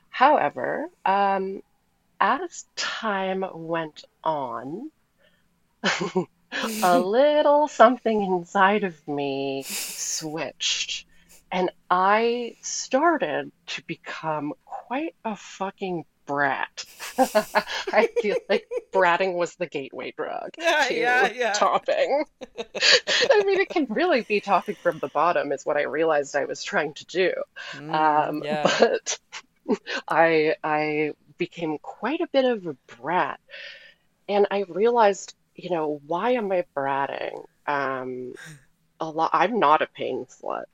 However, 0.09 0.89
um, 1.05 1.63
as 2.19 2.65
time 2.75 3.43
went 3.53 4.03
on, 4.23 4.91
a 6.83 6.99
little 6.99 7.67
something 7.67 8.21
inside 8.21 8.83
of 8.83 9.07
me 9.07 9.63
switched, 9.63 11.06
and 11.51 11.71
I 11.89 12.55
started 12.61 13.51
to 13.67 13.83
become 13.85 14.53
quite 14.65 15.15
a 15.25 15.35
fucking 15.35 16.05
brat. 16.25 16.85
I 17.17 18.09
feel 18.21 18.37
like 18.49 18.67
bratting 18.93 19.35
was 19.35 19.55
the 19.55 19.67
gateway 19.67 20.13
drug 20.15 20.51
Yeah, 20.59 20.87
to 20.87 20.93
yeah, 20.93 21.27
yeah. 21.33 21.53
topping. 21.53 22.25
I 23.31 23.43
mean, 23.45 23.59
it 23.59 23.69
can 23.69 23.85
really 23.89 24.21
be 24.23 24.41
topping 24.41 24.75
from 24.81 24.99
the 24.99 25.07
bottom, 25.09 25.51
is 25.51 25.65
what 25.65 25.77
I 25.77 25.83
realized 25.83 26.35
I 26.35 26.45
was 26.45 26.63
trying 26.63 26.93
to 26.95 27.05
do. 27.05 27.33
Mm, 27.73 27.93
Um, 27.93 28.43
yeah. 28.43 28.63
but 28.63 29.19
I 30.07 30.55
I 30.63 31.11
became 31.37 31.77
quite 31.79 32.21
a 32.21 32.27
bit 32.31 32.45
of 32.45 32.65
a 32.67 32.75
brat, 32.97 33.39
and 34.27 34.47
I 34.51 34.65
realized, 34.67 35.35
you 35.55 35.69
know, 35.69 36.01
why 36.05 36.31
am 36.31 36.51
I 36.51 36.65
bratting? 36.75 37.45
Um, 37.67 38.33
a 38.99 39.09
lot. 39.09 39.31
I'm 39.33 39.59
not 39.59 39.81
a 39.81 39.87
pain 39.87 40.25
slut, 40.25 40.65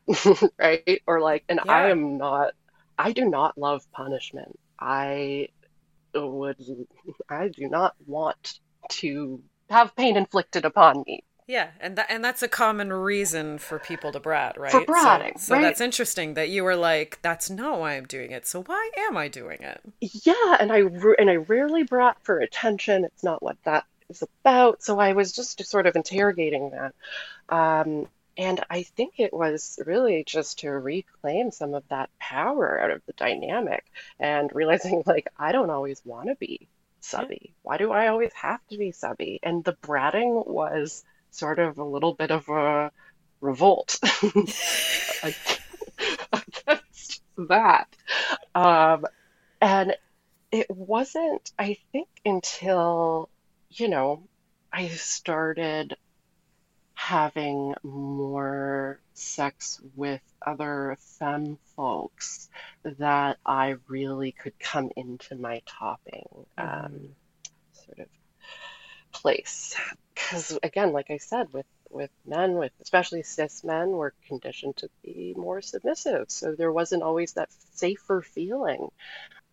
right? 0.59 1.01
Or 1.07 1.19
like, 1.19 1.43
and 1.49 1.59
I 1.67 1.89
am 1.89 2.17
not. 2.17 2.53
I 2.97 3.11
do 3.11 3.25
not 3.25 3.57
love 3.57 3.89
punishment. 3.91 4.59
I 4.79 5.49
would. 6.13 6.57
I 7.29 7.47
do 7.49 7.67
not 7.69 7.95
want 8.05 8.59
to 8.89 9.41
have 9.69 9.95
pain 9.95 10.17
inflicted 10.17 10.65
upon 10.65 11.03
me. 11.07 11.23
Yeah, 11.45 11.71
and 11.81 11.97
that 11.97 12.05
and 12.09 12.23
that's 12.23 12.41
a 12.41 12.47
common 12.47 12.93
reason 12.93 13.57
for 13.57 13.77
people 13.77 14.13
to 14.13 14.19
brat, 14.19 14.57
right? 14.57 14.71
For 14.71 14.79
So- 14.79 14.85
bratting, 14.85 15.37
so, 15.39 15.55
right? 15.55 15.61
that's 15.61 15.81
interesting 15.81 16.35
that 16.35 16.49
you 16.49 16.63
were 16.63 16.75
like, 16.77 17.19
"That's 17.21 17.49
not 17.49 17.79
why 17.79 17.95
I'm 17.95 18.05
doing 18.05 18.31
it." 18.31 18.47
So 18.47 18.63
why 18.63 18.89
am 18.97 19.17
I 19.17 19.27
doing 19.27 19.61
it? 19.61 19.81
Yeah, 19.99 20.57
and 20.59 20.71
I 20.71 20.79
and 21.19 21.29
I 21.29 21.35
rarely 21.35 21.83
brought 21.83 22.23
for 22.23 22.39
attention. 22.39 23.03
It's 23.03 23.23
not 23.23 23.43
what 23.43 23.57
that 23.65 23.85
about. 24.21 24.83
So 24.83 24.99
I 24.99 25.13
was 25.13 25.31
just 25.31 25.63
sort 25.65 25.87
of 25.87 25.95
interrogating 25.95 26.71
that. 26.71 26.93
Um, 27.49 28.07
and 28.37 28.63
I 28.69 28.83
think 28.83 29.15
it 29.19 29.33
was 29.33 29.79
really 29.85 30.23
just 30.25 30.59
to 30.59 30.69
reclaim 30.71 31.51
some 31.51 31.73
of 31.73 31.83
that 31.89 32.09
power 32.19 32.79
out 32.81 32.91
of 32.91 33.01
the 33.05 33.13
dynamic 33.13 33.85
and 34.19 34.49
realizing 34.53 35.03
like 35.07 35.27
I 35.37 35.51
don't 35.51 35.69
always 35.69 36.01
want 36.05 36.29
to 36.29 36.35
be 36.35 36.67
subby. 36.99 37.53
Why 37.61 37.77
do 37.77 37.91
I 37.91 38.07
always 38.07 38.33
have 38.33 38.65
to 38.69 38.77
be 38.77 38.91
subby? 38.91 39.39
And 39.43 39.63
the 39.63 39.73
bratting 39.73 40.47
was 40.47 41.03
sort 41.31 41.59
of 41.59 41.77
a 41.77 41.83
little 41.83 42.13
bit 42.13 42.31
of 42.31 42.47
a 42.49 42.91
revolt 43.41 43.99
against 46.33 47.21
that. 47.37 47.87
Um, 48.55 49.05
and 49.61 49.95
it 50.51 50.69
wasn't, 50.69 51.51
I 51.57 51.77
think, 51.91 52.07
until, 52.25 53.29
you 53.79 53.87
know, 53.87 54.23
I 54.71 54.87
started 54.89 55.95
having 56.93 57.73
more 57.83 58.99
sex 59.13 59.81
with 59.95 60.21
other 60.45 60.97
femme 61.19 61.57
folks 61.75 62.49
that 62.83 63.37
I 63.45 63.75
really 63.87 64.31
could 64.31 64.57
come 64.59 64.91
into 64.95 65.35
my 65.35 65.61
topping 65.65 66.45
um, 66.57 67.09
sort 67.73 67.99
of 67.99 68.07
place. 69.11 69.75
Because 70.13 70.57
again, 70.63 70.91
like 70.93 71.09
I 71.09 71.17
said, 71.17 71.51
with 71.53 71.65
with 71.89 72.09
men, 72.25 72.53
with 72.53 72.71
especially 72.81 73.21
cis 73.23 73.63
men, 73.63 73.89
we're 73.89 74.11
conditioned 74.27 74.77
to 74.77 74.89
be 75.03 75.33
more 75.37 75.61
submissive. 75.61 76.31
So 76.31 76.55
there 76.55 76.71
wasn't 76.71 77.03
always 77.03 77.33
that 77.33 77.49
safer 77.73 78.21
feeling 78.21 78.89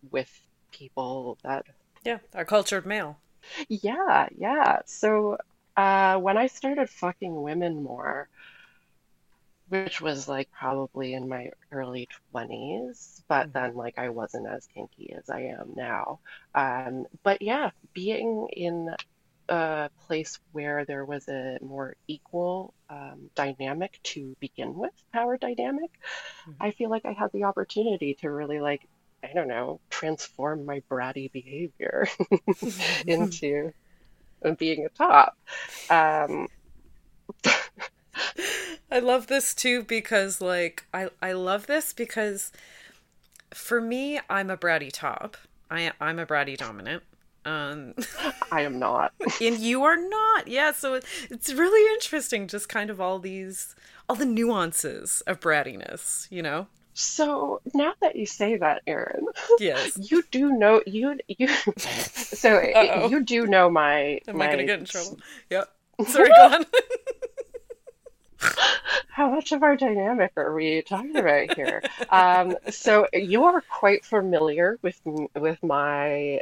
with 0.09 0.31
people 0.71 1.37
that 1.43 1.65
Yeah, 2.03 2.19
our 2.33 2.45
cultured 2.45 2.85
male. 2.85 3.17
Yeah, 3.69 4.27
yeah. 4.37 4.79
So 4.85 5.37
uh, 5.77 6.17
when 6.19 6.37
I 6.37 6.47
started 6.47 6.89
fucking 6.89 7.41
women 7.41 7.83
more, 7.83 8.29
which 9.69 10.01
was 10.01 10.27
like 10.27 10.49
probably 10.51 11.13
in 11.13 11.29
my 11.29 11.49
early 11.71 12.07
20s, 12.31 13.23
but 13.29 13.47
Mhm. 13.47 13.53
then 13.53 13.73
like 13.75 13.97
I 13.97 14.09
wasn't 14.09 14.47
as 14.47 14.67
kinky 14.67 15.13
as 15.17 15.29
I 15.29 15.41
am 15.43 15.73
now. 15.75 16.19
Um, 16.53 17.05
but 17.23 17.41
yeah, 17.41 17.71
being 17.93 18.47
in 18.51 18.93
a 19.49 19.89
place 20.07 20.39
where 20.53 20.85
there 20.85 21.05
was 21.05 21.27
a 21.29 21.59
more 21.61 21.95
equal 22.07 22.73
um, 22.89 23.29
dynamic 23.35 23.99
to 24.05 24.35
begin 24.41 24.75
with, 24.75 24.93
power 25.13 25.37
dynamic, 25.37 25.91
Mhm. 26.45 26.61
I 26.61 26.71
feel 26.71 26.89
like 26.89 27.05
I 27.05 27.13
had 27.13 27.31
the 27.33 27.43
opportunity 27.45 28.15
to 28.21 28.31
really 28.31 28.59
like, 28.61 28.87
I 29.23 29.33
don't 29.33 29.47
know, 29.47 29.79
transform 29.89 30.65
my 30.65 30.81
bratty 30.89 31.31
behavior 31.31 32.07
into 33.07 33.73
being 34.57 34.85
a 34.85 34.89
top. 34.89 35.37
Um, 35.89 36.47
I 38.91 38.99
love 38.99 39.27
this 39.27 39.53
too 39.53 39.83
because 39.83 40.41
like 40.41 40.85
I 40.93 41.09
I 41.21 41.33
love 41.33 41.67
this 41.67 41.93
because 41.93 42.51
for 43.53 43.79
me 43.79 44.19
I'm 44.29 44.49
a 44.49 44.57
bratty 44.57 44.91
top. 44.91 45.37
I 45.69 45.91
I'm 45.99 46.19
a 46.19 46.25
bratty 46.25 46.57
dominant. 46.57 47.03
Um 47.45 47.93
I 48.51 48.61
am 48.61 48.79
not. 48.79 49.13
and 49.41 49.57
you 49.57 49.83
are 49.83 49.97
not. 49.97 50.47
Yeah, 50.47 50.71
so 50.73 50.99
it's 51.29 51.53
really 51.53 51.93
interesting 51.93 52.47
just 52.47 52.69
kind 52.69 52.89
of 52.89 52.99
all 52.99 53.19
these 53.19 53.75
all 54.09 54.15
the 54.15 54.25
nuances 54.25 55.21
of 55.25 55.39
brattiness, 55.39 56.27
you 56.29 56.41
know? 56.41 56.67
So 56.93 57.61
now 57.73 57.93
that 58.01 58.15
you 58.15 58.25
say 58.25 58.57
that, 58.57 58.81
Erin, 58.87 59.25
Yes. 59.59 59.97
you 60.11 60.23
do 60.31 60.51
know 60.51 60.81
you 60.85 61.19
you. 61.27 61.47
So 61.77 62.57
Uh-oh. 62.57 63.09
you 63.09 63.23
do 63.23 63.45
know 63.47 63.69
my 63.69 64.19
Am 64.27 64.37
my 64.37 64.47
I 64.47 64.51
gonna 64.51 64.65
get 64.65 64.79
in 64.79 64.85
trouble? 64.85 65.19
Yep. 65.49 65.69
Sorry, 66.07 66.29
go 66.29 66.47
on. 66.55 66.65
How 69.09 69.29
much 69.29 69.51
of 69.51 69.61
our 69.61 69.75
dynamic 69.75 70.31
are 70.35 70.53
we 70.53 70.81
talking 70.81 71.15
about 71.15 71.53
here? 71.55 71.83
Um, 72.09 72.55
so 72.71 73.07
you 73.13 73.43
are 73.45 73.61
quite 73.61 74.03
familiar 74.05 74.79
with 74.81 74.99
with 75.35 75.61
my, 75.61 76.41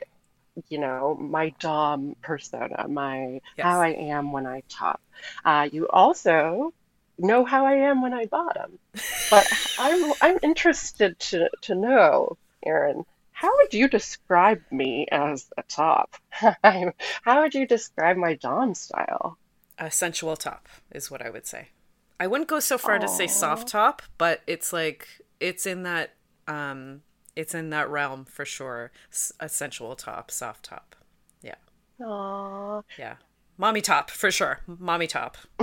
you 0.70 0.78
know, 0.80 1.18
my 1.20 1.50
dom 1.60 2.16
persona, 2.22 2.88
my 2.88 3.42
Yes. 3.58 3.64
how 3.66 3.82
I 3.82 3.90
am 3.90 4.32
when 4.32 4.46
I 4.46 4.64
top. 4.70 5.02
Uh, 5.44 5.68
you 5.70 5.90
also 5.90 6.74
know 7.20 7.46
how 7.46 7.66
I 7.66 7.74
am 7.74 8.02
when 8.02 8.14
I 8.14 8.26
bought 8.26 8.56
them. 8.56 8.80
But 9.30 9.48
I'm 9.78 10.14
I'm 10.22 10.38
interested 10.42 11.20
to 11.20 11.50
to 11.62 11.76
know, 11.76 12.38
Erin, 12.66 13.06
how 13.32 13.52
would 13.58 13.74
you 13.74 13.88
describe 13.88 14.62
me 14.72 15.08
as 15.12 15.48
a 15.58 15.64
top? 15.64 16.16
How 16.32 17.42
would 17.42 17.54
you 17.54 17.66
describe 17.68 18.18
my 18.18 18.36
dom 18.36 18.74
style? 18.76 19.38
a 19.78 19.90
sensual 19.90 20.36
top 20.36 20.68
is 20.92 21.10
what 21.10 21.22
I 21.26 21.30
would 21.30 21.48
say. 21.48 21.70
I 22.20 22.28
wouldn't 22.28 22.50
go 22.50 22.60
so 22.60 22.78
far 22.78 23.00
to 23.00 23.08
say 23.08 23.28
soft 23.28 23.70
top, 23.70 24.02
but 24.18 24.42
it's 24.46 24.74
like 24.74 25.08
it's 25.40 25.66
in 25.66 25.84
that 25.84 26.16
um 26.48 27.02
it's 27.36 27.56
in 27.56 27.70
that 27.70 27.90
realm 27.90 28.26
for 28.26 28.44
sure. 28.44 28.92
S- 29.12 29.32
A 29.40 29.48
sensual 29.48 29.96
top, 29.96 30.32
soft 30.32 30.66
top. 30.66 30.98
Yeah. 31.42 31.56
Aww. 32.02 32.84
Yeah. 32.98 33.16
Mommy 33.60 33.82
top 33.82 34.10
for 34.10 34.32
sure. 34.32 34.62
Mommy 34.80 35.06
top. 35.06 35.38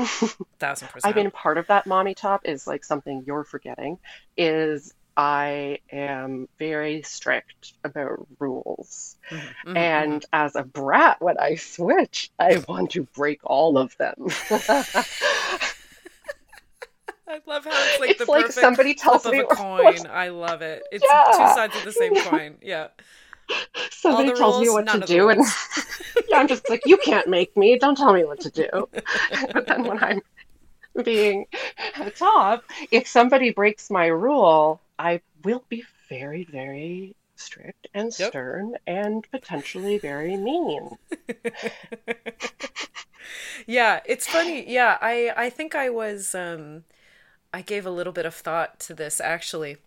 Thousand 0.58 0.88
percent 0.88 1.16
I 1.16 1.18
mean, 1.18 1.30
part 1.30 1.56
of 1.58 1.66
that 1.68 1.86
mommy 1.86 2.14
top 2.14 2.42
is 2.44 2.66
like 2.66 2.84
something 2.84 3.24
you're 3.26 3.42
forgetting 3.44 3.98
is 4.36 4.92
I 5.16 5.78
am 5.90 6.46
very 6.58 7.02
strict 7.02 7.72
about 7.84 8.26
rules. 8.38 9.16
Mhm, 9.32 9.54
mhm, 9.66 9.76
And 9.76 10.24
as 10.32 10.56
a 10.56 10.62
brat, 10.62 11.22
when 11.22 11.38
I 11.38 11.54
switch, 11.54 12.30
I 12.38 12.62
want 12.68 12.90
to 12.92 13.04
break 13.14 13.40
all 13.44 13.78
of 13.78 13.96
them. 13.96 14.14
I 17.28 17.40
love 17.46 17.64
how 17.64 17.82
it's 17.82 17.98
like 17.98 18.10
It's 18.10 18.18
the 18.18 18.26
like 18.26 18.46
perfect 18.46 18.60
somebody 18.60 18.94
tells 18.94 19.24
me 19.24 19.38
of 19.38 19.44
a 19.44 19.44
coin. 19.54 20.06
I 20.06 20.28
love 20.28 20.62
it. 20.62 20.86
It's 20.92 21.14
two 21.30 21.48
sides 21.48 21.74
of 21.76 21.84
the 21.84 21.92
same 21.92 22.14
coin. 22.14 22.58
Yeah. 22.62 22.88
Somebody 23.90 24.32
tells 24.32 24.58
me 24.58 24.68
what 24.68 24.88
to 24.88 25.00
do, 25.00 25.28
and 25.28 25.42
yeah, 26.28 26.38
I'm 26.38 26.48
just 26.48 26.68
like, 26.68 26.82
you 26.86 26.96
can't 26.98 27.28
make 27.28 27.56
me. 27.56 27.78
Don't 27.78 27.96
tell 27.96 28.12
me 28.12 28.24
what 28.24 28.40
to 28.40 28.50
do. 28.50 28.68
But 29.52 29.66
then 29.66 29.84
when 29.84 30.02
I'm 30.02 30.20
being 31.04 31.46
at 32.00 32.16
top, 32.16 32.64
if 32.90 33.08
somebody 33.08 33.50
breaks 33.52 33.90
my 33.90 34.06
rule, 34.06 34.82
I 34.98 35.22
will 35.44 35.64
be 35.68 35.84
very, 36.08 36.44
very 36.44 37.16
strict 37.36 37.88
and 37.94 38.12
Yep. 38.18 38.36
stern 38.36 38.74
and 38.86 39.26
potentially 39.30 39.98
very 39.98 40.36
mean. 40.36 40.90
yeah, 43.66 44.00
it's 44.04 44.26
funny. 44.26 44.70
Yeah, 44.70 44.98
I 45.00 45.32
I 45.36 45.50
think 45.50 45.74
I 45.74 45.90
was 45.90 46.34
um 46.34 46.84
I 47.54 47.62
gave 47.62 47.86
a 47.86 47.90
little 47.90 48.14
bit 48.14 48.26
of 48.26 48.34
thought 48.34 48.80
to 48.82 48.94
this 48.94 49.20
actually. 49.20 49.78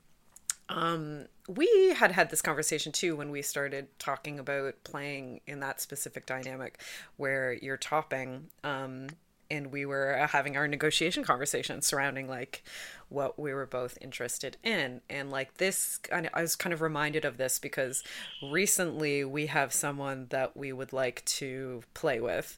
Um 0.70 1.26
we 1.48 1.94
had 1.96 2.12
had 2.12 2.30
this 2.30 2.42
conversation 2.42 2.92
too 2.92 3.16
when 3.16 3.32
we 3.32 3.42
started 3.42 3.88
talking 3.98 4.40
about 4.40 4.76
playing 4.84 5.42
in 5.48 5.60
that 5.62 5.82
specific 5.82 6.26
dynamic 6.28 6.80
where 7.18 7.54
you're 7.54 7.78
topping 7.78 8.50
um 8.64 9.08
and 9.52 9.72
we 9.72 9.86
were 9.86 10.18
uh, 10.18 10.28
having 10.28 10.56
our 10.56 10.68
negotiation 10.68 11.24
conversation 11.24 11.82
surrounding 11.82 12.28
like 12.28 12.64
what 13.10 13.40
we 13.40 13.54
were 13.54 13.66
both 13.66 13.98
interested 14.02 14.58
in. 14.64 15.02
And 15.10 15.32
like 15.32 15.58
this 15.58 16.00
I 16.12 16.42
was 16.42 16.56
kind 16.56 16.74
of 16.74 16.82
reminded 16.82 17.26
of 17.26 17.38
this 17.38 17.60
because 17.60 18.04
recently 18.52 19.26
we 19.26 19.48
have 19.48 19.74
someone 19.74 20.28
that 20.30 20.56
we 20.56 20.72
would 20.72 20.94
like 20.94 21.26
to 21.26 21.82
play 21.94 22.20
with 22.20 22.58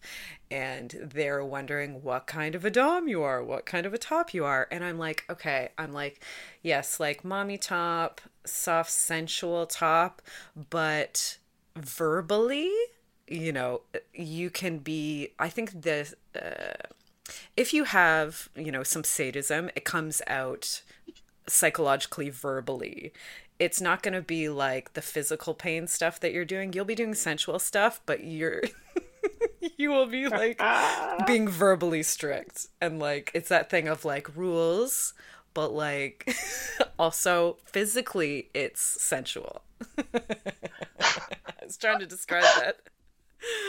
and 0.49 0.93
they're 1.01 1.45
wondering 1.45 2.03
what 2.03 2.27
kind 2.27 2.55
of 2.55 2.65
a 2.65 2.69
dom 2.69 3.07
you 3.07 3.23
are 3.23 3.41
what 3.41 3.65
kind 3.65 3.85
of 3.85 3.93
a 3.93 3.97
top 3.97 4.33
you 4.33 4.43
are. 4.45 4.67
And 4.71 4.83
I'm 4.83 4.97
like 4.97 5.23
okay. 5.29 5.69
I'm 5.77 5.93
like 5.93 6.23
yes 6.61 6.99
like 6.99 7.23
mommy 7.23 7.57
top 7.57 8.21
soft 8.45 8.91
sensual 8.91 9.65
top 9.65 10.21
but 10.69 11.37
verbally 11.75 12.71
you 13.27 13.51
know 13.51 13.81
you 14.13 14.49
can 14.49 14.77
be 14.77 15.29
i 15.39 15.47
think 15.47 15.81
the 15.81 16.13
uh, 16.35 16.87
if 17.55 17.73
you 17.73 17.85
have 17.85 18.49
you 18.55 18.71
know 18.71 18.83
some 18.83 19.03
sadism 19.03 19.69
it 19.75 19.85
comes 19.85 20.21
out 20.27 20.81
psychologically 21.47 22.29
verbally. 22.29 23.13
It's 23.59 23.81
not 23.81 24.01
going 24.01 24.13
to 24.13 24.21
be 24.21 24.49
like 24.49 24.93
the 24.93 25.01
physical 25.01 25.53
pain 25.53 25.87
stuff 25.87 26.19
that 26.19 26.33
you're 26.33 26.45
doing. 26.45 26.73
You'll 26.73 26.85
be 26.85 26.95
doing 26.95 27.13
sensual 27.13 27.59
stuff 27.59 28.01
but 28.05 28.23
you're 28.23 28.61
you 29.77 29.89
will 29.89 30.07
be 30.07 30.27
like 30.27 30.61
being 31.27 31.47
verbally 31.47 32.03
strict. 32.03 32.67
And 32.79 32.99
like 32.99 33.31
it's 33.33 33.49
that 33.49 33.69
thing 33.69 33.87
of 33.87 34.05
like 34.05 34.35
rules 34.35 35.13
but 35.53 35.73
like 35.73 36.33
also 36.99 37.57
physically 37.65 38.49
it's 38.53 38.81
sensual. 38.81 39.61
I 39.97 41.63
was 41.63 41.77
trying 41.77 41.99
to 41.99 42.05
describe 42.05 42.43
that 42.43 42.77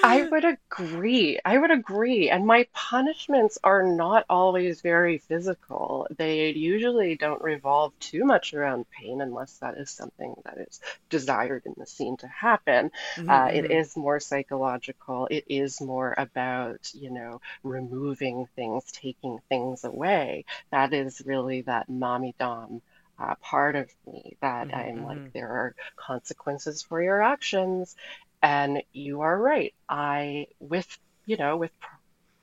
I 0.05 0.23
would 0.23 0.45
agree. 0.45 1.39
I 1.45 1.57
would 1.59 1.71
agree. 1.71 2.29
And 2.29 2.45
my 2.47 2.67
punishments 2.75 3.59
are 3.63 3.83
not 3.85 4.25
always 4.29 4.81
very 4.81 5.19
physical. 5.19 6.09
They 6.17 6.51
usually 6.51 7.17
don't 7.17 7.41
revolve 7.43 7.93
too 8.01 8.25
much 8.25 8.53
around 8.53 8.87
pain 8.91 9.21
unless 9.21 9.59
that 9.59 9.79
is 9.79 9.91
something 9.91 10.35
that 10.45 10.59
is 10.59 10.81
desired 11.09 11.63
in 11.67 11.75
the 11.77 11.87
scene 11.87 12.17
to 12.19 12.27
happen. 12.29 12.91
Mhm, 13.17 13.27
Uh, 13.29 13.51
it 13.53 13.71
mhm. 13.71 13.79
more 13.97 14.19
psychological. 14.21 15.29
It 15.31 15.45
is 15.49 15.81
more 15.81 16.15
about, 16.19 16.81
you 16.93 17.11
know, 17.11 17.41
removing 17.63 18.47
things, 18.57 18.85
taking 18.93 19.39
things 19.49 19.85
away. 19.85 20.45
That 20.73 20.93
is 20.93 21.23
really 21.25 21.63
that 21.63 21.89
mommy 21.89 22.35
dom 22.39 22.83
uh, 23.19 23.37
part 23.37 23.77
of 23.77 23.89
me 24.07 24.37
that 24.41 24.69
Mhm, 24.69 24.73
I'm 24.75 25.05
like, 25.05 25.23
there 25.33 25.49
are 25.49 25.75
consequences 25.97 26.83
for 26.83 27.01
your 27.01 27.23
actions. 27.23 27.95
And 28.43 28.83
you 28.93 29.21
are 29.21 29.39
right. 29.39 29.75
I, 29.89 30.49
with, 30.59 30.99
you 31.27 31.37
know, 31.37 31.57
with 31.57 31.71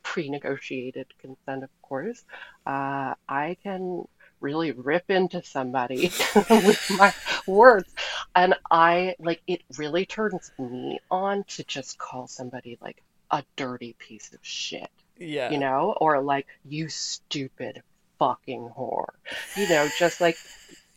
pre-negotiated 0.04 1.08
consent, 1.20 1.64
of 1.64 1.70
course, 1.82 2.24
uh, 2.66 3.16
I 3.28 3.58
can 3.64 4.08
really 4.42 4.72
rip 4.72 5.10
into 5.10 5.44
somebody 5.44 6.12
with 6.36 6.92
my 6.98 7.14
words. 7.46 7.94
And 8.36 8.56
I 8.72 9.16
like 9.20 9.42
it 9.48 9.62
really 9.78 10.06
turns 10.06 10.52
me 10.58 11.00
on 11.12 11.44
to 11.46 11.64
just 11.64 11.98
call 11.98 12.28
somebody 12.28 12.78
like 12.82 13.02
a 13.32 13.44
dirty 13.56 13.96
piece 14.00 14.34
of 14.34 14.40
shit, 14.42 14.90
yeah 15.18 15.52
you 15.52 15.58
know, 15.60 15.96
or 16.00 16.22
like 16.22 16.48
you 16.66 16.90
stupid 16.90 17.82
fucking 18.18 18.70
whore, 18.78 19.10
you 19.56 19.68
know, 19.70 19.88
just 19.98 20.22
like 20.22 20.38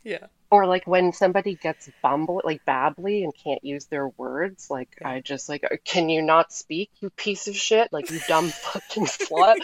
yeah 0.04 0.26
or 0.52 0.66
like 0.66 0.86
when 0.86 1.14
somebody 1.14 1.54
gets 1.54 1.88
bumble 2.02 2.42
like 2.44 2.62
babbly 2.66 3.24
and 3.24 3.32
can't 3.34 3.64
use 3.64 3.86
their 3.86 4.08
words, 4.08 4.68
like 4.70 4.98
Yeah. 5.00 5.08
I 5.08 5.20
just 5.20 5.48
like, 5.48 5.64
"Uh, 5.64 5.76
can 5.82 6.10
you 6.10 6.20
not 6.20 6.52
speak, 6.52 6.90
you 7.00 7.08
piece 7.08 7.48
of 7.48 7.56
shit? 7.56 7.90
Like 7.90 8.10
you 8.10 8.20
dumb 8.28 8.50
fucking 8.50 9.06
slut. 9.06 9.56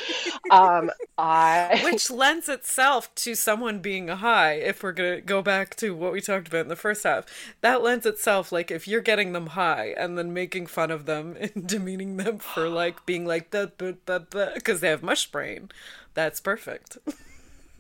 Um, 0.51 0.91
I 1.19 1.81
which 1.85 2.11
lends 2.11 2.49
itself 2.49 3.15
to 3.17 3.35
someone 3.35 3.81
being 3.81 4.09
high 4.09 4.55
if 4.55 4.83
we're 4.83 4.93
gonna 4.93 5.21
go 5.21 5.43
back 5.43 5.77
to 5.77 5.95
what 5.95 6.13
we 6.13 6.23
talked 6.23 6.49
about 6.49 6.63
in 6.63 6.69
the 6.69 6.77
first 6.77 7.05
half 7.05 7.27
that 7.61 7.83
lends 7.83 8.07
itself 8.07 8.51
like 8.51 8.71
if 8.71 8.89
you're 8.89 9.01
getting 9.01 9.33
them 9.33 9.49
high 9.49 9.95
and 9.99 10.17
then 10.17 10.33
making 10.33 10.67
fun 10.67 10.91
of 10.91 11.05
them 11.05 11.37
and 11.41 11.69
demeaning 11.69 12.17
them 12.17 12.39
for 12.39 12.69
like 12.69 13.05
being 13.05 13.27
like 13.27 13.51
that 13.51 13.77
because 13.77 14.81
they 14.81 14.89
have 14.89 15.03
mush 15.03 15.27
brain 15.31 15.69
that's 16.15 16.41
perfect 16.41 16.97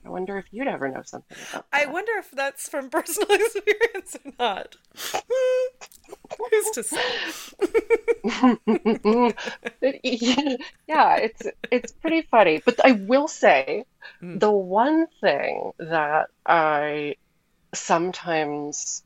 I 0.04 0.10
wonder 0.10 0.38
if 0.38 0.46
you'd 0.52 0.68
ever 0.68 0.88
know 0.88 1.02
something 1.04 1.42
about 1.42 1.66
i 1.72 1.86
wonder 1.86 2.12
if 2.18 2.30
that's 2.30 2.68
from 2.68 2.90
personal 2.90 3.28
experience 3.34 4.16
or 4.24 4.32
not 4.38 4.76
who's 6.50 6.70
to 6.70 6.82
say 6.82 7.00
Yeah, 8.24 9.32
it's 11.16 11.46
it's 11.70 11.92
pretty 11.92 12.22
funny. 12.30 12.60
But 12.64 12.84
I 12.84 12.92
will 12.92 13.28
say 13.28 13.84
Mm. 14.22 14.34
the 14.34 14.50
one 14.50 15.06
thing 15.20 15.72
that 15.78 16.28
I 16.46 17.16
sometimes 17.74 19.02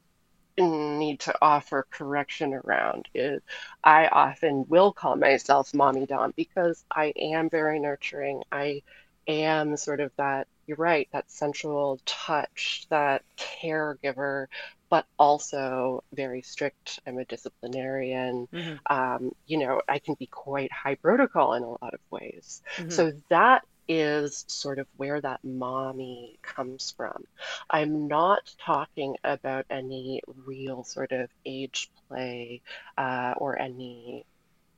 need 0.58 1.20
to 1.20 1.34
offer 1.42 1.86
correction 1.90 2.52
around 2.54 3.08
is 3.14 3.40
I 3.84 4.06
often 4.08 4.66
will 4.68 4.92
call 4.92 5.16
myself 5.16 5.72
mommy 5.74 6.06
dom 6.06 6.32
because 6.36 6.84
I 6.94 7.12
am 7.16 7.48
very 7.50 7.78
nurturing. 7.80 8.42
I 8.52 8.82
am 9.28 9.76
sort 9.76 10.00
of 10.00 10.12
that, 10.18 10.46
you're 10.66 10.76
right, 10.76 11.08
that 11.12 11.30
sensual 11.30 12.00
touch, 12.06 12.86
that 12.90 13.22
caregiver, 13.38 14.46
but 14.90 15.06
also 15.18 16.02
very 16.12 16.42
strict. 16.42 17.00
I'm 17.06 17.18
a 17.18 17.24
disciplinarian. 17.24 18.48
hmm 18.52 18.78
Um, 18.90 19.32
you 19.46 19.58
know, 19.58 19.80
I 19.88 19.98
can 19.98 20.14
be 20.18 20.26
quite 20.28 20.72
high 20.72 20.96
protocol 20.96 21.54
in 21.54 21.62
a 21.62 21.68
lot 21.70 21.94
of 21.94 22.00
ways. 22.10 22.62
hmm 22.78 22.86
So 22.88 23.12
that 23.30 23.62
is 23.88 24.44
sort 24.48 24.78
of 24.78 24.86
where 24.96 25.20
that 25.20 25.40
mommy 25.44 26.38
comes 26.42 26.92
from. 26.96 27.24
I'm 27.70 28.06
not 28.08 28.40
talking 28.64 29.16
about 29.24 29.66
any 29.70 30.22
real 30.26 30.84
sort 30.84 31.12
of 31.12 31.28
age 31.44 31.90
play 32.08 32.62
uh, 32.96 33.34
or 33.38 33.58
any 33.58 34.24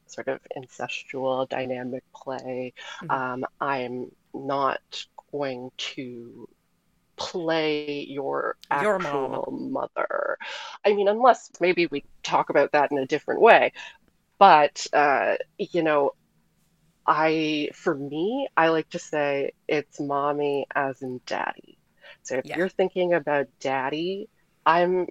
sort 0.06 0.28
of 0.28 0.40
incestual 0.56 1.48
dynamic 1.48 2.04
play. 2.14 2.72
hmm 3.00 3.16
Um, 3.16 3.44
I'm 3.60 4.10
not 4.34 4.80
going 5.32 5.70
to 5.78 6.48
play 7.16 8.06
your 8.08 8.56
Your 8.70 8.98
actual 8.98 9.48
mother. 9.50 10.36
I 10.84 10.94
mean, 10.94 11.08
unless 11.08 11.50
maybe 11.60 11.86
we 11.86 12.04
talk 12.22 12.50
about 12.50 12.72
that 12.72 12.90
in 12.90 12.98
a 12.98 13.06
different 13.06 13.40
way. 13.40 13.72
But 14.38 14.86
uh, 14.92 15.36
you 15.58 15.82
know, 15.82 16.12
I, 17.06 17.68
for 17.74 17.94
me, 17.94 18.48
I 18.56 18.68
like 18.68 18.88
to 18.90 18.98
say 18.98 19.52
it's 19.68 20.00
mommy 20.00 20.66
as 20.74 21.02
in 21.02 21.20
daddy. 21.26 21.78
So 22.22 22.36
if 22.36 22.44
Yeah. 22.44 22.54
you're 22.54 22.68
thinking 22.68 23.14
about 23.14 23.46
daddy, 23.60 24.28
I'm 24.66 25.06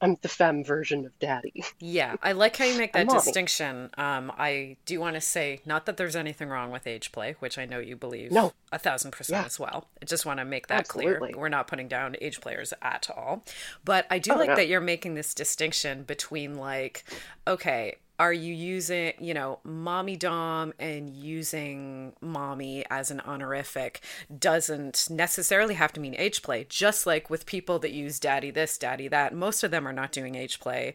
I'm, 0.00 0.16
the 0.22 0.28
femme 0.28 0.64
version 0.64 1.04
of 1.04 1.18
daddy. 1.18 1.64
Yeah, 1.78 2.16
I 2.22 2.32
like 2.32 2.56
how 2.56 2.64
you 2.64 2.78
make 2.78 2.92
that 2.94 3.08
distinction. 3.08 3.90
Um, 3.98 4.32
I 4.38 4.76
do 4.86 5.00
want 5.00 5.14
to 5.14 5.20
say, 5.20 5.60
not 5.66 5.86
that 5.86 5.96
there's 5.96 6.16
anything 6.16 6.48
wrong 6.48 6.70
with 6.70 6.86
age 6.86 7.12
play, 7.12 7.36
which 7.40 7.58
I 7.58 7.66
know 7.66 7.78
you 7.78 7.96
believe 7.96 8.32
No, 8.32 8.52
a 8.70 8.78
thousand 8.78 9.10
percent 9.10 9.42
yeah, 9.42 9.46
as 9.46 9.60
well. 9.60 9.88
I 10.00 10.06
just 10.06 10.24
want 10.24 10.38
to 10.40 10.44
make 10.44 10.68
that 10.68 10.88
clear. 10.88 11.20
We're 11.36 11.48
not 11.48 11.66
putting 11.66 11.88
down 11.88 12.16
age 12.20 12.40
players 12.40 12.72
at 12.80 13.10
all. 13.14 13.44
But 13.84 14.06
I 14.10 14.18
do 14.18 14.32
Oh 14.32 14.36
like 14.36 14.48
no. 14.50 14.56
that 14.56 14.68
you're 14.68 14.80
making 14.80 15.14
this 15.14 15.34
distinction 15.34 16.04
between, 16.04 16.54
like, 16.54 17.04
okay, 17.46 17.96
are 18.22 18.32
you 18.32 18.54
using, 18.54 19.14
you 19.18 19.34
know, 19.34 19.58
mommy 19.64 20.14
dom 20.14 20.72
and 20.78 21.10
using 21.10 22.12
mommy 22.20 22.84
as 22.88 23.10
an 23.10 23.18
honorific 23.18 24.00
doesn't 24.38 25.08
necessarily 25.10 25.74
have 25.74 25.92
to 25.94 25.98
mean 25.98 26.14
age 26.16 26.40
play, 26.40 26.64
just 26.68 27.04
like 27.04 27.28
with 27.28 27.46
people 27.46 27.80
that 27.80 27.90
use 27.90 28.20
daddy 28.20 28.52
this, 28.52 28.78
daddy 28.78 29.08
that. 29.08 29.34
Most 29.34 29.64
of 29.64 29.72
them 29.72 29.88
are 29.88 29.92
not 29.92 30.12
doing 30.12 30.36
age 30.36 30.60
play 30.60 30.94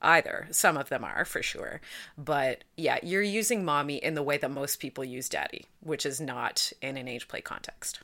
either. 0.00 0.48
Some 0.50 0.78
of 0.78 0.88
them 0.88 1.04
are 1.04 1.26
for 1.26 1.42
sure. 1.42 1.82
But 2.16 2.64
yeah, 2.74 2.98
you're 3.02 3.20
using 3.20 3.66
mommy 3.66 3.96
in 3.96 4.14
the 4.14 4.22
way 4.22 4.38
that 4.38 4.50
most 4.50 4.80
people 4.80 5.04
use 5.04 5.28
daddy, 5.28 5.66
which 5.80 6.06
is 6.06 6.22
not 6.22 6.72
in 6.80 6.96
an 6.96 7.06
age 7.06 7.28
play 7.28 7.42
context. 7.42 8.00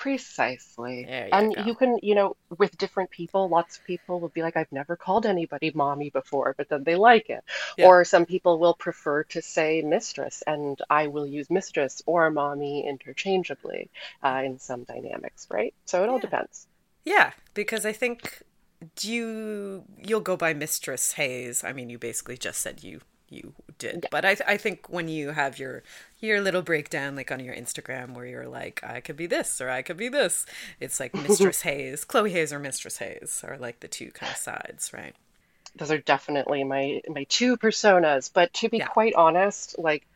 Precisely. 0.00 1.08
You 1.30 1.30
And 1.30 1.54
go. 1.54 1.64
you 1.66 1.74
can, 1.76 1.98
you 2.02 2.14
know, 2.16 2.36
with 2.58 2.76
different 2.78 3.10
people, 3.10 3.48
lots 3.48 3.76
of 3.78 3.84
people 3.84 4.18
will 4.18 4.30
be 4.30 4.42
like, 4.42 4.56
I've 4.56 4.72
never 4.72 4.96
called 4.96 5.26
anybody 5.26 5.70
mommy 5.74 6.10
before, 6.10 6.54
but 6.58 6.68
then 6.68 6.82
they 6.84 6.96
like 6.96 7.30
it. 7.30 7.44
Yeah. 7.76 7.88
Or 7.88 8.04
some 8.04 8.26
people 8.26 8.58
will 8.58 8.74
prefer 8.74 9.24
to 9.24 9.42
say 9.42 9.82
mistress, 9.82 10.42
and 10.46 10.80
I 10.90 11.06
will 11.08 11.26
use 11.26 11.50
mistress 11.50 12.02
or 12.06 12.30
mommy 12.30 12.86
interchangeably 12.88 13.90
uh, 14.24 14.42
in 14.44 14.58
some 14.58 14.84
dynamics, 14.84 15.46
right? 15.50 15.74
So 15.84 16.02
it 16.02 16.08
all 16.08 16.18
depends. 16.18 16.66
Yeah, 17.04 17.32
because 17.54 17.86
I 17.86 17.92
think 17.92 18.42
do 18.96 19.10
you 19.12 19.84
you'll 19.98 20.20
go 20.20 20.36
by 20.36 20.54
Mistress 20.54 21.12
Haze. 21.14 21.64
I 21.64 21.72
mean, 21.72 21.90
you 21.90 21.98
basically 21.98 22.36
just 22.36 22.60
said 22.60 22.82
you 22.82 23.00
you 23.28 23.54
did, 23.78 24.02
Yeah. 24.02 24.10
but 24.10 24.24
I 24.24 24.36
I 24.46 24.56
think 24.56 24.88
when 24.88 25.08
you 25.08 25.30
have 25.30 25.58
your 25.58 25.82
your 26.20 26.40
little 26.40 26.62
breakdown 26.62 27.16
like 27.16 27.30
on 27.32 27.40
your 27.40 27.54
Instagram 27.54 28.14
where 28.14 28.26
you're 28.26 28.48
like 28.48 28.82
I 28.84 29.00
could 29.00 29.16
be 29.16 29.26
this 29.26 29.60
or 29.60 29.70
I 29.70 29.82
could 29.82 29.96
be 29.96 30.08
this, 30.08 30.46
it's 30.80 31.00
like 31.00 31.14
Mistress 31.16 31.62
Haze, 31.62 32.04
Chloe 32.04 32.32
Haze 32.32 32.52
or 32.52 32.58
Mistress 32.58 32.98
Haze 32.98 33.42
are 33.46 33.58
like 33.58 33.80
the 33.80 33.88
two 33.88 34.10
kind 34.12 34.30
of 34.32 34.36
sides, 34.38 34.92
right? 34.92 35.14
Those 35.76 35.90
are 35.90 35.98
definitely 35.98 36.62
my 36.64 37.00
my 37.08 37.24
two 37.24 37.56
personas, 37.56 38.30
but 38.32 38.52
to 38.54 38.68
be 38.68 38.80
Yeah. 38.80 38.84
quite 38.84 39.14
honest, 39.14 39.76
like 39.78 40.06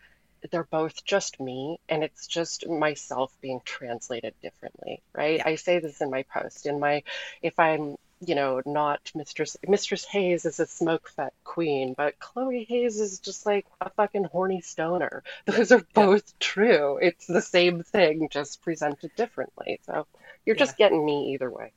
they're 0.51 0.65
both 0.71 1.05
just 1.05 1.41
me, 1.41 1.79
and 1.89 2.05
it's 2.05 2.27
just 2.29 2.69
myself 2.69 3.35
being 3.41 3.61
translated 3.65 4.35
differently, 4.43 5.03
right? 5.15 5.41
Yeah. 5.41 5.45
I 5.45 5.57
say 5.57 5.79
this 5.81 6.01
in 6.01 6.11
my 6.11 6.23
post. 6.25 6.67
In 6.67 6.79
my, 6.81 7.03
if 7.43 7.59
I'm, 7.59 7.97
you 8.29 8.35
know, 8.35 8.63
not 8.67 9.11
Mistress 9.15 9.57
Mistress 9.67 10.05
Haze 10.05 10.45
is 10.45 10.61
a 10.61 10.67
smoke 10.67 11.09
fat 11.11 11.33
queen, 11.45 11.95
but 11.97 12.19
Chloe 12.19 12.65
Haze 12.65 13.01
is 13.01 13.21
just 13.21 13.47
like 13.47 13.67
a 13.81 13.91
fucking 13.91 14.25
horny 14.25 14.61
stoner. 14.63 15.23
Those 15.47 15.73
are 15.73 15.83
Yeah. 15.95 16.09
both 16.09 16.39
true. 16.39 16.99
It's 16.99 17.27
the 17.27 17.43
same 17.43 17.83
thing, 17.83 18.29
just 18.31 18.63
presented 18.63 19.15
differently. 19.15 19.81
So 19.87 20.07
you're 20.47 20.55
Yeah. 20.55 20.65
just 20.65 20.77
getting 20.77 21.05
me 21.05 21.33
either 21.35 21.51
way. 21.51 21.73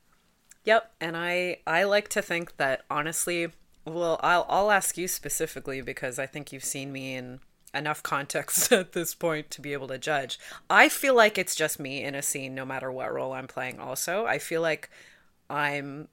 Yep, 0.66 0.92
and 1.00 1.16
I 1.16 1.58
I 1.66 1.84
like 1.84 2.10
to 2.10 2.22
think 2.22 2.58
that 2.58 2.84
honestly, 2.90 3.52
well, 3.86 4.20
I'll 4.22 4.46
I'll 4.50 4.72
ask 4.72 4.98
you 4.98 5.08
specifically 5.08 5.82
because 5.82 6.20
I 6.20 6.26
think 6.26 6.52
you've 6.52 6.64
seen 6.64 6.92
me 6.92 7.16
in 7.16 7.40
enough 7.74 8.04
context 8.04 8.72
at 8.72 8.92
this 8.94 9.14
point 9.16 9.50
to 9.52 9.62
be 9.62 9.74
able 9.74 9.88
to 9.88 9.98
judge. 9.98 10.40
I 10.70 10.90
feel 10.90 11.16
like 11.16 11.38
it's 11.38 11.56
just 11.56 11.80
me 11.80 12.04
in 12.04 12.16
a 12.16 12.22
scene 12.22 12.54
no 12.56 12.66
matter 12.66 12.92
what 12.92 13.14
role 13.14 13.34
I'm 13.34 13.48
playing 13.48 13.80
also. 13.80 14.26
I 14.26 14.40
feel 14.40 14.62
like 14.62 14.90
I'm 15.50 16.10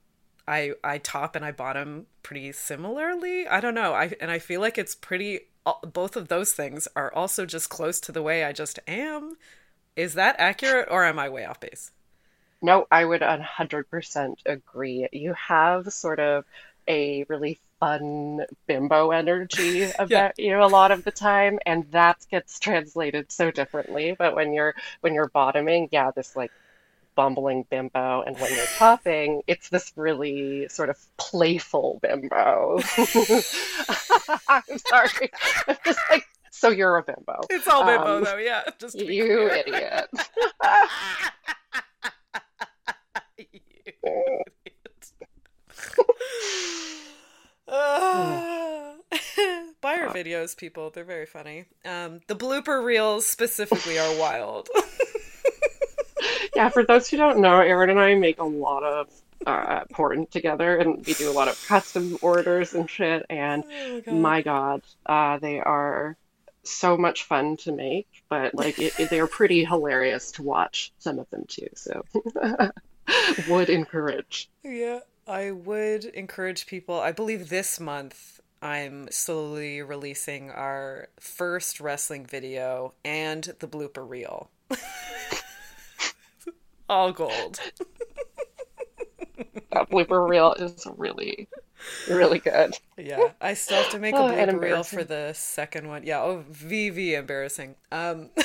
I 0.47 0.73
I 0.83 0.97
top 0.99 1.35
and 1.35 1.43
I 1.45 1.51
bottom 1.51 2.07
pretty 2.23 2.51
similarly. 2.51 3.47
I 3.47 3.59
don't 3.59 3.75
know. 3.75 3.93
I 3.93 4.13
and 4.21 4.31
I 4.31 4.39
feel 4.39 4.61
like 4.61 4.77
it's 4.77 4.95
pretty 4.95 5.41
both 5.83 6.15
of 6.15 6.27
those 6.27 6.53
things 6.53 6.87
are 6.95 7.11
also 7.13 7.45
just 7.45 7.69
close 7.69 7.99
to 8.01 8.11
the 8.11 8.21
way 8.21 8.43
I 8.43 8.51
just 8.53 8.79
am. 8.87 9.37
Is 9.95 10.15
that 10.15 10.35
accurate 10.39 10.87
or 10.91 11.05
am 11.05 11.19
I 11.19 11.29
way 11.29 11.45
off 11.45 11.59
base? 11.59 11.91
No, 12.61 12.85
I 12.91 13.05
would 13.05 13.21
100% 13.21 14.41
agree. 14.45 15.07
You 15.13 15.33
have 15.35 15.91
sort 15.93 16.19
of 16.19 16.45
a 16.87 17.23
really 17.29 17.59
fun 17.79 18.45
bimbo 18.67 19.11
energy 19.11 19.83
Yeah. 20.07 20.23
about 20.23 20.37
you 20.37 20.61
a 20.61 20.65
lot 20.67 20.91
of 20.91 21.03
the 21.05 21.11
time, 21.11 21.59
and 21.65 21.89
that 21.91 22.25
gets 22.29 22.59
translated 22.59 23.31
so 23.31 23.51
differently. 23.51 24.15
But 24.17 24.35
when 24.35 24.51
you're 24.53 24.75
when 25.01 25.13
you're 25.13 25.29
bottoming, 25.29 25.89
yeah, 25.91 26.11
this 26.11 26.35
like 26.35 26.51
bumbling 27.15 27.65
bimbo, 27.69 28.21
and 28.21 28.37
when 28.39 28.53
you're 28.53 28.65
topping, 28.77 29.41
it's 29.47 29.69
this 29.69 29.91
really 29.95 30.67
sort 30.69 30.89
of 30.89 30.97
playful 31.17 31.99
bimbo. 32.01 32.79
I'm 34.47 34.77
sorry. 34.87 35.31
I'm 35.67 35.77
just 35.85 35.99
like, 36.11 36.25
so 36.51 36.69
you're 36.69 36.97
a 36.97 37.03
bimbo. 37.03 37.41
It's 37.49 37.67
all 37.67 37.85
bimbo 37.85 38.17
Um, 38.17 38.23
though, 38.23 38.37
yeah, 38.37 38.63
just 38.79 38.95
you 38.99 39.23
clear. 39.25 39.47
idiot. 39.49 40.09
You 43.37 43.45
idiot. 44.65 45.11
Ah. 47.67 48.93
Buy 49.81 49.97
our 49.97 50.13
videos, 50.13 50.55
people. 50.57 50.89
They're 50.89 51.03
very 51.03 51.25
funny. 51.25 51.65
Um, 51.83 52.21
the 52.27 52.35
blooper 52.35 52.83
reels 52.83 53.25
specifically 53.25 53.97
are 53.99 54.17
wild. 54.19 54.69
Yeah, 56.55 56.69
for 56.69 56.83
those 56.83 57.09
who 57.09 57.17
don't 57.17 57.39
know, 57.41 57.59
Erin 57.59 57.89
and 57.89 57.99
I 57.99 58.15
make 58.15 58.39
a 58.39 58.43
lot 58.45 58.83
of 58.83 59.09
uh, 59.45 59.81
porn 59.91 60.25
together, 60.27 60.77
and 60.77 61.05
we 61.05 61.13
do 61.13 61.29
a 61.29 61.33
lot 61.33 61.47
of 61.49 61.61
custom 61.67 62.17
orders 62.21 62.73
and 62.73 62.89
shit. 62.89 63.25
And 63.29 63.63
Oh 63.65 63.93
my 63.95 63.99
god. 64.01 64.15
my 64.15 64.41
God, 64.41 64.81
uh, 65.05 65.37
they 65.39 65.59
are 65.59 66.15
so 66.63 66.97
much 66.97 67.23
fun 67.25 67.57
to 67.57 67.71
make, 67.73 68.07
but 68.29 68.55
like 68.55 68.79
it, 68.79 68.97
it- 68.99 69.09
they're 69.09 69.27
pretty 69.27 69.65
hilarious 69.65 70.31
to 70.33 70.43
watch, 70.43 70.93
some 70.99 71.19
of 71.19 71.29
them 71.29 71.43
too. 71.47 71.67
So 71.75 72.03
would 73.49 73.69
encourage. 73.69 74.49
Yeah, 74.63 75.01
I 75.27 75.51
would 75.51 76.05
encourage 76.05 76.65
people. 76.67 76.99
I 76.99 77.11
believe 77.11 77.49
this 77.49 77.79
month 77.79 78.39
I'm 78.61 79.07
slowly 79.11 79.81
releasing 79.81 80.49
our 80.49 81.09
first 81.19 81.79
wrestling 81.81 82.25
video 82.25 82.93
and 83.03 83.43
the 83.59 83.67
blooper 83.67 84.07
reel. 84.07 84.49
All 86.89 87.11
gold. 87.11 87.59
That 89.71 89.89
blooper 89.89 90.27
reel 90.27 90.53
is 90.53 90.87
really, 90.97 91.49
really 92.09 92.39
good. 92.39 92.75
Yeah, 92.97 93.31
I 93.41 93.53
still 93.55 93.81
have 93.81 93.91
to 93.91 93.99
make 93.99 94.13
a 94.15 94.17
Oh, 94.19 94.29
blooper 94.29 94.59
reel 94.61 94.83
for 94.83 95.03
the 95.03 95.33
second 95.33 95.87
one. 95.89 96.03
Yeah, 96.05 96.21
oh, 96.21 96.45
VV 96.49 97.11
embarrassing. 97.17 97.75
Um, 97.91 98.29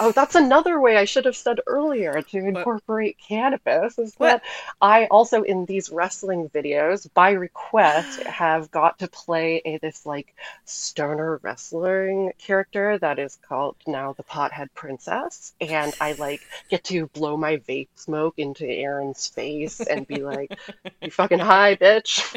Oh, 0.00 0.12
that's 0.12 0.34
another 0.34 0.80
way 0.80 0.96
I 0.96 1.04
should 1.04 1.24
have 1.24 1.36
said 1.36 1.60
earlier 1.66 2.20
to 2.20 2.40
what? 2.40 2.48
incorporate 2.48 3.16
cannabis 3.18 3.98
is 3.98 4.14
What? 4.16 4.42
that 4.42 4.42
I 4.80 5.06
also 5.06 5.42
in 5.42 5.66
these 5.66 5.90
wrestling 5.90 6.48
videos, 6.50 7.08
by 7.14 7.30
request, 7.32 8.22
have 8.24 8.70
got 8.70 8.98
to 9.00 9.08
play 9.08 9.62
a 9.64 9.78
this 9.78 10.04
like 10.04 10.34
stoner 10.64 11.38
wrestling 11.42 12.32
character 12.38 12.98
that 12.98 13.18
is 13.18 13.38
called 13.48 13.76
now 13.86 14.12
the 14.12 14.24
Pothead 14.24 14.68
Princess, 14.74 15.54
and 15.60 15.94
I 16.00 16.12
like 16.12 16.42
get 16.68 16.84
to 16.84 17.06
blow 17.08 17.36
my 17.36 17.58
vape 17.58 17.88
smoke 17.94 18.34
into 18.38 18.66
Erin's 18.66 19.28
face 19.28 19.80
and 19.80 20.06
be 20.06 20.22
like, 20.22 20.58
"You 21.02 21.10
fucking 21.10 21.38
high, 21.38 21.76
bitch," 21.76 22.34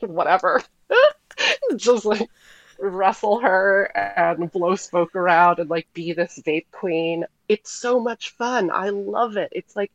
whatever. 0.00 0.62
Just 1.76 2.04
like 2.04 2.28
wrestle 2.80 3.40
her 3.40 3.84
and 3.96 4.50
blow 4.50 4.74
smoke 4.76 5.14
around 5.14 5.58
and 5.58 5.70
like 5.70 5.86
be 5.94 6.12
this 6.12 6.40
vape 6.46 6.66
queen. 6.72 7.24
It's 7.48 7.70
so 7.70 8.00
much 8.00 8.30
fun. 8.30 8.70
I 8.70 8.90
love 8.90 9.36
it. 9.36 9.50
It's 9.52 9.76
like 9.76 9.92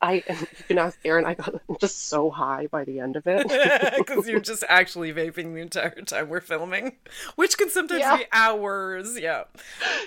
I 0.00 0.22
and 0.26 0.40
you 0.40 0.46
can 0.66 0.78
ask 0.78 0.98
Erin. 1.04 1.24
I 1.24 1.34
got 1.34 1.54
just 1.80 2.08
so 2.08 2.28
high 2.30 2.66
by 2.66 2.84
the 2.84 2.98
end 3.00 3.16
of 3.16 3.24
it 3.26 3.46
because 3.98 4.28
you're 4.28 4.40
just 4.40 4.64
actually 4.68 5.12
vaping 5.12 5.54
the 5.54 5.60
entire 5.60 5.90
time 6.02 6.28
we're 6.28 6.40
filming, 6.40 6.96
which 7.36 7.56
can 7.56 7.70
sometimes 7.70 8.00
Yeah. 8.00 8.16
be 8.16 8.24
hours. 8.32 9.18
Yeah. 9.18 9.44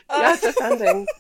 yeah, 0.10 0.36
depending. 0.42 1.08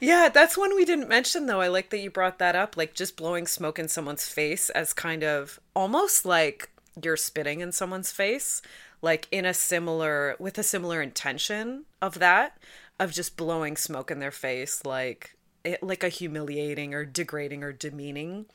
Yeah, 0.00 0.28
that's 0.28 0.56
one 0.56 0.74
we 0.76 0.84
didn't 0.84 1.08
mention 1.08 1.46
though. 1.46 1.60
I 1.60 1.68
like 1.68 1.90
that 1.90 1.98
you 1.98 2.10
brought 2.10 2.38
that 2.38 2.54
up, 2.56 2.76
like 2.76 2.94
just 2.94 3.16
blowing 3.16 3.46
smoke 3.46 3.78
in 3.78 3.88
someone's 3.88 4.26
face 4.28 4.70
as 4.70 4.92
kind 4.92 5.22
of 5.24 5.58
almost 5.74 6.24
like 6.24 6.70
you're 7.02 7.16
spitting 7.16 7.60
in 7.60 7.72
someone's 7.72 8.12
face, 8.12 8.62
like 9.02 9.28
in 9.30 9.44
a 9.44 9.54
similar 9.54 10.36
with 10.38 10.58
a 10.58 10.62
similar 10.62 11.00
intention 11.02 11.84
of 12.02 12.18
that 12.18 12.58
of 12.98 13.12
just 13.12 13.36
blowing 13.36 13.76
smoke 13.76 14.10
in 14.10 14.18
their 14.18 14.30
face 14.30 14.84
like 14.84 15.36
it, 15.64 15.82
like 15.82 16.02
a 16.02 16.08
humiliating 16.08 16.94
or 16.94 17.04
degrading 17.04 17.62
or 17.62 17.72
demeaning 17.72 18.46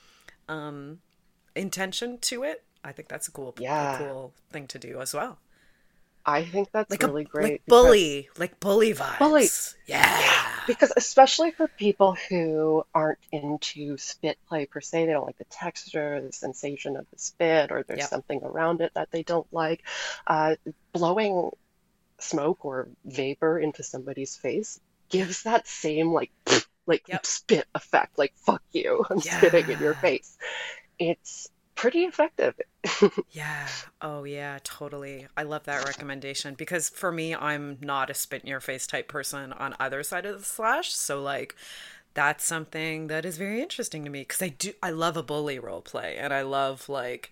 um 0.49 0.99
intention 1.55 2.17
to 2.19 2.43
it. 2.43 2.63
I 2.83 2.91
think 2.91 3.07
that's 3.07 3.27
a 3.27 3.31
cool 3.31 3.55
Yeah. 3.59 3.95
a 3.95 3.97
cool 3.97 4.33
thing 4.51 4.67
to 4.67 4.79
do 4.79 4.99
as 4.99 5.13
well. 5.13 5.39
I 6.25 6.43
think 6.43 6.69
that's 6.71 6.99
Like 6.99 7.03
really 7.03 7.23
a 7.23 7.25
great. 7.25 7.61
like 7.63 7.63
bully, 7.67 8.29
like 8.37 8.59
bully 8.61 8.93
vibes. 8.93 9.17
Bully. 9.17 9.55
Yeah. 9.85 10.51
Because 10.65 10.93
especially 10.95 11.51
for 11.51 11.67
people 11.67 12.15
who 12.29 12.85
aren't 12.93 13.19
into 13.31 13.97
spit 13.97 14.37
play 14.47 14.65
per 14.65 14.79
se, 14.79 15.05
they 15.05 15.11
don't 15.11 15.25
like 15.25 15.37
the 15.37 15.45
texture, 15.45 16.21
the 16.21 16.31
sensation 16.31 16.95
of 16.95 17.05
the 17.11 17.19
spit, 17.19 17.71
or 17.71 17.83
there's 17.83 18.05
Yep. 18.05 18.07
something 18.07 18.41
around 18.43 18.79
it 18.81 18.93
that 18.95 19.11
they 19.11 19.23
don't 19.23 19.47
like. 19.51 19.83
Uh, 20.25 20.55
blowing 20.93 21.49
smoke 22.19 22.65
or 22.65 22.89
vapor 23.05 23.59
into 23.59 23.83
somebody's 23.83 24.35
face 24.37 24.79
gives 25.09 25.43
that 25.43 25.67
same 25.67 26.13
like 26.13 26.31
like 26.87 27.05
Yep. 27.07 27.23
spit 27.23 27.67
effect, 27.75 28.17
like 28.17 28.33
fuck 28.37 28.63
you, 28.73 29.05
I'm 29.11 29.21
spitting 29.21 29.69
in 29.69 29.79
your 29.81 29.95
face. 29.95 30.37
It's 30.99 31.49
pretty 31.75 32.01
effective. 32.03 32.55
Yeah. 33.31 33.67
Oh, 34.01 34.23
yeah, 34.25 34.59
totally. 34.63 35.27
I 35.37 35.43
love 35.43 35.63
that 35.63 35.85
recommendation 35.85 36.53
because 36.53 36.89
for 36.89 37.11
me, 37.11 37.33
I'm 37.33 37.77
not 37.81 38.09
a 38.09 38.13
spit 38.13 38.43
in 38.43 38.49
your 38.49 38.59
face 38.59 38.85
type 38.85 39.07
person 39.07 39.53
on 39.53 39.75
either 39.79 40.03
side 40.03 40.25
of 40.25 40.39
the 40.39 40.45
slash. 40.45 40.93
So, 40.93 41.21
like, 41.21 41.55
that's 42.13 42.45
something 42.45 43.07
that 43.07 43.25
is 43.25 43.37
very 43.37 43.61
interesting 43.61 44.03
to 44.03 44.09
me 44.09 44.21
because 44.21 44.41
I 44.41 44.49
do, 44.49 44.73
I 44.83 44.91
love 44.91 45.17
a 45.17 45.23
bully 45.23 45.59
role 45.59 45.81
play 45.81 46.17
and 46.17 46.33
I 46.33 46.41
love, 46.43 46.89
like, 46.89 47.31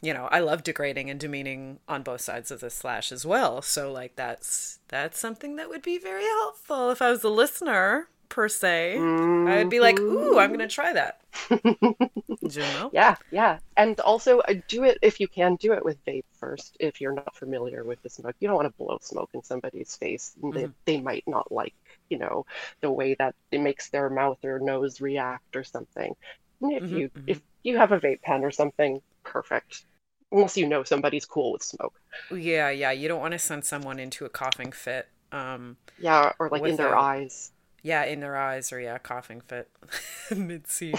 you 0.00 0.14
know, 0.14 0.28
I 0.32 0.40
love 0.40 0.62
degrading 0.64 1.10
and 1.10 1.20
demeaning 1.20 1.78
on 1.88 2.02
both 2.02 2.22
sides 2.22 2.50
of 2.50 2.60
the 2.60 2.70
slash 2.70 3.12
as 3.12 3.26
well. 3.26 3.62
So, 3.62 3.92
like, 3.92 4.16
that's 4.16 4.78
that's 4.88 5.18
something 5.18 5.56
that 5.56 5.68
would 5.68 5.82
be 5.82 5.98
very 5.98 6.24
helpful 6.24 6.90
if 6.90 7.02
I 7.02 7.10
was 7.10 7.24
a 7.24 7.28
listener 7.28 8.08
per 8.32 8.48
se. 8.48 9.06
I'd 9.44 9.68
be 9.70 9.80
like, 9.80 10.02
ooh, 10.08 10.38
I'm 10.38 10.52
gonna 10.52 10.68
try 10.68 10.92
that. 10.94 11.20
Did 12.40 12.54
you 12.56 12.66
know? 12.66 12.92
Yeah, 12.92 13.16
yeah. 13.30 13.58
And 13.76 13.98
also 14.00 14.40
uh, 14.40 14.54
do 14.68 14.84
it 14.84 14.98
if 15.02 15.20
you 15.20 15.28
can 15.28 15.56
do 15.56 15.72
it 15.72 15.84
with 15.84 16.04
vape 16.04 16.24
first 16.38 16.76
if 16.80 17.00
you're 17.00 17.14
not 17.14 17.34
familiar 17.36 17.84
with 17.84 18.00
the 18.02 18.10
smoke. 18.10 18.36
You 18.40 18.48
don't 18.48 18.56
want 18.56 18.68
to 18.68 18.76
blow 18.84 18.98
smoke 19.00 19.30
in 19.34 19.42
somebody's 19.42 19.96
face. 19.96 20.36
They, 20.54 20.68
they 20.86 21.00
might 21.00 21.24
not 21.26 21.50
like, 21.50 21.74
you 22.10 22.18
know, 22.18 22.44
the 22.82 22.90
way 22.90 23.14
that 23.18 23.34
it 23.50 23.60
makes 23.60 23.90
their 23.90 24.10
mouth 24.10 24.38
or 24.44 24.58
nose 24.60 25.00
react 25.00 25.56
or 25.56 25.64
something. 25.64 26.14
And 26.60 26.72
if 26.72 26.84
Mhm, 26.84 26.90
you 26.90 27.10
mhm. 27.16 27.26
if 27.26 27.40
you 27.62 27.78
have 27.78 27.92
a 27.92 28.00
vape 28.00 28.22
pen 28.22 28.44
or 28.44 28.50
something, 28.50 29.00
perfect. 29.24 29.84
Unless 30.30 30.56
you 30.56 30.68
know 30.68 30.84
somebody's 30.84 31.26
cool 31.26 31.52
with 31.52 31.62
smoke. 31.62 31.94
Yeah, 32.30 32.70
yeah. 32.70 32.90
You 32.92 33.08
don't 33.08 33.20
want 33.20 33.32
to 33.32 33.38
send 33.38 33.64
someone 33.64 33.98
into 33.98 34.24
a 34.24 34.28
coughing 34.28 34.72
fit. 34.72 35.08
Um, 35.32 35.76
Yeah, 35.96 36.32
or 36.38 36.50
like 36.50 36.66
in 36.66 36.76
their 36.76 36.94
eyes. 36.94 37.50
Yeah, 37.82 38.04
in 38.04 38.20
their 38.20 38.36
eyes 38.36 38.72
or 38.72 38.80
yeah, 38.80 38.98
coughing 38.98 39.40
fit 39.40 39.68
mid 40.36 40.66
sea. 40.68 40.94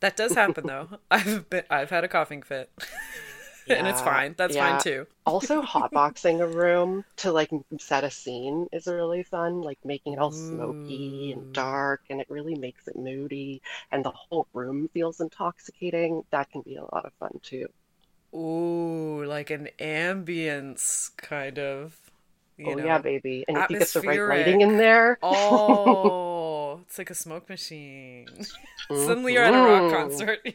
That 0.00 0.16
does 0.16 0.34
happen 0.34 0.66
though. 0.66 0.88
I've 1.10 1.48
been 1.50 1.64
I've 1.70 1.90
had 1.90 2.04
a 2.04 2.08
coughing 2.08 2.42
fit. 2.42 2.70
and 3.68 3.86
it's 3.86 4.00
fine. 4.00 4.34
That's 4.36 4.54
yeah. 4.54 4.70
fine 4.70 4.80
too. 4.80 5.06
Also, 5.26 5.62
hotboxing 5.62 6.40
a 6.40 6.46
room 6.46 7.04
to 7.16 7.32
like 7.32 7.50
set 7.78 8.04
a 8.04 8.10
scene 8.10 8.66
is 8.72 8.86
really 8.86 9.22
fun, 9.22 9.60
like 9.62 9.78
making 9.84 10.14
it 10.14 10.18
all 10.18 10.32
smoky 10.32 11.32
and 11.32 11.42
mm. 11.44 11.52
dark, 11.52 12.02
and 12.10 12.20
it 12.20 12.30
really 12.30 12.54
makes 12.54 12.88
it 12.88 12.96
moody, 12.96 13.60
and 13.92 14.04
the 14.04 14.10
whole 14.10 14.48
room 14.54 14.88
feels 14.94 15.20
intoxicating. 15.20 16.24
That 16.30 16.50
can 16.50 16.62
be 16.62 16.76
a 16.76 16.82
lot 16.82 17.04
of 17.04 17.12
fun 17.20 17.40
too. 17.42 17.68
Ooh, 18.34 19.24
like 19.24 19.50
an 19.50 19.68
ambience 19.78 21.10
kind 21.16 21.58
of, 21.58 22.10
you 22.56 22.72
Oh 22.72 22.74
know. 22.74 22.84
yeah, 22.84 22.98
baby. 22.98 23.44
And 23.48 23.58
if 23.58 23.70
you 23.70 23.76
get 23.76 23.92
the 23.92 24.02
right 24.02 24.22
lighting 24.22 24.60
in 24.60 24.76
there, 24.76 25.18
Oh, 25.22 26.18
it's 26.86 26.98
like 26.98 27.10
a 27.10 27.14
smoke 27.14 27.48
machine. 27.48 28.26
Suddenly 28.88 29.34
you're 29.34 29.44
at 29.44 29.54
a 29.54 29.58
rock 29.58 29.92
concert. 29.92 30.40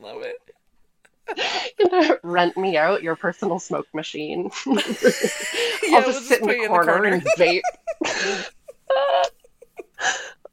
Love 0.00 0.22
it. 0.22 0.36
You're 1.78 1.90
gonna 1.90 2.16
rent 2.22 2.56
me 2.56 2.78
out 2.78 3.02
your 3.02 3.16
personal 3.16 3.58
smoke 3.58 3.86
machine. 3.92 4.50
I'll 4.66 4.74
we'll 4.74 6.02
just 6.04 6.26
sit 6.26 6.40
in 6.40 6.46
the 6.48 6.64
corner 6.68 7.04
and 7.04 7.22
vape. 7.36 7.60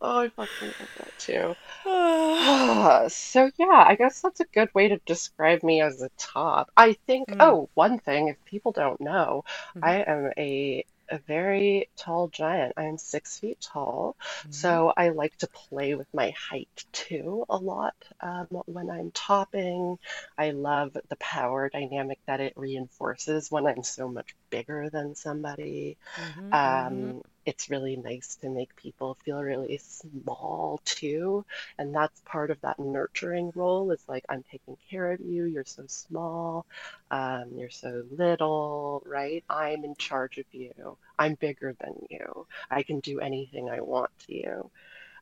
Oh, 0.02 0.20
I 0.20 0.28
fucking 0.30 0.68
love 0.68 0.90
that 0.98 1.18
too. 1.18 1.56
So 3.10 3.50
yeah, 3.58 3.86
I 3.88 3.96
guess 3.96 4.22
that's 4.22 4.40
a 4.42 4.46
good 4.54 4.70
way 4.76 4.90
to 4.90 4.98
describe 5.06 5.64
me 5.64 5.82
as 5.82 6.02
a 6.02 6.10
top. 6.18 6.70
I 6.76 6.94
think, 7.08 7.30
Mm. 7.30 7.38
oh, 7.40 7.70
one 7.74 8.00
thing, 8.00 8.28
if 8.28 8.36
people 8.46 8.72
don't 8.72 9.00
know, 9.00 9.46
Mhm. 9.76 9.84
I 9.84 9.96
am 10.02 10.32
a 10.38 10.86
a 11.10 11.20
very 11.20 11.90
tall 11.98 12.28
giant. 12.30 12.74
I 12.78 12.84
am 12.86 12.98
six 12.98 13.40
feet 13.40 13.60
tall, 13.62 14.18
Mm-hmm. 14.48 14.76
so 14.76 14.94
I 14.98 15.10
like 15.10 15.36
to 15.38 15.48
play 15.48 15.96
with 15.96 16.08
my 16.14 16.34
height 16.50 16.86
too 16.94 17.46
a 17.50 17.58
lot 17.58 17.96
um, 18.22 18.48
when 18.66 18.90
I'm 18.90 19.12
topping. 19.12 19.98
I 20.38 20.52
love 20.52 20.94
the 21.10 21.16
power 21.18 21.70
dynamic 21.70 22.20
that 22.28 22.42
it 22.42 22.54
reinforces 22.56 23.52
when 23.52 23.68
I'm 23.68 23.84
so 23.84 24.08
much 24.10 24.36
bigger 24.50 24.90
than 24.92 25.16
somebody. 25.16 25.98
Mhm, 26.18 26.60
mhm. 26.64 27.16
Um, 27.16 27.22
it's 27.46 27.70
really 27.70 27.96
nice 27.98 28.38
to 28.38 28.50
make 28.50 28.76
people 28.76 29.18
feel 29.26 29.42
really 29.42 29.78
small 29.78 30.80
too. 30.86 31.46
And 31.78 31.94
that's 31.94 32.22
part 32.26 32.52
of 32.52 32.60
that 32.62 32.80
nurturing 32.80 33.52
role 33.56 33.92
is 33.92 34.04
like, 34.08 34.26
I'm 34.30 34.44
taking 34.52 34.78
care 34.90 35.12
of 35.12 35.20
you. 35.22 35.46
You're 35.46 35.66
so 35.66 35.84
small. 35.88 36.66
Um, 37.12 37.52
you're 37.56 37.70
so 37.70 38.04
little, 38.12 39.04
right? 39.06 39.44
I'm 39.50 39.84
in 39.84 39.96
charge 39.98 40.38
of 40.38 40.46
you. 40.52 40.98
I'm 41.20 41.36
bigger 41.36 41.76
than 41.80 41.96
you. 42.10 42.48
I 42.72 42.84
can 42.84 43.00
do 43.00 43.20
anything 43.20 43.70
I 43.70 43.82
want 43.82 44.12
to 44.28 44.34
you. 44.36 44.72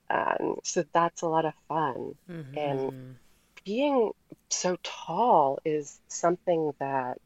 Um, 0.10 0.58
so 0.64 0.84
that's 0.94 1.22
a 1.22 1.28
lot 1.28 1.46
of 1.46 1.54
fun. 1.68 2.16
And 2.56 2.82
Mhm. 2.82 3.18
being 3.66 4.12
so 4.50 4.78
tall 4.84 5.60
is 5.66 6.00
something 6.10 6.72
that 6.80 7.18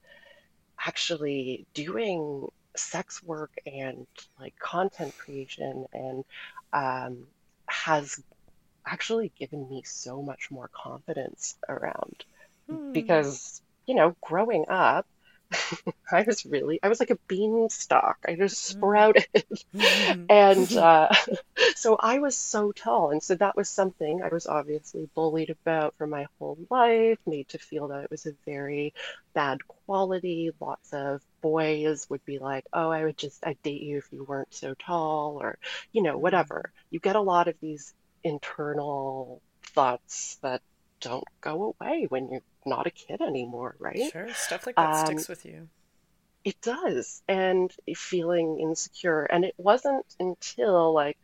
actually 0.85 1.65
doing 1.73 2.47
sex 2.77 3.21
work 3.23 3.51
and 3.65 4.07
like 4.39 4.55
content 4.59 5.15
creation 5.17 5.85
and 5.93 6.23
um, 6.73 7.27
has 7.69 8.19
actually 8.87 9.31
given 9.39 9.67
me 9.69 9.83
so 9.85 10.21
much 10.23 10.47
more 10.51 10.69
confidence 10.73 11.55
around 11.69 12.25
Hmm. 12.67 12.93
because 12.93 13.61
you 13.87 13.95
know 13.95 14.15
growing 14.21 14.65
up 14.69 15.05
I 16.11 16.23
was 16.23 16.45
really 16.45 16.79
I 16.83 16.89
was 16.89 16.99
like 16.99 17.09
a 17.09 17.19
beanstalk 17.27 18.17
I 18.27 18.35
just 18.35 18.63
sprouted 18.63 19.25
Mhm. 19.73 20.29
and 20.29 20.71
uh, 20.75 21.09
so 21.75 21.97
I 21.99 22.19
was 22.19 22.37
so 22.37 22.71
tall, 22.71 23.11
and 23.11 23.21
so 23.23 23.35
that 23.35 23.55
was 23.55 23.69
something 23.69 24.21
I 24.23 24.29
was 24.29 24.47
obviously 24.47 25.09
bullied 25.15 25.49
about 25.51 25.95
for 25.97 26.07
my 26.07 26.27
whole 26.39 26.57
life, 26.69 27.19
made 27.25 27.49
to 27.49 27.59
feel 27.59 27.89
that 27.89 28.03
it 28.05 28.11
was 28.11 28.25
a 28.25 28.33
very 28.45 28.93
bad 29.33 29.59
quality. 29.67 30.51
Lots 30.59 30.93
of 30.93 31.21
boys 31.41 32.07
would 32.09 32.23
be 32.25 32.39
like, 32.39 32.65
"Oh, 32.73 32.89
I 32.91 33.03
would 33.05 33.17
just 33.17 33.45
I'd 33.45 33.61
date 33.63 33.81
you 33.81 33.97
if 33.99 34.07
you 34.11 34.23
weren't 34.25 34.53
so 34.53 34.73
tall," 34.75 35.39
or 35.41 35.57
you 35.93 36.03
know, 36.03 36.17
whatever. 36.17 36.71
You 36.91 36.99
get 36.99 37.15
a 37.15 37.21
lot 37.21 37.47
of 37.47 37.55
these 37.61 37.93
internal 38.23 39.41
thoughts 39.75 40.37
that 40.43 40.61
don't 41.01 41.23
go 41.41 41.75
away 41.79 42.05
when 42.09 42.29
you're 42.29 42.41
not 42.67 42.87
a 42.87 42.91
kid 42.91 43.21
anymore, 43.21 43.75
right? 43.79 44.11
Sure, 44.11 44.27
stuff 44.33 44.65
like 44.65 44.77
that 44.77 44.95
Um, 44.95 44.95
sticks 44.95 45.27
with 45.27 45.45
you. 45.45 45.69
It 46.43 46.59
does, 46.61 47.21
and 47.27 47.71
feeling 47.95 48.59
insecure. 48.59 49.25
And 49.25 49.45
it 49.45 49.53
wasn't 49.59 50.05
until 50.19 50.91
like, 50.91 51.15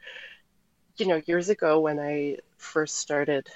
you 0.98 1.08
know, 1.08 1.22
years 1.28 1.50
ago 1.50 1.80
when 1.80 2.00
I 2.00 2.38
first 2.58 2.98
started 2.98 3.48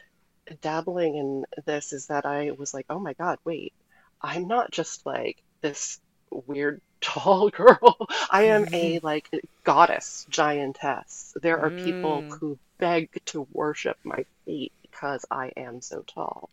dabbling 0.62 1.16
in 1.18 1.46
this 1.66 1.94
is 1.94 2.08
that 2.08 2.26
I 2.26 2.52
was 2.52 2.74
like, 2.74 2.86
oh 2.90 3.00
my 3.00 3.14
God, 3.14 3.38
wait, 3.46 3.74
I'm 4.22 4.48
not 4.48 4.72
just 4.72 5.06
like 5.06 5.38
this 5.62 6.00
weird 6.32 6.82
tall 7.02 7.50
girl. 7.50 7.98
I 8.32 8.44
am 8.46 8.66
a 8.74 9.00
like 9.04 9.30
goddess 9.66 10.26
giantess. 10.30 11.34
There 11.42 11.60
are 11.62 11.72
people 11.72 12.26
Mm. 12.32 12.38
who 12.40 12.60
beg 12.80 13.10
to 13.28 13.48
worship 13.52 13.98
my 14.04 14.26
feet 14.46 14.74
because 14.84 15.26
I 15.32 15.52
am 15.58 15.82
so 15.82 16.04
tall. 16.04 16.50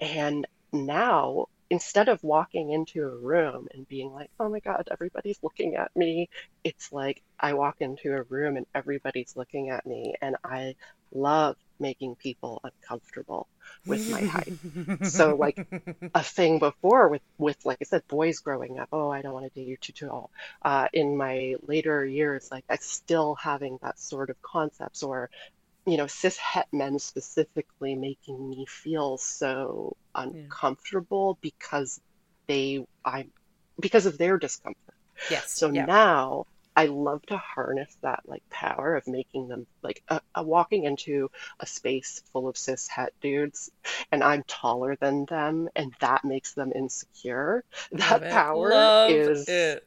And 0.00 0.46
now 0.72 1.46
instead 1.70 2.08
of 2.08 2.22
walking 2.24 2.70
into 2.70 3.02
a 3.02 3.16
room 3.16 3.68
and 3.72 3.86
being 3.88 4.12
like, 4.12 4.30
oh 4.40 4.48
my 4.48 4.58
God, 4.58 4.88
everybody's 4.90 5.38
looking 5.42 5.76
at 5.76 5.94
me, 5.94 6.28
it's 6.64 6.92
like 6.92 7.22
I 7.38 7.54
walk 7.54 7.76
into 7.78 8.12
a 8.12 8.22
room 8.22 8.56
and 8.56 8.66
everybody's 8.74 9.36
looking 9.36 9.70
at 9.70 9.86
me. 9.86 10.14
And 10.20 10.36
I 10.44 10.74
love 11.12 11.56
making 11.78 12.16
people 12.16 12.60
uncomfortable 12.64 13.48
with 13.86 14.10
my 14.10 14.20
height. 14.20 14.52
So 15.06 15.36
like 15.36 15.66
a 16.14 16.22
thing 16.22 16.58
before 16.58 17.08
with 17.08 17.22
with 17.38 17.56
like 17.64 17.78
I 17.80 17.84
said, 17.84 18.06
boys 18.08 18.40
growing 18.40 18.78
up, 18.78 18.88
oh 18.92 19.10
I 19.10 19.22
don't 19.22 19.32
want 19.32 19.46
to 19.46 19.60
date 19.60 19.68
you 19.68 19.76
too 19.76 19.92
tall. 19.92 20.30
Uh, 20.62 20.88
in 20.92 21.16
my 21.16 21.54
later 21.66 22.04
years, 22.04 22.48
like 22.50 22.64
I 22.68 22.76
still 22.76 23.36
having 23.36 23.78
that 23.82 23.98
sort 23.98 24.30
of 24.30 24.42
concepts 24.42 25.02
or 25.02 25.30
you 25.90 25.96
know, 25.96 26.06
cis 26.06 26.36
het 26.36 26.68
men 26.72 26.98
specifically 26.98 27.94
making 27.94 28.48
me 28.48 28.66
feel 28.66 29.18
so 29.18 29.96
uncomfortable 30.14 31.36
yeah. 31.36 31.50
because 31.50 32.00
they 32.46 32.84
I 33.04 33.26
because 33.78 34.06
of 34.06 34.18
their 34.18 34.38
discomfort. 34.38 34.94
Yes. 35.30 35.52
So 35.52 35.70
yeah. 35.70 35.86
now 35.86 36.46
I 36.76 36.86
love 36.86 37.22
to 37.26 37.36
harness 37.36 37.94
that 38.02 38.20
like 38.26 38.48
power 38.48 38.96
of 38.96 39.06
making 39.06 39.48
them 39.48 39.66
like 39.82 40.02
a, 40.08 40.20
a 40.34 40.42
walking 40.42 40.84
into 40.84 41.30
a 41.58 41.66
space 41.66 42.22
full 42.32 42.48
of 42.48 42.56
cis 42.56 42.88
het 42.88 43.12
dudes 43.20 43.70
and 44.12 44.22
I'm 44.22 44.44
taller 44.44 44.96
than 44.96 45.24
them 45.26 45.68
and 45.74 45.92
that 46.00 46.24
makes 46.24 46.54
them 46.54 46.72
insecure. 46.74 47.64
That 47.92 48.22
power 48.30 48.70
love 48.70 49.10
is 49.10 49.48
it. 49.48 49.86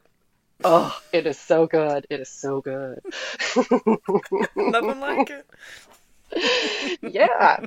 Oh, 0.62 0.98
it 1.12 1.26
is 1.26 1.38
so 1.38 1.66
good. 1.66 2.06
It 2.10 2.20
is 2.20 2.28
so 2.28 2.60
good. 2.60 3.00
Nothing 4.56 5.00
like 5.00 5.30
it. 5.30 5.46
Yeah. 7.02 7.58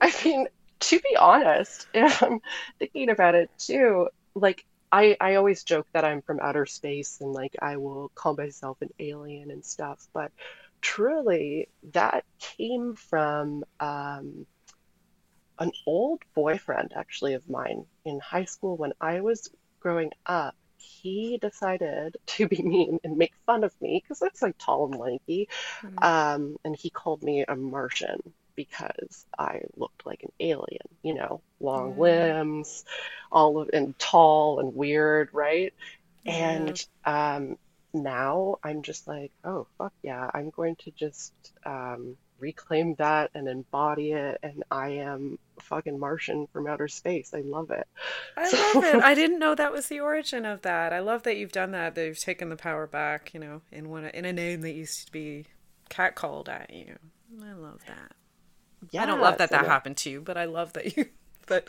I 0.00 0.12
mean, 0.24 0.46
to 0.80 1.00
be 1.00 1.16
honest, 1.16 1.86
I'm 1.94 2.40
thinking 2.78 3.10
about 3.10 3.34
it 3.34 3.50
too, 3.58 4.08
like 4.34 4.64
I, 4.92 5.16
I 5.20 5.34
always 5.36 5.64
joke 5.64 5.86
that 5.92 6.04
I'm 6.04 6.22
from 6.22 6.40
outer 6.40 6.66
space 6.66 7.18
and 7.20 7.32
like 7.32 7.54
I 7.60 7.76
will 7.76 8.10
call 8.14 8.34
myself 8.34 8.78
an 8.82 8.90
alien 8.98 9.50
and 9.50 9.64
stuff, 9.64 10.06
but 10.12 10.32
truly 10.80 11.68
that 11.92 12.24
came 12.38 12.94
from 12.94 13.64
um, 13.78 14.46
an 15.58 15.70
old 15.86 16.22
boyfriend 16.34 16.92
actually 16.96 17.34
of 17.34 17.48
mine 17.48 17.84
in 18.04 18.18
high 18.18 18.46
school 18.46 18.76
when 18.76 18.92
I 19.00 19.20
was 19.20 19.50
growing 19.80 20.10
up. 20.26 20.56
He 20.80 21.38
decided 21.38 22.16
to 22.26 22.48
be 22.48 22.62
mean 22.62 22.98
and 23.04 23.16
make 23.18 23.34
fun 23.46 23.64
of 23.64 23.74
me 23.80 24.00
because 24.02 24.22
I 24.22 24.26
was 24.26 24.42
like 24.42 24.56
tall 24.58 24.86
and 24.86 25.00
lanky. 25.00 25.48
Mm. 25.84 26.04
Um, 26.04 26.56
and 26.64 26.76
he 26.76 26.90
called 26.90 27.22
me 27.22 27.44
a 27.46 27.56
Martian 27.56 28.20
because 28.56 29.24
I 29.38 29.62
looked 29.76 30.06
like 30.06 30.22
an 30.22 30.32
alien, 30.40 30.88
you 31.02 31.14
know, 31.14 31.42
long 31.60 31.94
Mm. 31.94 31.98
limbs, 31.98 32.84
all 33.32 33.60
of 33.60 33.70
and 33.72 33.98
tall 33.98 34.60
and 34.60 34.74
weird, 34.74 35.30
right? 35.32 35.72
Yeah. 36.24 36.32
And 36.32 36.86
um, 37.04 37.56
now 37.94 38.56
I'm 38.62 38.82
just 38.82 39.06
like, 39.08 39.32
oh, 39.44 39.66
fuck 39.78 39.92
yeah, 40.02 40.30
I'm 40.34 40.50
going 40.50 40.76
to 40.84 40.90
just 40.92 41.32
um, 41.64 42.16
reclaim 42.40 42.94
that 42.96 43.30
and 43.34 43.48
embody 43.48 44.12
it, 44.12 44.38
and 44.42 44.64
I 44.70 44.90
am 44.90 45.38
fucking 45.60 45.98
Martian 45.98 46.46
from 46.52 46.66
outer 46.66 46.88
space. 46.88 47.32
I 47.34 47.42
love 47.42 47.70
it. 47.70 47.86
I 48.36 48.50
So, 48.50 48.58
love 48.58 48.84
it. 48.84 49.02
I 49.02 49.14
didn't 49.14 49.38
know 49.38 49.54
that 49.54 49.72
was 49.72 49.88
the 49.88 50.00
origin 50.00 50.44
of 50.46 50.62
that. 50.62 50.92
I 50.92 51.00
love 51.00 51.22
that 51.24 51.36
you've 51.36 51.52
done 51.52 51.72
that. 51.72 51.94
That 51.94 52.06
you've 52.06 52.18
taken 52.18 52.48
the 52.48 52.56
power 52.56 52.86
back. 52.86 53.32
You 53.34 53.40
know, 53.40 53.62
in 53.72 53.88
one 53.90 54.04
in 54.06 54.24
a 54.24 54.32
name 54.32 54.62
that 54.62 54.72
used 54.72 55.06
to 55.06 55.12
be 55.12 55.46
catcalled 55.90 56.48
at 56.48 56.72
you. 56.72 56.98
I 57.42 57.52
love 57.52 57.82
that. 57.86 58.12
Yeah, 58.90 59.02
I 59.02 59.06
don't 59.06 59.20
love 59.20 59.38
that 59.38 59.50
that 59.50 59.66
happened 59.66 59.96
to 59.98 60.10
you, 60.10 60.20
but 60.20 60.36
I 60.36 60.44
love 60.46 60.72
that 60.74 60.96
you. 60.96 61.06
But 61.46 61.68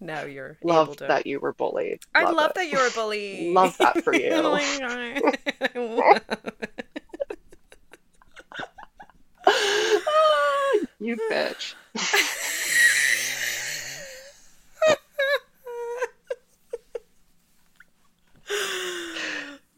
now 0.00 0.22
you're 0.22 0.58
able 0.66 0.70
love 0.74 0.96
to. 0.96 1.06
that 1.06 1.26
you 1.26 1.38
were 1.38 1.52
bullied. 1.52 2.00
I 2.14 2.24
Love 2.24 2.54
that 2.54 2.68
you 2.68 2.78
were 2.78 2.90
bullied. 2.94 3.54
Love 3.54 3.78
that 3.78 4.02
for 4.02 4.14
you. 4.14 4.30
Oh 4.32 4.50
my 4.52 4.64
God. 4.78 5.38
you 11.00 11.16
bitch. 11.30 11.74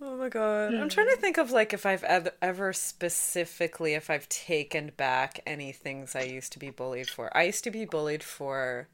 Oh 0.02 0.16
my 0.16 0.28
god. 0.28 0.74
I'm 0.74 0.88
trying 0.88 1.08
to 1.08 1.16
think 1.16 1.38
of 1.38 1.50
like 1.50 1.72
if 1.72 1.86
I've 1.86 2.04
ev- 2.04 2.28
ever 2.42 2.72
specifically 2.72 3.94
if 3.94 4.10
I've 4.10 4.28
taken 4.28 4.92
back 4.96 5.40
any 5.46 5.72
things 5.72 6.14
I 6.14 6.22
used 6.22 6.52
to 6.52 6.58
be 6.58 6.70
bullied 6.70 7.08
for. 7.08 7.34
I 7.36 7.44
used 7.44 7.64
to 7.64 7.70
be 7.70 7.84
bullied 7.84 8.22
for 8.22 8.88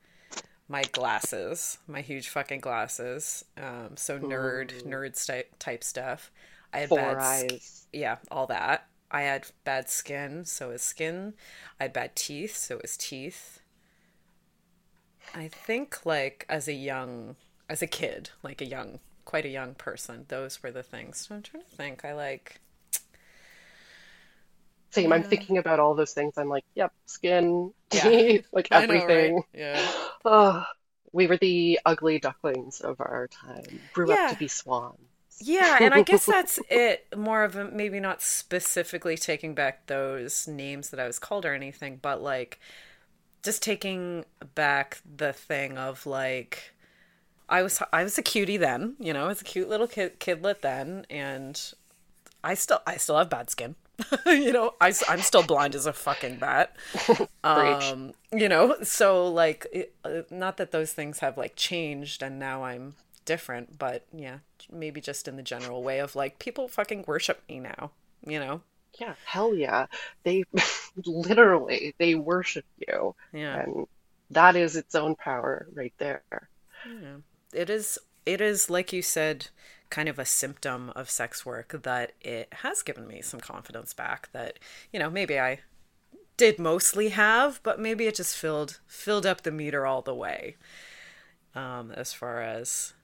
my 0.69 0.83
glasses, 0.93 1.79
my 1.89 2.01
huge 2.01 2.29
fucking 2.29 2.61
glasses. 2.61 3.45
Um, 3.57 3.97
so 3.97 4.19
nerd, 4.19 4.73
Ooh. 4.83 4.89
nerd 4.89 5.27
type 5.27 5.53
type 5.59 5.83
stuff. 5.83 6.31
I 6.73 6.79
had 6.81 6.89
Four 6.89 6.99
bad 6.99 7.17
eyes. 7.19 7.87
yeah, 7.93 8.17
all 8.31 8.47
that. 8.47 8.87
I 9.11 9.23
had 9.23 9.49
bad 9.65 9.89
skin, 9.91 10.45
so 10.47 10.71
it 10.71 10.73
was 10.75 10.83
skin. 10.83 11.35
I 11.79 11.85
had 11.85 11.93
bad 11.93 12.17
teeth, 12.17 12.57
so 12.57 12.77
it 12.77 12.83
was 12.83 12.97
teeth. 12.97 13.61
I 15.35 15.49
think 15.49 16.07
like 16.07 16.47
as 16.49 16.69
a 16.69 16.73
young 16.73 17.35
as 17.69 17.83
a 17.83 17.87
kid, 17.89 18.31
like 18.45 18.61
a 18.61 18.65
young 18.65 19.01
quite 19.25 19.45
a 19.45 19.49
young 19.49 19.75
person, 19.75 20.25
those 20.29 20.63
were 20.63 20.71
the 20.71 20.83
things. 20.85 21.27
So 21.27 21.35
I'm 21.35 21.43
trying 21.43 21.65
to 21.65 21.69
think. 21.71 22.05
I 22.05 22.13
like 22.15 22.61
Same. 24.91 25.13
I'm 25.13 25.23
thinking 25.23 25.59
about 25.59 25.79
all 25.81 25.95
those 25.95 26.13
things. 26.13 26.35
I'm 26.37 26.49
like, 26.49 26.65
yep, 26.75 26.93
skin, 27.07 27.73
Yeah. 27.93 28.13
teeth, 28.13 28.47
like 28.53 28.69
I 28.73 28.87
know, 28.87 29.07
right? 29.07 29.35
everything. 29.35 29.43
Yeah. 29.53 29.93
Oh, 30.25 30.65
we 31.13 31.27
were 31.27 31.39
the 31.39 31.81
ugly 31.87 32.19
ducklings 32.19 32.81
of 32.83 33.01
our 33.01 33.27
time. 33.29 33.89
Grew 33.93 34.13
up 34.13 34.27
to 34.27 34.37
be 34.37 34.49
swans. 34.49 35.10
Yeah, 35.41 35.79
and 35.81 35.95
I 35.95 36.03
guess 36.03 36.27
that's 36.27 36.59
it. 36.71 37.07
More 37.17 37.45
of 37.45 37.57
a 37.57 37.65
maybe 37.65 38.01
not 38.01 38.23
specifically 38.23 39.17
taking 39.17 39.55
back 39.55 39.87
those 39.87 40.47
names 40.47 40.91
that 40.91 41.01
I 41.01 41.07
was 41.07 41.19
called 41.19 41.45
or 41.45 41.55
anything, 41.55 41.99
but 42.01 42.23
like 42.23 42.61
just 43.43 43.63
taking 43.63 44.25
back 44.55 45.01
the 45.17 45.33
thing 45.33 45.79
of 45.79 46.07
like 46.07 46.75
I 47.49 47.63
was 47.63 47.83
I 47.93 48.05
was 48.05 48.19
a 48.19 48.23
cutie 48.23 48.59
then, 48.59 48.97
you 48.99 49.13
know, 49.13 49.25
I 49.25 49.29
was 49.29 49.41
a 49.41 49.45
cute 49.45 49.69
little 49.69 49.89
kid 49.89 50.21
kidlet 50.21 50.61
then, 50.61 51.07
and 51.11 51.61
I 52.45 52.55
still 52.55 52.81
I 52.87 52.97
still 52.97 53.19
have 53.19 53.31
bad 53.31 53.51
skin. 53.51 53.77
you 54.27 54.53
know, 54.53 54.75
I, 54.81 54.95
I'm 55.09 55.21
still 55.21 55.43
blind 55.43 55.75
as 55.75 55.87
a 55.87 55.93
fucking 55.93 56.39
bat. 56.39 56.77
Um, 57.43 58.13
you 58.33 58.49
know, 58.51 58.77
so 58.83 59.27
like, 59.27 59.67
it, 59.73 59.95
uh, 60.05 60.23
not 60.31 60.59
that 60.59 60.73
those 60.73 60.93
things 60.93 61.21
have 61.21 61.39
like 61.39 61.57
changed 61.57 62.23
and 62.23 62.39
now 62.39 62.65
I'm 62.65 62.95
different, 63.31 63.79
but 63.79 64.05
yeah, 64.13 64.39
maybe 64.73 65.01
just 65.01 65.29
in 65.29 65.37
the 65.37 65.43
general 65.43 65.85
way 65.85 66.01
of 66.01 66.17
like 66.17 66.41
people 66.41 66.67
fucking 66.67 67.05
worship 67.07 67.43
me 67.49 67.61
now. 67.61 67.93
You 68.27 68.41
know, 68.41 68.63
Yeah, 69.01 69.15
hell 69.25 69.55
yeah. 69.55 69.87
They 70.25 70.43
literally 71.07 71.95
they 71.99 72.17
worship 72.17 72.65
you, 72.77 73.15
yeah. 73.33 73.63
and 73.63 73.87
that 74.31 74.57
is 74.57 74.75
its 74.75 74.97
own 74.97 75.15
power 75.15 75.69
right 75.75 75.95
there. 75.99 76.25
Yeah. 76.85 77.19
It 77.53 77.71
is 77.71 77.99
it 78.27 78.41
is 78.41 78.69
like 78.69 78.93
you 78.93 79.03
said 79.03 79.49
kind 79.91 80.09
of 80.09 80.19
a 80.19 80.25
symptom 80.25 80.91
of 80.97 81.09
sex 81.11 81.47
work 81.47 81.83
that 81.85 82.13
it 82.21 82.49
has 82.65 82.83
given 82.83 83.07
me 83.07 83.23
some 83.23 83.41
confidence 83.41 83.95
back 83.95 84.29
that 84.33 84.59
you 84.93 84.99
know 84.99 85.11
maybe 85.11 85.39
I 85.39 85.61
did 86.37 86.59
mostly 86.59 87.11
have 87.11 87.61
but 87.63 87.79
maybe 87.79 88.07
it 88.07 88.17
just 88.17 88.37
filled 88.37 88.81
filled 88.89 89.27
up 89.27 89.43
the 89.43 89.51
meter 89.53 89.87
all 89.87 90.03
the 90.03 90.15
way 90.15 90.57
um 91.55 91.91
as 91.93 92.13
far 92.13 92.41
as 92.43 92.95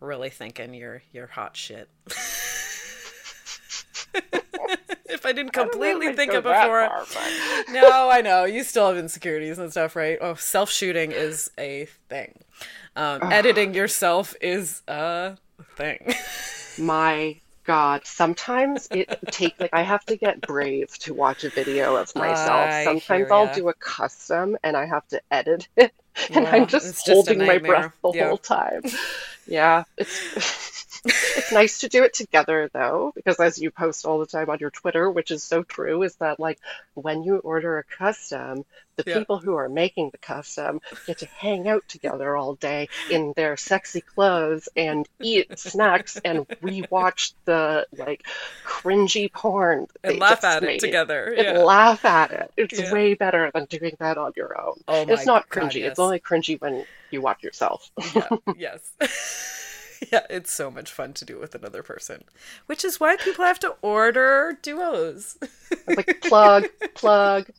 really 0.00 0.30
thinking 0.30 0.74
you're 0.74 1.02
you're 1.12 1.26
hot 1.26 1.56
shit 1.56 1.88
if 5.08 5.24
I 5.26 5.32
didn't 5.32 5.56
I 5.56 5.62
completely 5.62 6.08
I'd 6.08 6.16
think 6.16 6.32
it 6.32 6.42
before 6.42 6.86
far, 6.88 7.04
but- 7.12 7.64
no, 7.72 8.10
I 8.10 8.20
know. 8.20 8.44
You 8.44 8.62
still 8.62 8.88
have 8.88 8.96
insecurities 8.96 9.58
and 9.58 9.70
stuff, 9.70 9.96
right? 9.96 10.18
Oh, 10.20 10.34
self 10.34 10.70
shooting 10.70 11.12
is 11.12 11.50
a 11.58 11.86
thing. 12.08 12.38
Um, 12.96 13.20
editing 13.32 13.74
yourself 13.74 14.34
is 14.40 14.82
a 14.88 15.36
thing. 15.76 16.14
My 16.78 17.36
God, 17.64 18.06
sometimes 18.06 18.88
it 18.90 19.18
take 19.26 19.58
like 19.60 19.70
I 19.72 19.82
have 19.82 20.04
to 20.06 20.16
get 20.16 20.40
brave 20.40 20.96
to 21.00 21.14
watch 21.14 21.44
a 21.44 21.50
video 21.50 21.96
of 21.96 22.14
myself. 22.14 22.70
I 22.70 22.84
Sometimes 22.84 23.30
I'll 23.30 23.54
do 23.54 23.68
a 23.68 23.74
custom 23.74 24.56
and 24.62 24.76
I 24.76 24.86
have 24.86 25.06
to 25.08 25.20
edit 25.30 25.68
it, 25.76 25.92
and 26.34 26.46
Yeah, 26.46 26.50
I'm 26.50 26.66
just 26.66 27.04
just 27.04 27.06
holding 27.06 27.44
my 27.46 27.58
breath 27.58 27.92
the 28.02 28.12
Yeah. 28.12 28.28
whole 28.28 28.38
time. 28.38 28.82
Yeah, 29.46 29.84
it's 29.96 30.30
It's 31.08 31.52
nice 31.52 31.80
to 31.80 31.88
do 31.88 32.02
it 32.04 32.14
together 32.14 32.70
though, 32.72 33.12
because 33.14 33.38
as 33.40 33.58
you 33.58 33.70
post 33.70 34.04
all 34.04 34.18
the 34.18 34.26
time 34.26 34.50
on 34.50 34.58
your 34.60 34.70
Twitter, 34.70 35.10
which 35.10 35.30
is 35.30 35.42
so 35.42 35.62
true, 35.62 36.02
is 36.02 36.14
that 36.16 36.38
like 36.40 36.58
when 36.94 37.22
you 37.22 37.38
order 37.38 37.78
a 37.78 37.84
custom, 37.84 38.64
the 38.96 39.04
Yeah. 39.06 39.18
people 39.18 39.38
who 39.38 39.54
are 39.54 39.68
making 39.68 40.10
the 40.10 40.18
custom 40.18 40.80
get 41.06 41.18
to 41.18 41.26
hang 41.26 41.68
out 41.68 41.84
together 41.88 42.36
all 42.36 42.54
day 42.56 42.88
in 43.10 43.32
their 43.36 43.56
sexy 43.56 44.00
clothes 44.00 44.68
and 44.76 45.08
eat 45.20 45.56
snacks 45.58 46.20
and 46.24 46.48
rewatch 46.62 47.32
the 47.44 47.86
like 47.92 48.26
cringy 48.64 49.32
porn 49.32 49.86
and 50.02 50.18
laugh 50.18 50.42
at 50.44 50.62
it 50.64 50.66
made 50.66 50.80
together. 50.80 51.32
and 51.32 51.58
laugh 51.58 52.04
at 52.04 52.32
it. 52.32 52.52
It's 52.56 52.78
Yeah. 52.80 52.92
way 52.92 53.14
better 53.14 53.50
than 53.54 53.66
doing 53.66 53.96
that 54.00 54.18
on 54.18 54.32
your 54.36 54.60
own. 54.60 54.80
Oh 54.88 55.06
It's 55.08 55.26
not 55.26 55.48
God, 55.48 55.70
cringy. 55.70 55.80
yes. 55.80 55.90
It's 55.92 55.98
only 56.00 56.18
cringy 56.18 56.60
when 56.60 56.84
you 57.10 57.20
watch 57.20 57.42
yourself. 57.44 57.90
yeah, 58.14 58.28
yes. 58.56 58.92
yeah, 60.12 60.26
it's 60.30 60.52
so 60.52 60.70
much 60.70 60.90
fun 60.90 61.12
to 61.14 61.24
do 61.24 61.36
it 61.36 61.40
with 61.40 61.54
another 61.54 61.82
person, 61.82 62.24
which 62.66 62.84
is 62.84 63.00
why 63.00 63.16
people 63.16 63.44
have 63.44 63.58
to 63.60 63.74
order 63.82 64.58
duos. 64.62 65.38
Like 65.86 66.20
plug, 66.22 66.66
plug. 66.94 67.50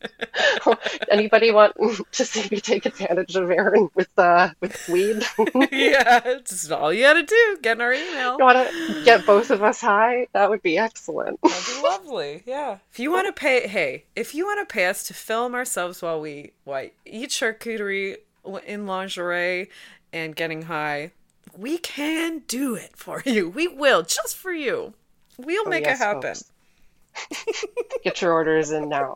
Anybody 1.10 1.50
want 1.52 1.74
to 2.12 2.24
see 2.24 2.48
me 2.50 2.60
take 2.60 2.86
advantage 2.86 3.36
of 3.36 3.50
Erin 3.50 3.90
with 3.94 4.08
uh 4.18 4.50
with 4.60 4.88
weed? 4.88 5.22
yeah, 5.70 6.20
it's 6.24 6.70
all 6.70 6.92
you 6.92 7.02
gotta 7.02 7.22
do. 7.22 7.58
Get 7.60 7.76
in 7.76 7.80
our 7.82 7.92
email. 7.92 8.38
You 8.38 8.44
Want 8.44 8.68
to 8.68 9.02
get 9.04 9.26
both 9.26 9.50
of 9.50 9.62
us 9.62 9.80
high? 9.80 10.26
That 10.32 10.48
would 10.48 10.62
be 10.62 10.78
excellent. 10.78 11.38
That'd 11.42 11.66
be 11.66 11.82
lovely. 11.82 12.42
Yeah. 12.46 12.78
If 12.92 12.98
you 12.98 13.10
want 13.10 13.26
to 13.26 13.32
pay, 13.32 13.68
hey, 13.68 14.04
if 14.16 14.34
you 14.34 14.46
want 14.46 14.66
to 14.66 14.72
pay 14.72 14.86
us 14.86 15.02
to 15.04 15.14
film 15.14 15.54
ourselves 15.54 16.00
while 16.00 16.20
we 16.20 16.52
while 16.64 16.88
eat 17.04 17.30
charcuterie 17.30 18.16
in 18.66 18.86
lingerie 18.86 19.68
and 20.12 20.34
getting 20.34 20.62
high, 20.62 21.12
we 21.56 21.78
can 21.78 22.40
do 22.48 22.74
it 22.74 22.96
for 22.96 23.22
you. 23.24 23.48
We 23.48 23.68
will, 23.68 24.02
just 24.02 24.36
for 24.36 24.52
you. 24.52 24.94
We'll 25.38 25.64
Oh, 25.66 25.70
make 25.70 25.84
yes, 25.84 26.00
it 26.00 26.04
happen. 26.04 26.34
Get 28.04 28.20
your 28.22 28.32
orders 28.32 28.70
in 28.70 28.88
now. 28.88 29.14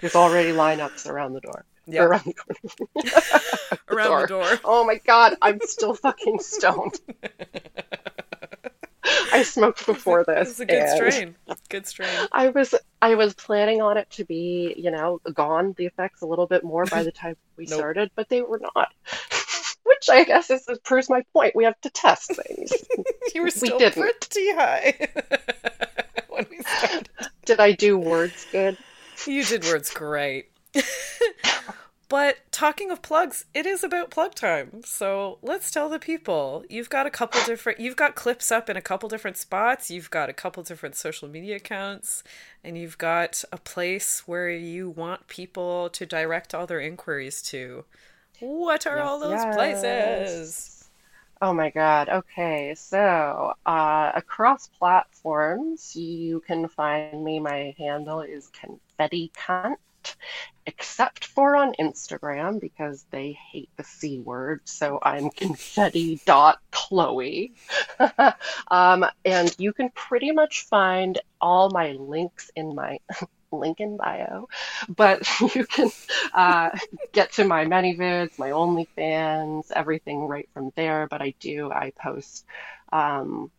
There's 0.00 0.14
already 0.14 0.52
lineups 0.52 1.08
around 1.08 1.32
the 1.34 1.40
door. 1.40 1.64
Yeah. 1.86 2.02
Around 2.04 2.24
the 2.24 2.34
corner. 2.34 3.80
Around 3.88 4.20
the 4.22 4.26
door. 4.26 4.58
Oh 4.64 4.84
my 4.84 4.96
god, 5.06 5.36
I'm 5.40 5.60
still 5.62 5.94
fucking 5.94 6.40
stoned. 6.40 6.98
I 9.32 9.42
smoked 9.44 9.86
before 9.86 10.24
this. 10.24 10.50
It's 10.50 10.60
a 10.60 10.66
good 10.66 10.88
strain. 10.88 11.36
Good 11.68 11.86
strain. 11.86 12.08
I 12.32 12.48
was 12.48 12.74
I 13.00 13.14
was 13.14 13.34
planning 13.34 13.80
on 13.82 13.96
it 13.98 14.10
to 14.12 14.24
be, 14.24 14.74
you 14.76 14.90
know, 14.90 15.20
gone 15.32 15.74
the 15.76 15.86
effects 15.86 16.22
a 16.22 16.26
little 16.26 16.46
bit 16.48 16.64
more 16.64 16.84
by 16.86 17.04
the 17.04 17.12
time 17.12 17.36
we 17.56 17.66
Nope. 17.66 17.78
started, 17.78 18.10
but 18.16 18.28
they 18.28 18.42
were 18.42 18.58
not. 18.74 18.92
Which 19.86 20.08
I 20.10 20.24
guess 20.24 20.50
is, 20.50 20.68
proves 20.84 21.08
my 21.08 21.22
point. 21.32 21.54
We 21.54 21.64
have 21.64 21.80
to 21.82 21.90
test 21.90 22.32
things. 22.34 22.72
You 23.34 23.42
were 23.42 23.50
still 23.50 23.78
didn't. 23.78 24.02
pretty 24.02 24.52
high 24.52 24.94
when 26.28 26.46
we 26.50 26.60
started. 26.62 27.10
Did 27.44 27.60
I 27.60 27.72
do 27.72 27.98
words 27.98 28.46
good? 28.50 28.78
You 29.26 29.44
did 29.44 29.64
words 29.64 29.90
great. 29.90 30.50
but 32.08 32.38
talking 32.50 32.90
of 32.90 33.02
plugs, 33.02 33.44
it 33.52 33.66
is 33.66 33.84
about 33.84 34.10
plug 34.10 34.34
time. 34.34 34.82
So 34.84 35.38
let's 35.42 35.70
tell 35.70 35.88
the 35.90 35.98
people. 35.98 36.64
You've 36.70 36.88
got 36.88 37.06
a 37.06 37.10
couple 37.10 37.42
different 37.44 37.78
you've 37.78 37.96
got 37.96 38.14
clips 38.14 38.50
up 38.50 38.70
in 38.70 38.76
a 38.76 38.82
couple 38.82 39.08
different 39.08 39.36
spots, 39.36 39.90
you've 39.90 40.10
got 40.10 40.30
a 40.30 40.32
couple 40.32 40.62
different 40.62 40.96
social 40.96 41.28
media 41.28 41.56
accounts, 41.56 42.22
and 42.64 42.78
you've 42.78 42.98
got 42.98 43.44
a 43.52 43.58
place 43.58 44.22
where 44.26 44.50
you 44.50 44.88
want 44.88 45.28
people 45.28 45.90
to 45.90 46.06
direct 46.06 46.54
all 46.54 46.66
their 46.66 46.80
inquiries 46.80 47.42
to. 47.42 47.84
What 48.38 48.86
are 48.86 49.00
all 49.00 49.18
those 49.18 49.44
Yes. 49.44 49.44
places? 49.44 50.88
Oh 51.40 51.52
my 51.52 51.70
God. 51.70 52.08
Okay. 52.08 52.74
So, 52.76 53.52
uh, 53.66 54.12
across 54.14 54.68
platforms, 54.68 55.94
you 55.94 56.40
can 56.46 56.68
find 56.68 57.22
me. 57.24 57.40
My 57.40 57.74
handle 57.78 58.20
is 58.22 58.48
confetti 58.48 59.32
cunt, 59.36 59.76
except 60.66 61.24
for 61.26 61.56
on 61.56 61.74
Instagram 61.80 62.60
because 62.60 63.04
they 63.10 63.36
hate 63.52 63.70
the 63.76 63.84
C 63.84 64.20
word. 64.20 64.60
So 64.66 64.98
I'm 65.02 65.30
confetti.chloe. 65.30 67.52
um, 68.70 69.04
and 69.24 69.54
you 69.58 69.72
can 69.72 69.90
pretty 69.94 70.32
much 70.32 70.66
find 70.68 71.18
all 71.40 71.70
my 71.70 71.92
links 71.92 72.50
in 72.56 72.74
my 72.74 72.98
link 73.52 73.80
in 73.80 73.96
bio, 73.96 74.48
but 74.88 75.26
you 75.54 75.66
can 75.66 75.90
uh, 76.34 76.70
get 77.12 77.32
to 77.32 77.44
my 77.44 77.64
ManyVids, 77.64 78.38
my 78.38 78.50
OnlyFans, 78.50 79.70
everything 79.72 80.26
right 80.26 80.48
from 80.54 80.72
there. 80.76 81.06
But 81.08 81.22
I 81.22 81.34
do, 81.40 81.70
I 81.70 81.92
post, 82.00 82.44
um, 82.92 83.50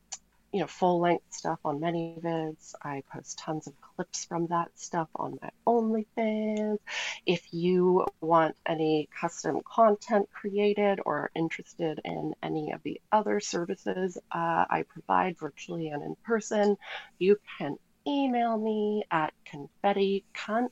you 0.52 0.62
know, 0.62 0.68
full 0.68 1.00
length 1.00 1.26
stuff 1.34 1.60
on 1.66 1.80
ManyVids. 1.80 2.74
I 2.82 3.04
post 3.12 3.40
tons 3.40 3.68
of 3.68 3.74
clips 3.82 4.26
from 4.26 4.48
that 4.48 4.70
stuff 4.76 5.10
on 5.16 5.40
my 5.42 5.50
OnlyFans. 5.68 6.80
If 7.26 7.54
you 7.54 8.06
want 8.22 8.56
any 8.66 9.10
custom 9.20 9.62
content 9.66 10.30
created 10.32 11.00
or 11.06 11.18
are 11.18 11.32
interested 11.36 12.00
in 12.06 12.34
any 12.42 12.72
of 12.72 12.82
the 12.84 13.02
other 13.12 13.40
services 13.40 14.18
uh, 14.32 14.66
I 14.70 14.86
provide 14.88 15.38
virtually 15.38 15.90
and 15.90 16.04
in 16.04 16.16
person, 16.24 16.78
you 17.20 17.38
can 17.58 17.78
email 18.08 18.58
me 18.58 19.04
at 19.12 19.34
confetticunt 19.46 20.72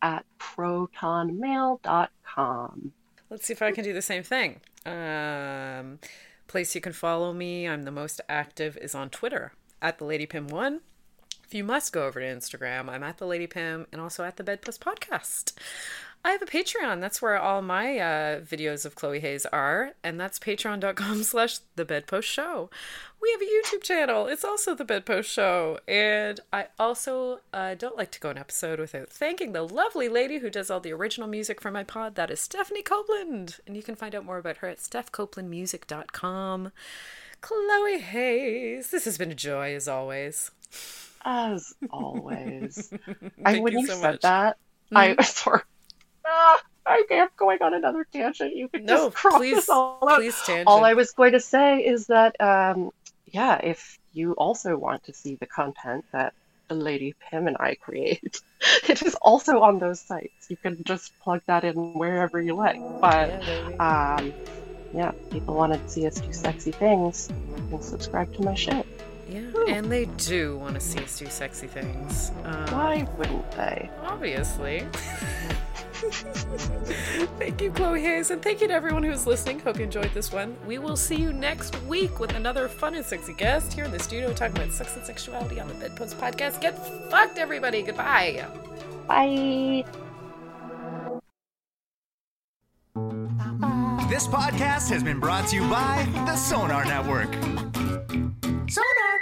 at 0.00 0.24
protonmail.com. 0.38 2.92
Let's 3.30 3.46
see 3.46 3.52
if 3.52 3.62
I 3.62 3.72
can 3.72 3.84
do 3.84 3.92
the 3.92 4.00
same 4.00 4.22
thing. 4.22 4.60
Um, 4.86 5.98
place 6.46 6.74
you 6.74 6.80
can 6.80 6.92
follow 6.92 7.32
me. 7.32 7.68
I'm 7.68 7.82
the 7.82 7.90
most 7.90 8.20
active 8.28 8.76
is 8.78 8.94
on 8.94 9.10
Twitter 9.10 9.52
at 9.82 9.98
the 9.98 10.04
Lady 10.04 10.26
Pim 10.26 10.46
One. 10.48 10.80
If 11.44 11.54
you 11.54 11.64
must 11.64 11.92
go 11.92 12.06
over 12.06 12.20
to 12.20 12.26
Instagram, 12.26 12.90
I'm 12.90 13.02
at 13.02 13.18
the 13.18 13.26
Lady 13.26 13.46
Pim 13.46 13.86
and 13.90 14.00
also 14.00 14.24
at 14.24 14.36
the 14.36 14.44
Bedpost 14.44 14.82
Podcast. 14.82 15.52
I 16.28 16.32
have 16.32 16.42
a 16.42 16.46
Patreon. 16.46 17.00
That's 17.00 17.22
where 17.22 17.38
all 17.38 17.62
my 17.62 17.96
uh, 17.98 18.40
videos 18.40 18.84
of 18.84 18.94
Chloe 18.94 19.20
Haze 19.20 19.46
are, 19.46 19.94
and 20.04 20.20
that's 20.20 20.38
patreon.com 20.38 21.22
slash 21.22 21.60
the 21.74 21.86
Bedpost 21.86 22.28
Show. 22.28 22.68
We 23.22 23.30
have 23.32 23.40
a 23.40 23.46
YouTube 23.46 23.82
channel. 23.82 24.26
It's 24.26 24.44
also 24.44 24.74
the 24.74 24.84
Bedpost 24.84 25.30
Show. 25.30 25.78
And 25.88 26.38
I 26.52 26.66
also 26.78 27.40
uh, 27.54 27.76
don't 27.76 27.96
like 27.96 28.10
to 28.10 28.20
go 28.20 28.28
an 28.28 28.36
episode 28.36 28.78
without 28.78 29.08
thanking 29.08 29.52
the 29.52 29.66
lovely 29.66 30.10
lady 30.10 30.36
who 30.36 30.50
does 30.50 30.70
all 30.70 30.80
the 30.80 30.92
original 30.92 31.28
music 31.28 31.62
for 31.62 31.70
my 31.70 31.82
pod. 31.82 32.14
That 32.16 32.30
is 32.30 32.40
Stephanie 32.40 32.82
Copeland. 32.82 33.56
And 33.66 33.74
you 33.74 33.82
can 33.82 33.94
find 33.94 34.14
out 34.14 34.26
more 34.26 34.36
about 34.36 34.58
her 34.58 34.68
at 34.68 34.80
stephcopelandmusic.com. 34.80 36.72
Chloe 37.40 38.00
Haze, 38.00 38.90
this 38.90 39.06
has 39.06 39.16
been 39.16 39.30
a 39.30 39.34
joy 39.34 39.74
as 39.74 39.88
always. 39.88 40.50
As 41.24 41.72
always. 41.90 42.92
Thank 43.06 43.32
I, 43.46 43.60
wouldn't 43.60 43.80
you, 43.80 43.86
so 43.86 43.94
said 43.94 44.12
much. 44.12 44.20
that, 44.20 44.58
I 44.94 45.22
sorry. 45.22 45.62
Ah, 46.30 46.60
I 46.86 47.04
am 47.10 47.28
going 47.38 47.62
on 47.62 47.74
another 47.74 48.06
tangent. 48.12 48.54
You 48.54 48.68
can 48.68 48.84
No, 48.84 49.06
just 49.06 49.16
cross 49.16 49.36
please, 49.38 49.56
this 49.56 49.68
all 49.68 49.98
out. 50.08 50.16
please 50.18 50.34
tangent. 50.42 50.68
All 50.68 50.84
I 50.84 50.94
was 50.94 51.12
going 51.12 51.32
to 51.32 51.40
say 51.40 51.80
is 51.80 52.06
that, 52.06 52.38
um, 52.40 52.90
yeah, 53.26 53.56
if 53.62 53.98
you 54.12 54.32
also 54.32 54.76
want 54.76 55.04
to 55.04 55.14
see 55.14 55.36
the 55.36 55.46
content 55.46 56.04
that 56.12 56.32
the 56.68 56.74
Lady 56.74 57.14
Pim 57.30 57.46
and 57.46 57.56
I 57.58 57.74
create, 57.76 58.40
it 58.88 59.02
is 59.02 59.14
also 59.22 59.60
on 59.60 59.78
those 59.78 60.00
sites. 60.00 60.48
You 60.50 60.56
can 60.56 60.82
just 60.84 61.12
plug 61.20 61.40
that 61.46 61.64
in 61.64 61.74
wherever 61.94 62.40
you 62.40 62.54
like. 62.56 62.80
But 63.00 63.42
Yeah, 63.42 64.16
um, 64.18 64.34
yeah, 64.92 65.12
people 65.30 65.54
want 65.54 65.72
to 65.74 65.88
see 65.88 66.06
us 66.06 66.20
do 66.20 66.32
sexy 66.32 66.72
things, 66.72 67.30
you 67.56 67.62
can 67.68 67.82
subscribe 67.82 68.32
to 68.34 68.42
my 68.42 68.54
shit. 68.54 68.86
Yeah, 69.30 69.42
and 69.68 69.92
they 69.92 70.06
do 70.16 70.56
want 70.56 70.74
to 70.74 70.80
see 70.80 71.00
us 71.00 71.18
do 71.18 71.26
sexy 71.26 71.66
things. 71.66 72.32
Um, 72.44 72.64
Why 72.72 73.06
wouldn't 73.18 73.50
they? 73.52 73.90
Obviously. 74.06 74.86
thank 77.38 77.60
you, 77.60 77.70
Chloe 77.72 78.00
Haze, 78.02 78.30
and 78.30 78.40
thank 78.40 78.60
you 78.60 78.68
to 78.68 78.74
everyone 78.74 79.02
who's 79.02 79.26
listening. 79.26 79.58
Hope 79.60 79.78
you 79.78 79.84
enjoyed 79.84 80.12
this 80.14 80.32
one. 80.32 80.56
We 80.66 80.78
will 80.78 80.96
see 80.96 81.16
you 81.16 81.32
next 81.32 81.80
week 81.82 82.20
with 82.20 82.34
another 82.34 82.68
fun 82.68 82.94
and 82.94 83.04
sexy 83.04 83.34
guest 83.34 83.72
here 83.72 83.84
in 83.84 83.90
the 83.90 83.98
studio 83.98 84.32
talking 84.32 84.56
about 84.56 84.72
sex 84.72 84.96
and 84.96 85.04
sexuality 85.04 85.60
on 85.60 85.68
the 85.68 85.74
Bedpost 85.74 86.18
Podcast. 86.18 86.60
Get 86.60 86.78
fucked, 87.10 87.38
everybody. 87.38 87.82
Goodbye. 87.82 88.46
Bye. 89.06 89.84
This 94.08 94.26
podcast 94.26 94.88
has 94.90 95.02
been 95.02 95.20
brought 95.20 95.48
to 95.48 95.56
you 95.56 95.68
by 95.68 96.06
the 96.26 96.36
Sonar 96.36 96.84
Network. 96.84 97.32
Sonar! 98.68 99.18